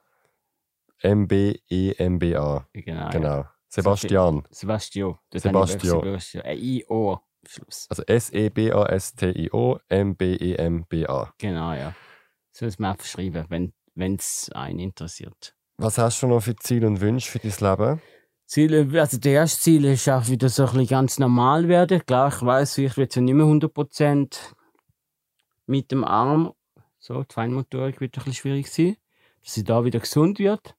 M-B-E-M-B-A. 0.99 2.67
Genau. 2.71 3.09
Genau. 3.09 3.45
Sebastian. 3.67 4.43
Sebastian. 4.49 5.17
Das 5.29 5.43
Sebastian. 5.43 6.45
I-O. 6.45 7.19
Schluss. 7.45 7.87
Also 7.89 8.03
S-E-B-A-S-T-I-O 8.03 9.79
M-B-E-M-B-A. 9.89 11.33
Genau, 11.37 11.73
ja. 11.73 11.93
So 12.51 12.65
ist 12.65 12.79
man 12.79 12.91
einfach 12.91 13.05
schreiben, 13.05 13.73
wenn 13.95 14.15
es 14.15 14.49
einen 14.53 14.79
interessiert. 14.79 15.53
Was 15.77 15.97
hast 15.97 16.21
du 16.23 16.27
noch 16.27 16.41
für 16.41 16.55
Ziele 16.55 16.87
und 16.87 17.01
Wünsche 17.01 17.29
für 17.29 17.39
dein 17.39 17.51
Leben? 17.59 18.01
Ziele, 18.51 18.85
also 18.99 19.17
das 19.17 19.31
erste 19.31 19.61
Ziel 19.61 19.85
ist 19.85 20.09
auch 20.09 20.27
wieder 20.27 20.49
so 20.49 20.63
ein 20.63 20.71
bisschen 20.71 20.87
ganz 20.87 21.19
normal 21.19 21.69
werden. 21.69 22.05
Klar, 22.05 22.27
ich 22.35 22.41
weiß, 22.41 22.79
ich 22.79 22.97
werde 22.97 23.15
ja 23.15 23.21
nicht 23.21 23.33
mehr 23.33 23.45
100% 23.45 24.37
mit 25.67 25.89
dem 25.89 26.03
Arm, 26.03 26.51
so, 26.99 27.23
die 27.23 27.33
Feinmotorik 27.33 28.01
wird 28.01 28.17
ein 28.17 28.25
bisschen 28.25 28.33
schwierig 28.33 28.69
sein, 28.69 28.97
dass 29.41 29.53
sie 29.53 29.63
da 29.63 29.85
wieder 29.85 30.01
gesund 30.01 30.37
wird, 30.37 30.75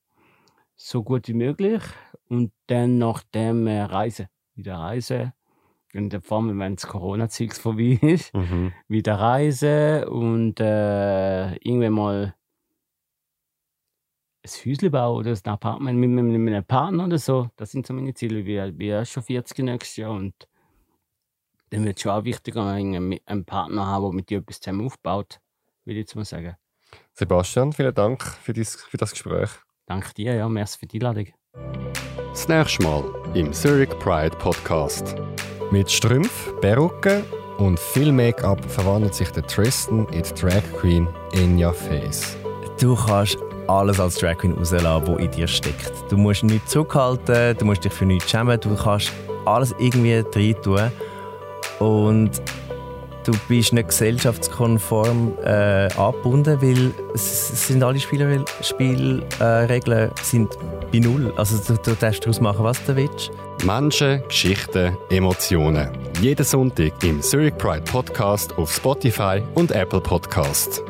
so 0.76 1.02
gut 1.02 1.28
wie 1.28 1.32
möglich. 1.32 1.82
Und 2.28 2.52
dann 2.66 2.98
nach 2.98 3.22
dem 3.34 3.66
äh, 3.66 3.80
Reisen, 3.80 4.26
wieder 4.54 4.76
reisen. 4.76 5.32
In 5.94 6.10
der 6.10 6.20
Form, 6.20 6.58
wenn 6.58 6.76
das 6.76 6.86
Corona-Zeug 6.86 7.54
vorbei 7.54 7.98
ist, 8.02 8.34
Mhm. 8.34 8.74
wieder 8.86 9.14
reisen 9.14 10.04
und 10.04 10.60
äh, 10.60 11.54
irgendwann 11.56 11.92
mal 11.92 12.34
ein 14.44 14.50
Häuschen 14.50 14.90
bauen 14.90 15.18
oder 15.18 15.30
ein 15.30 15.50
Apartment 15.50 15.98
mit, 15.98 16.10
mit, 16.10 16.24
mit 16.24 16.54
einem 16.54 16.64
Partner 16.64 17.04
oder 17.06 17.18
so. 17.18 17.48
Das 17.56 17.70
sind 17.70 17.86
so 17.86 17.94
meine 17.94 18.14
Ziele. 18.14 18.40
Ich 18.40 18.76
bin 18.76 18.88
ja 18.88 19.04
schon 19.04 19.22
40 19.22 19.58
nächstes 19.58 19.96
Jahr 19.96 20.12
und 20.12 20.34
dann 21.70 21.84
wird 21.84 21.96
es 21.96 22.02
schon 22.02 22.12
auch 22.12 22.24
wichtiger, 22.24 22.66
einen, 22.66 23.18
einen 23.24 23.44
Partner 23.44 23.86
haben, 23.86 24.04
der 24.04 24.12
mit 24.12 24.30
dir 24.30 24.38
etwas 24.38 24.60
zusammen 24.60 24.86
aufbaut, 24.86 25.40
will 25.84 25.96
ich 25.96 26.00
jetzt 26.00 26.16
mal 26.16 26.24
sagen. 26.24 26.56
Sebastian, 27.14 27.72
vielen 27.72 27.94
Dank 27.94 28.22
für, 28.22 28.52
dies, 28.52 28.76
für 28.76 28.98
das 28.98 29.12
Gespräch. 29.12 29.50
Danke 29.86 30.12
dir, 30.14 30.34
ja, 30.34 30.48
merci 30.48 30.78
für 30.78 30.86
die 30.86 30.98
Einladung. 30.98 31.28
Das 32.30 32.48
nächste 32.48 32.82
Mal 32.82 33.04
im 33.34 33.52
Zurich 33.52 33.90
Pride 34.00 34.36
Podcast. 34.36 35.14
Mit 35.70 35.90
Strümpf, 35.90 36.52
Perücke 36.60 37.24
und 37.58 37.78
viel 37.78 38.12
Make-up 38.12 38.64
verwandelt 38.70 39.14
sich 39.14 39.30
der 39.30 39.46
Tristan 39.46 40.06
in 40.08 40.22
die 40.22 40.34
Drag 40.34 40.62
Queen 40.78 41.08
Enya 41.32 41.72
Face. 41.72 42.36
Du 42.78 42.94
kannst 42.96 43.38
alles 43.66 44.00
als 44.00 44.16
Drag 44.16 44.38
Queen 44.38 44.52
rauslassen, 44.52 45.06
was 45.06 45.20
in 45.20 45.30
dir 45.30 45.46
steckt. 45.46 45.92
Du 46.10 46.16
musst 46.16 46.42
nichts 46.44 46.70
zurückhalten, 46.70 47.56
du 47.58 47.64
musst 47.64 47.84
dich 47.84 47.92
für 47.92 48.06
nichts 48.06 48.30
schämen, 48.30 48.58
du 48.60 48.74
kannst 48.74 49.12
alles 49.44 49.74
irgendwie 49.78 50.24
rein 50.34 50.56
tun. 50.62 50.90
Und 51.78 52.30
du 53.24 53.32
bist 53.48 53.72
nicht 53.72 53.88
gesellschaftskonform 53.88 55.34
äh, 55.44 55.88
angebunden, 55.94 56.60
weil 56.60 56.92
es, 57.14 57.66
sind 57.66 57.82
alle 57.82 58.00
Spielregeln 58.00 58.44
Spiel, 58.62 59.22
äh, 59.38 59.44
Regeln 59.44 60.10
sind 60.22 60.56
bei 60.92 60.98
Null. 60.98 61.32
Also 61.36 61.56
du, 61.58 61.80
du 61.80 61.94
darfst 61.94 62.24
daraus 62.24 62.40
machen, 62.40 62.64
was 62.64 62.82
du 62.84 62.96
willst. 62.96 63.30
Menschen, 63.64 64.22
Geschichten, 64.26 64.96
Emotionen. 65.10 65.88
Jeden 66.20 66.44
Sonntag 66.44 66.92
im 67.02 67.22
Zurich 67.22 67.56
Pride 67.58 67.82
Podcast 67.82 68.56
auf 68.58 68.72
Spotify 68.72 69.42
und 69.54 69.70
Apple 69.72 70.00
Podcast. 70.00 70.82